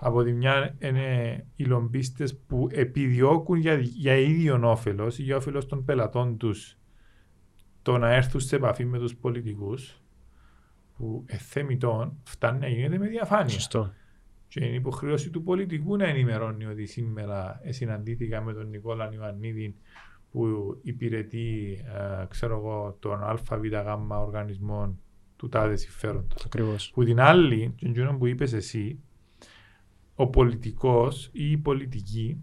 Από 0.00 0.22
τη 0.22 0.32
μια 0.32 0.76
είναι 0.78 1.46
οι 1.56 1.64
λομπίστες 1.64 2.38
που 2.38 2.68
επιδιώκουν 2.70 3.58
για, 3.58 3.74
για 3.78 4.16
ίδιο 4.16 4.70
όφελος 4.70 5.18
ή 5.18 5.22
για 5.22 5.36
όφελος 5.36 5.66
των 5.66 5.84
πελατών 5.84 6.36
τους 6.36 6.78
το 7.82 7.98
να 7.98 8.14
έρθουν 8.14 8.40
σε 8.40 8.56
επαφή 8.56 8.84
με 8.84 8.98
τους 8.98 9.16
πολιτικούς 9.16 10.02
που 10.96 11.24
εθέμητον 11.26 12.18
φτάνει 12.24 12.58
να 12.58 12.68
γίνεται 12.68 12.98
με 12.98 13.08
διαφάνεια. 13.08 13.48
Σωστό. 13.48 13.92
Και 14.48 14.64
είναι 14.64 14.74
υποχρέωση 14.74 15.30
του 15.30 15.42
πολιτικού 15.42 15.96
να 15.96 16.06
ενημερώνει 16.06 16.66
ότι 16.66 16.86
σήμερα 16.86 17.60
συναντήθηκα 17.68 18.42
με 18.42 18.52
τον 18.52 18.68
Νικόλα 18.68 19.10
Ιωαννίδη 19.12 19.74
που 20.30 20.46
υπηρετεί 20.82 21.78
ε, 22.20 22.26
ξέρω 22.28 22.56
εγώ, 22.56 22.96
τον 23.00 23.22
ΑΒΓ 23.24 23.40
οργανισμό 24.10 24.98
του 25.36 25.48
τάδε 25.48 25.76
συμφέροντος. 25.76 26.44
Ακριβώς. 26.44 26.90
Που 26.94 27.04
την 27.04 27.20
άλλη, 27.20 27.74
τον 27.94 28.18
που 28.18 28.26
είπες 28.26 28.52
εσύ, 28.52 28.98
ο 30.20 30.26
πολιτικός 30.26 31.30
ή 31.32 31.50
η 31.50 31.56
πολιτική 31.56 32.40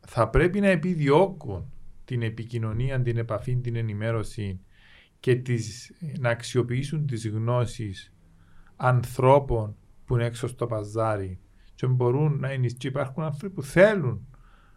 θα 0.00 0.28
πρέπει 0.28 0.60
να 0.60 0.68
επιδιώκουν 0.68 1.72
την 2.04 2.22
επικοινωνία, 2.22 3.02
την 3.02 3.16
επαφή, 3.16 3.56
την 3.56 3.76
ενημέρωση 3.76 4.60
και 5.20 5.34
τις, 5.34 5.92
να 6.18 6.30
αξιοποιήσουν 6.30 7.06
τις 7.06 7.28
γνώσεις 7.28 8.12
ανθρώπων 8.76 9.76
που 10.04 10.14
είναι 10.14 10.24
έξω 10.24 10.46
στο 10.46 10.66
παζάρι 10.66 11.38
και 11.74 11.86
μπορούν 11.86 12.38
να 12.38 12.52
είναι 12.52 12.66
και 12.66 12.88
υπάρχουν 12.88 13.22
άνθρωποι 13.22 13.54
που 13.54 13.62
θέλουν 13.62 14.26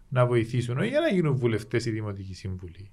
να 0.09 0.25
βοηθήσουν, 0.25 0.77
όχι 0.77 0.89
για 0.89 0.99
να 0.99 1.09
γίνουν 1.09 1.35
βουλευτές 1.35 1.85
ή 1.85 1.91
δημοτικοί 1.91 2.33
σύμβουλοι. 2.33 2.91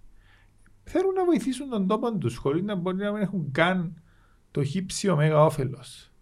Θέλουν 0.82 1.14
να 1.14 1.24
βοηθήσουν 1.24 1.68
τον 1.68 1.86
τόπο 1.86 2.18
τους 2.18 2.36
χωρίς 2.36 2.62
να 2.62 2.74
μπορεί 2.74 2.96
να 2.96 3.12
μην 3.12 3.22
έχουν 3.22 3.50
καν 3.52 4.02
το 4.50 4.64
χύψη 4.64 5.08
ωμέγα 5.08 5.44
όφελος. 5.44 6.13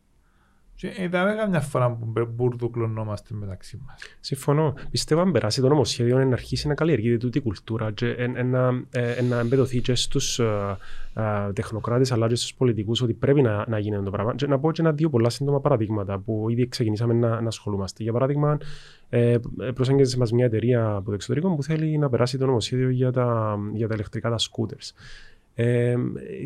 Και 0.83 1.03
είδαμε 1.03 1.35
καμιά 1.35 1.61
φορά 1.61 1.91
που 1.91 2.27
μπουρδουκλωνόμαστε 2.35 3.35
μεταξύ 3.35 3.81
μας. 3.87 4.03
Συμφωνώ. 4.21 4.75
Πιστεύω 4.91 5.21
αν 5.21 5.33
περάσει 5.33 5.61
το 5.61 5.69
νομοσχέδιο 5.69 6.25
να 6.25 6.33
αρχίσει 6.33 6.69
να 6.69 6.75
καλλιεργείται 6.75 7.17
τούτη 7.17 7.39
η 7.39 7.41
κουλτούρα 7.41 7.93
και 7.93 8.27
να, 8.45 8.85
ε, 8.91 9.23
να 9.23 9.39
εμπεδοθεί 9.39 9.81
και 9.81 9.95
στους 9.95 10.39
ε, 10.39 10.77
ε, 11.15 11.53
τεχνοκράτες 11.53 12.13
αλλά 12.13 12.29
και 12.29 12.35
στους 12.35 12.55
πολιτικούς 12.55 13.03
ότι 13.03 13.13
πρέπει 13.13 13.43
να, 13.43 13.65
να 13.69 13.79
γίνει 13.79 14.03
το 14.03 14.11
πράγμα. 14.11 14.35
Και 14.35 14.47
να 14.47 14.59
πω 14.59 14.73
και 14.73 14.81
ένα-δύο 14.81 15.11
πολλά 15.11 15.31
σύντομα 15.31 15.61
παραδείγματα 15.61 16.19
που 16.19 16.47
ήδη 16.49 16.69
ξεκινήσαμε 16.69 17.15
να, 17.15 17.41
να 17.41 17.49
ασχολούμαστε. 17.49 18.03
Για 18.03 18.13
παράδειγμα, 18.13 18.59
ε, 19.09 19.37
προσέγγισε 19.75 20.19
μας 20.19 20.33
μια 20.33 20.45
εταιρεία 20.45 20.91
από 20.95 21.05
το 21.05 21.13
εξωτερικό 21.13 21.55
που 21.55 21.63
θέλει 21.63 21.99
να 21.99 22.09
περάσει 22.09 22.39
το 22.39 22.47
νομοσχέδιο 22.47 22.91
για 22.91 23.13
τα, 23.13 23.59
για 23.73 23.89
τα 23.89 23.95
ηλεκτρικά 23.95 24.31
τα 24.31 24.37
scooters 24.39 24.91
ε, 25.55 25.97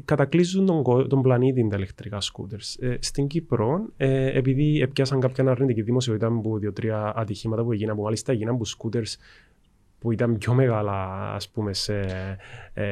κατακλείζουν 0.05 0.67
τον, 0.67 1.09
τον 1.09 1.23
πλανήτη 1.23 1.69
τα 1.69 1.77
ηλεκτρικά 1.77 2.21
σκούτερς. 2.21 2.77
Ε, 2.77 2.99
στην 3.01 3.27
Κύπρο, 3.27 3.87
ε, 3.97 4.39
επειδή 4.39 4.81
έπιασαν 4.81 5.21
κάποια 5.21 5.51
αρνητική 5.51 5.83
δημοσιότητα 5.83 6.27
από 6.27 6.59
δύο-τρία 6.59 7.13
ατυχήματα 7.17 7.65
που 7.65 7.73
έγιναν, 7.73 7.97
που 7.97 8.03
μάλιστα 8.03 8.33
έγιναν 8.33 8.55
από 8.55 8.65
σκούτερς 8.65 9.19
που 10.07 10.13
ήταν 10.13 10.39
πιο 10.39 10.55
μεγάλα, 10.55 10.93
ας 11.35 11.49
πούμε, 11.49 11.73
σε, 11.75 12.01
ε, 12.75 12.85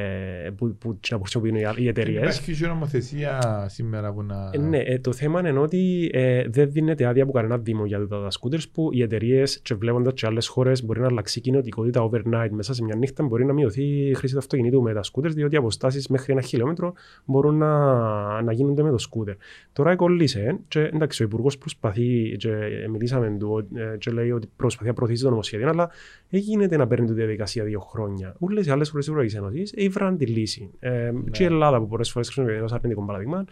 που, 0.55 0.75
που, 0.79 0.99
που 1.09 1.21
χρησιμοποιούν 1.21 1.55
οι 1.75 1.87
εταιρείες. 1.87 2.21
Υπάρχει 2.21 2.55
και 2.55 2.67
νομοθεσία 2.67 3.65
σήμερα 3.69 4.13
που 4.13 4.23
να... 4.23 4.49
Ε, 4.53 4.57
ναι, 4.57 4.77
ε, 4.77 4.99
το 4.99 5.13
θέμα 5.13 5.39
είναι 5.39 5.59
ότι 5.59 6.09
ε, 6.13 6.43
δεν 6.47 6.71
δίνεται 6.71 7.05
άδεια 7.05 7.23
από 7.23 7.31
κανένα 7.31 7.57
δήμο 7.57 7.85
για 7.85 8.07
τα 8.07 8.29
σκούτερ 8.29 8.59
που 8.71 8.89
οι 8.93 9.01
εταιρείες, 9.01 9.59
και 9.61 9.75
βλέποντας 9.75 10.13
σε 10.15 10.27
άλλες 10.27 10.47
χώρες, 10.47 10.85
μπορεί 10.85 10.99
να 10.99 11.07
αλλάξει 11.07 11.41
κοινωτικότητα 11.41 12.09
overnight 12.09 12.49
μέσα 12.49 12.73
σε 12.73 12.83
μια 12.83 12.95
νύχτα, 12.95 13.23
μπορεί 13.23 13.45
να 13.45 13.53
μειωθεί 13.53 13.83
η 13.83 14.13
χρήση 14.13 14.33
του 14.33 14.39
αυτοκινήτου 14.39 14.81
με 14.81 14.93
τα 14.93 15.03
σκούτερ, 15.03 15.31
διότι 15.31 15.55
οι 15.55 15.57
αποστάσεις 15.57 16.07
μέχρι 16.07 16.31
ένα 16.31 16.41
χιλιόμετρο 16.41 16.93
μπορούν 17.25 17.57
να, 17.57 18.41
να 18.41 18.51
γίνονται 18.51 18.83
με 18.83 18.89
το 18.89 18.97
σκούτερ. 18.97 19.35
Τώρα 19.73 19.95
κολλήσε, 19.95 20.59
και 20.67 20.79
εντάξει, 20.79 21.23
ο 21.23 21.25
Υπουργός 21.25 21.57
προσπαθεί, 21.57 22.35
και 22.37 22.49
μιλήσαμε 22.91 23.37
του, 23.39 23.67
ε, 23.75 23.97
και 23.97 24.11
λέει 24.11 24.31
ότι 24.31 24.49
προσπαθεί 24.55 24.87
να 24.87 24.93
προωθήσει 24.93 25.23
το 25.23 25.29
νομοσχέδιο, 25.29 25.69
αλλά 25.69 25.89
γίνεται 26.29 26.77
να 26.77 26.87
παίρνει 26.87 27.04
τη 27.05 27.13
διαδικασία 27.13 27.63
δύο 27.63 27.79
χρόνια. 27.79 28.35
Όλε 28.39 28.61
οι 28.61 28.69
άλλες 28.69 28.89
χώρε 28.89 28.99
της 28.99 29.07
Ευρωπαϊκής 29.07 29.35
Ένωσης 29.35 29.71
ήβραν 29.75 30.17
τη 30.17 30.25
λύση. 30.25 30.71
Ε, 30.79 30.89
ναι. 30.89 31.29
Και 31.31 31.43
η 31.43 31.45
Ελλάδα 31.45 31.79
που 31.79 31.87
πολλές 31.87 32.11
φορές 32.11 32.29
χρησιμοποιεί 32.29 32.61
ω 32.61 32.67
αρνητικό 32.71 33.05
παράδειγμα, 33.05 33.45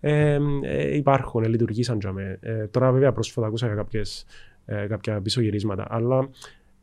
ε, 0.00 0.38
ε, 0.62 0.96
υπάρχουν, 0.96 1.44
λειτουργήσαν 1.44 1.98
τζαμε. 1.98 2.38
Ε, 2.40 2.66
τώρα 2.66 2.92
βέβαια 2.92 3.12
πρόσφατα 3.12 3.46
ακούσα 3.46 3.66
για 3.66 3.74
κάποιες, 3.74 4.26
ε, 4.64 4.86
κάποια 4.86 5.20
πισωγυρίσματα, 5.20 5.86
αλλά 5.90 6.28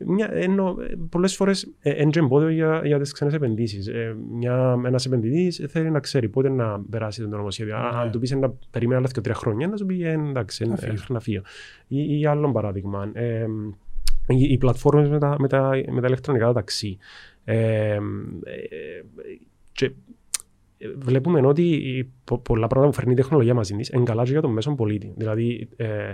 μια, 0.06 0.30
ενώ, 0.34 0.76
πολλές 1.10 1.36
φορές 1.36 1.64
είναι 1.82 2.10
ε, 2.16 2.20
εμπόδιο 2.20 2.50
για, 2.50 2.82
για 2.86 3.00
τις 3.00 3.12
ξένες 3.12 3.34
επενδύσεις. 3.34 3.88
Ε, 3.88 4.16
μια, 4.32 4.82
ένας 4.86 5.06
επενδυτής 5.06 5.66
θέλει 5.68 5.90
να 5.90 6.00
ξέρει 6.00 6.30
πότε 6.30 6.50
να 6.50 6.82
περάσει 6.90 7.22
το 7.22 7.28
νομοσχέδιο. 7.28 7.78
Ναι. 7.78 7.88
Αν 7.98 8.12
του 8.12 8.20
πεις 8.20 8.32
να 8.32 8.54
περιμένει 8.72 9.00
άλλα 9.00 9.10
και 9.14 9.22
τρία 9.22 9.34
χρόνια, 9.34 9.68
να 9.68 9.78
σου 9.78 9.86
πει 9.86 10.04
εντάξει, 10.04 10.72
να 11.08 11.20
φύγει. 11.20 11.42
Ή, 11.88 12.20
ή 12.20 12.26
άλλο 12.26 12.52
παράδειγμα. 12.52 13.10
Ε, 13.14 13.46
οι, 14.28 14.44
οι 14.52 14.58
πλατφόρμες 14.58 15.10
με 15.10 15.20
τα, 15.20 15.36
με, 15.40 15.48
τα, 15.48 15.70
με 15.90 16.02
τα 16.02 16.08
ηλεκτρονικά 16.08 16.54
ταξί. 16.54 16.98
Ε, 17.44 17.98
και 19.72 19.92
βλέπουμε 20.98 21.48
ότι 21.48 22.10
πολλά 22.44 22.68
πράγματα 22.68 22.92
που 22.92 22.94
φέρνει 22.94 23.12
η 23.12 23.16
τεχνολογία 23.16 23.54
μαζί 23.54 23.76
της 23.76 23.90
εγκαλάζει 23.90 24.32
για 24.32 24.42
τον 24.42 24.52
μέσον 24.52 24.76
πολίτη. 24.76 25.14
Δηλαδή, 25.18 25.70
ε, 25.76 26.14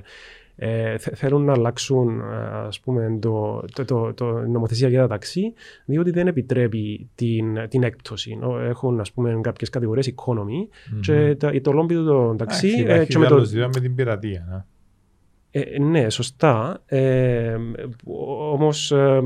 ε, 0.56 0.98
θέλουν 0.98 1.44
να 1.44 1.54
αλλάξουν 1.54 2.22
ας 2.68 2.80
πούμε, 2.80 3.18
το, 3.22 3.64
το, 3.74 3.86
το, 3.86 4.14
το, 4.14 4.26
νομοθεσία 4.26 4.90
για 4.90 5.02
τα 5.02 5.08
ταξί, 5.08 5.54
διότι 5.86 6.12
δεν 6.12 6.28
επιτρέπει 6.28 7.10
την, 7.16 7.68
την 7.68 7.84
έκπτωση. 7.84 8.40
Έχουν 8.68 9.00
ας 9.00 9.12
πούμε, 9.12 9.40
κάποιες 9.42 9.70
κατηγορίες 9.70 10.14
economy 10.16 10.62
mm-hmm. 10.62 11.00
και 11.02 11.36
το, 11.36 11.62
το 11.62 11.72
λόμπι 11.72 11.94
του 11.94 12.36
ταξί... 12.38 12.84
Έχει, 12.88 13.12
και 13.12 13.18
με, 13.18 13.28
το... 13.28 13.46
με 13.74 13.80
την 13.80 13.96
πειρατεία. 13.96 14.46
Ναι. 14.50 14.64
Ε, 15.56 15.80
ναι, 15.80 16.10
σωστά. 16.10 16.84
Ε, 16.86 17.56
Όμως 18.52 18.92
ε, 18.92 19.22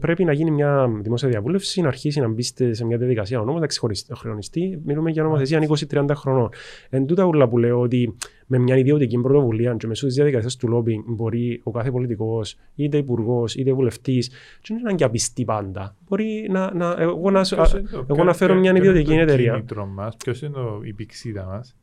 πρέπει 0.00 0.24
να 0.24 0.32
γίνει 0.32 0.50
μια 0.50 0.90
δημόσια 1.00 1.28
διαβούλευση, 1.28 1.80
να 1.80 1.88
αρχίσει 1.88 2.20
να 2.20 2.28
μπει 2.28 2.42
σε 2.74 2.84
μια 2.84 2.96
διαδικασία 2.96 3.40
ο 3.40 3.44
νόμος, 3.44 3.60
να 3.60 3.66
ξεχρονιστεί. 3.66 4.80
Μιλούμε 4.84 5.10
για 5.10 5.22
νομοθεσία 5.22 5.68
20-30 5.90 6.06
χρονών. 6.14 6.48
Εν 6.90 7.06
τούτα 7.06 7.24
ούλα 7.24 7.48
που 7.48 7.58
λέω 7.58 7.80
ότι 7.80 8.14
με 8.46 8.58
μια 8.58 8.76
ιδιωτική 8.76 9.18
πρωτοβουλία 9.18 9.74
και 9.74 9.86
μέσω 9.86 10.06
της 10.06 10.14
διαδικασίας 10.14 10.56
του 10.56 10.68
λόμπινγκ 10.68 11.02
μπορεί 11.06 11.60
ο 11.64 11.70
κάθε 11.70 11.90
πολιτικός, 11.90 12.56
είτε 12.74 12.96
υπουργός, 12.96 13.54
είτε 13.54 13.72
βουλευτής, 13.72 14.28
δεν 14.28 14.76
είναι 14.76 14.86
ανάγκη 14.86 15.04
απιστεί 15.04 15.44
πάντα. 15.44 15.96
Μπορεί 16.08 16.48
να, 16.50 16.74
να, 16.74 16.96
εγώ, 16.98 17.30
να, 17.30 17.42
εγώ 18.10 18.24
να 18.24 18.32
φέρω 18.32 18.54
μια 18.54 18.72
ιδιωτική 18.76 19.14
εταιρεία. 19.14 19.64
Ποιος 20.24 20.42
είναι 20.42 20.58
η 20.82 20.92
πηξίδα 20.92 21.44
μας; 21.44 21.76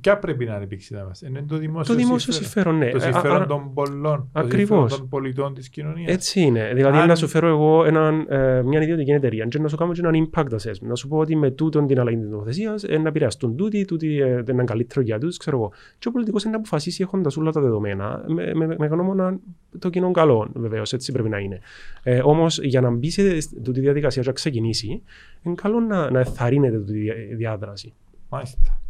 Ποια 0.00 0.18
πρέπει 0.18 0.44
να 0.44 0.54
είναι 0.54 0.64
η 0.64 0.66
πηξίδα 0.66 1.04
μας, 1.04 1.20
Είναι 1.20 1.44
το 1.48 1.56
δημόσιο, 1.56 1.94
το 1.94 2.00
δημόσιο 2.00 2.32
συμφέρον. 2.32 2.78
ναι. 2.78 2.90
Το 2.90 3.00
συμφέρον 3.00 3.42
α, 3.42 3.46
των 3.46 3.72
πολλών. 3.74 4.28
Ακριβώς. 4.32 4.96
των 4.96 5.08
πολιτών 5.08 5.54
της 5.54 5.68
κοινωνίας. 5.68 6.12
Έτσι 6.12 6.40
είναι. 6.40 6.70
Δηλαδή, 6.74 6.98
Αν... 6.98 7.08
να 7.08 7.14
σου 7.14 7.28
φέρω 7.28 7.48
εγώ 7.48 7.84
έναν, 7.84 8.26
ε, 8.28 8.62
μια 8.62 8.82
ιδιωτική 8.82 9.10
εταιρεία 9.10 9.44
και 9.44 9.58
να 9.58 9.68
σου 9.68 9.76
κάνω 9.76 9.92
και 9.92 10.00
έναν 10.04 10.28
impact 10.34 10.48
assessment. 10.52 10.80
Να 10.80 10.94
σου 10.94 11.08
πω 11.08 11.16
ότι 11.16 11.36
με 11.36 11.50
τούτον 11.50 11.86
την 11.86 12.00
αλλαγή 12.00 12.16
της 12.18 12.28
νομοθεσίας 12.28 12.84
ε, 12.84 12.98
να 12.98 13.08
επηρεαστούν 13.08 13.56
τούτοι, 13.56 13.84
τούτοι 13.84 14.20
ε, 14.20 14.42
είναι 14.50 14.64
καλύτερο 14.64 15.00
για 15.00 15.18
τους, 15.18 15.36
ξέρω 15.36 15.56
εγώ. 15.56 15.72
Και 15.98 16.08
ο 16.08 16.10
πολιτικός 16.10 16.42
είναι 16.42 16.52
να 16.52 16.58
αποφασίσει 16.58 17.02
έχοντας 17.02 17.36
όλα 17.36 17.50
τα 17.50 17.60
δεδομένα, 17.60 18.24
με, 18.26 18.54
με, 18.54 18.74
με 18.78 18.86
γνώμονα 18.86 19.38
το 19.78 19.90
κοινό 19.90 20.10
καλό, 20.10 20.50
βεβαίως, 20.54 20.92
έτσι 20.92 21.12
πρέπει 21.12 21.28
να 21.28 21.38
είναι. 21.38 21.58
Ε, 22.02 22.20
Όμως, 22.24 22.58
για 22.58 22.80
να 22.80 22.90
μπει 22.90 23.10
σε 23.10 23.22
τούτη 23.62 23.80
διαδικασία 23.80 24.22
και 24.22 24.28
να 24.28 24.34
ξεκινήσει, 24.34 25.02
είναι 25.42 25.54
καλό 25.54 25.80
να, 25.80 26.10
να 26.10 26.20
εθαρρύνεται 26.20 26.76
τούτη 26.78 27.12
διάδραση. 27.36 27.92
Μάλιστα. 28.28 28.80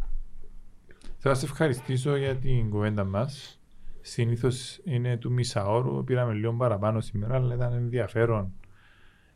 Θα 1.17 1.33
σα 1.33 1.45
ευχαριστήσω 1.45 2.15
για 2.15 2.35
την 2.35 2.69
κουβέντα 2.69 3.03
μας. 3.03 3.59
Συνήθως 4.01 4.79
είναι 4.83 5.17
του 5.17 5.31
μισάωρου. 5.31 6.03
Πήραμε 6.03 6.33
λίγο 6.33 6.53
παραπάνω 6.53 6.99
σήμερα, 6.99 7.35
αλλά 7.35 7.53
ήταν 7.53 7.73
ενδιαφέρον 7.73 8.53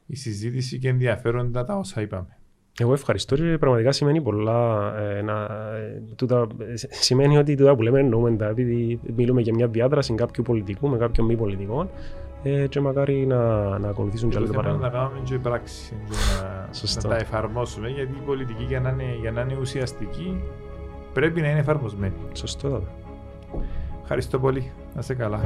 η 0.06 0.16
συζήτηση 0.16 0.80
και 0.80 0.90
ενδιαφέροντα 0.90 1.66
τα 1.66 1.76
όσα 1.76 2.02
είπαμε. 2.02 2.38
Εγώ 2.80 2.94
ευχαριστώ 2.94 3.36
και 3.36 3.58
πραγματικά 3.60 3.92
σημαίνει 3.92 4.22
πολλά. 4.22 4.94
Ε, 4.98 5.22
να, 5.22 5.44
ε, 5.76 6.04
τούτα, 6.16 6.48
σημαίνει 6.90 7.38
ότι 7.38 7.56
τούτα 7.56 7.76
που 7.76 7.82
λέμε 7.82 8.00
εννοούμε 8.00 8.36
επειδή 8.40 9.00
μιλούμε 9.16 9.42
για 9.42 9.54
μια 9.54 9.68
διάδραση 9.68 10.14
κάποιου 10.14 10.44
πολιτικού 10.44 10.88
με 10.88 10.98
κάποιον 10.98 11.26
μη 11.26 11.36
πολιτικό 11.36 11.90
ε, 12.44 12.68
και 12.68 12.80
μακάρι 12.80 13.26
να, 13.26 13.38
να 13.80 13.90
ακολουθήσουν 13.90 14.30
και 14.30 14.38
άλλες 14.38 14.50
παράδειγμα. 14.50 14.88
Να 14.88 14.90
κάνουμε 14.90 15.20
και 15.24 15.38
πράξη, 15.38 15.96
να, 16.44 17.02
να 17.04 17.10
τα 17.10 17.16
εφαρμόσουμε 17.16 17.90
γιατί 17.90 18.12
η 18.12 18.22
πολιτική 18.26 18.64
για 18.64 18.80
να 18.80 18.90
είναι, 18.90 19.18
για 19.22 19.32
να 19.32 19.42
είναι 19.42 19.58
ουσιαστική 19.60 20.42
πρέπει 21.14 21.42
να 21.42 21.50
είναι 21.50 21.60
εφαρμοσμένη. 21.60 22.14
Σωστό. 22.34 22.84
Ευχαριστώ 24.02 24.40
πολύ. 24.40 24.72
Να 24.94 25.00
είσαι 25.00 25.14
καλά. 25.14 25.42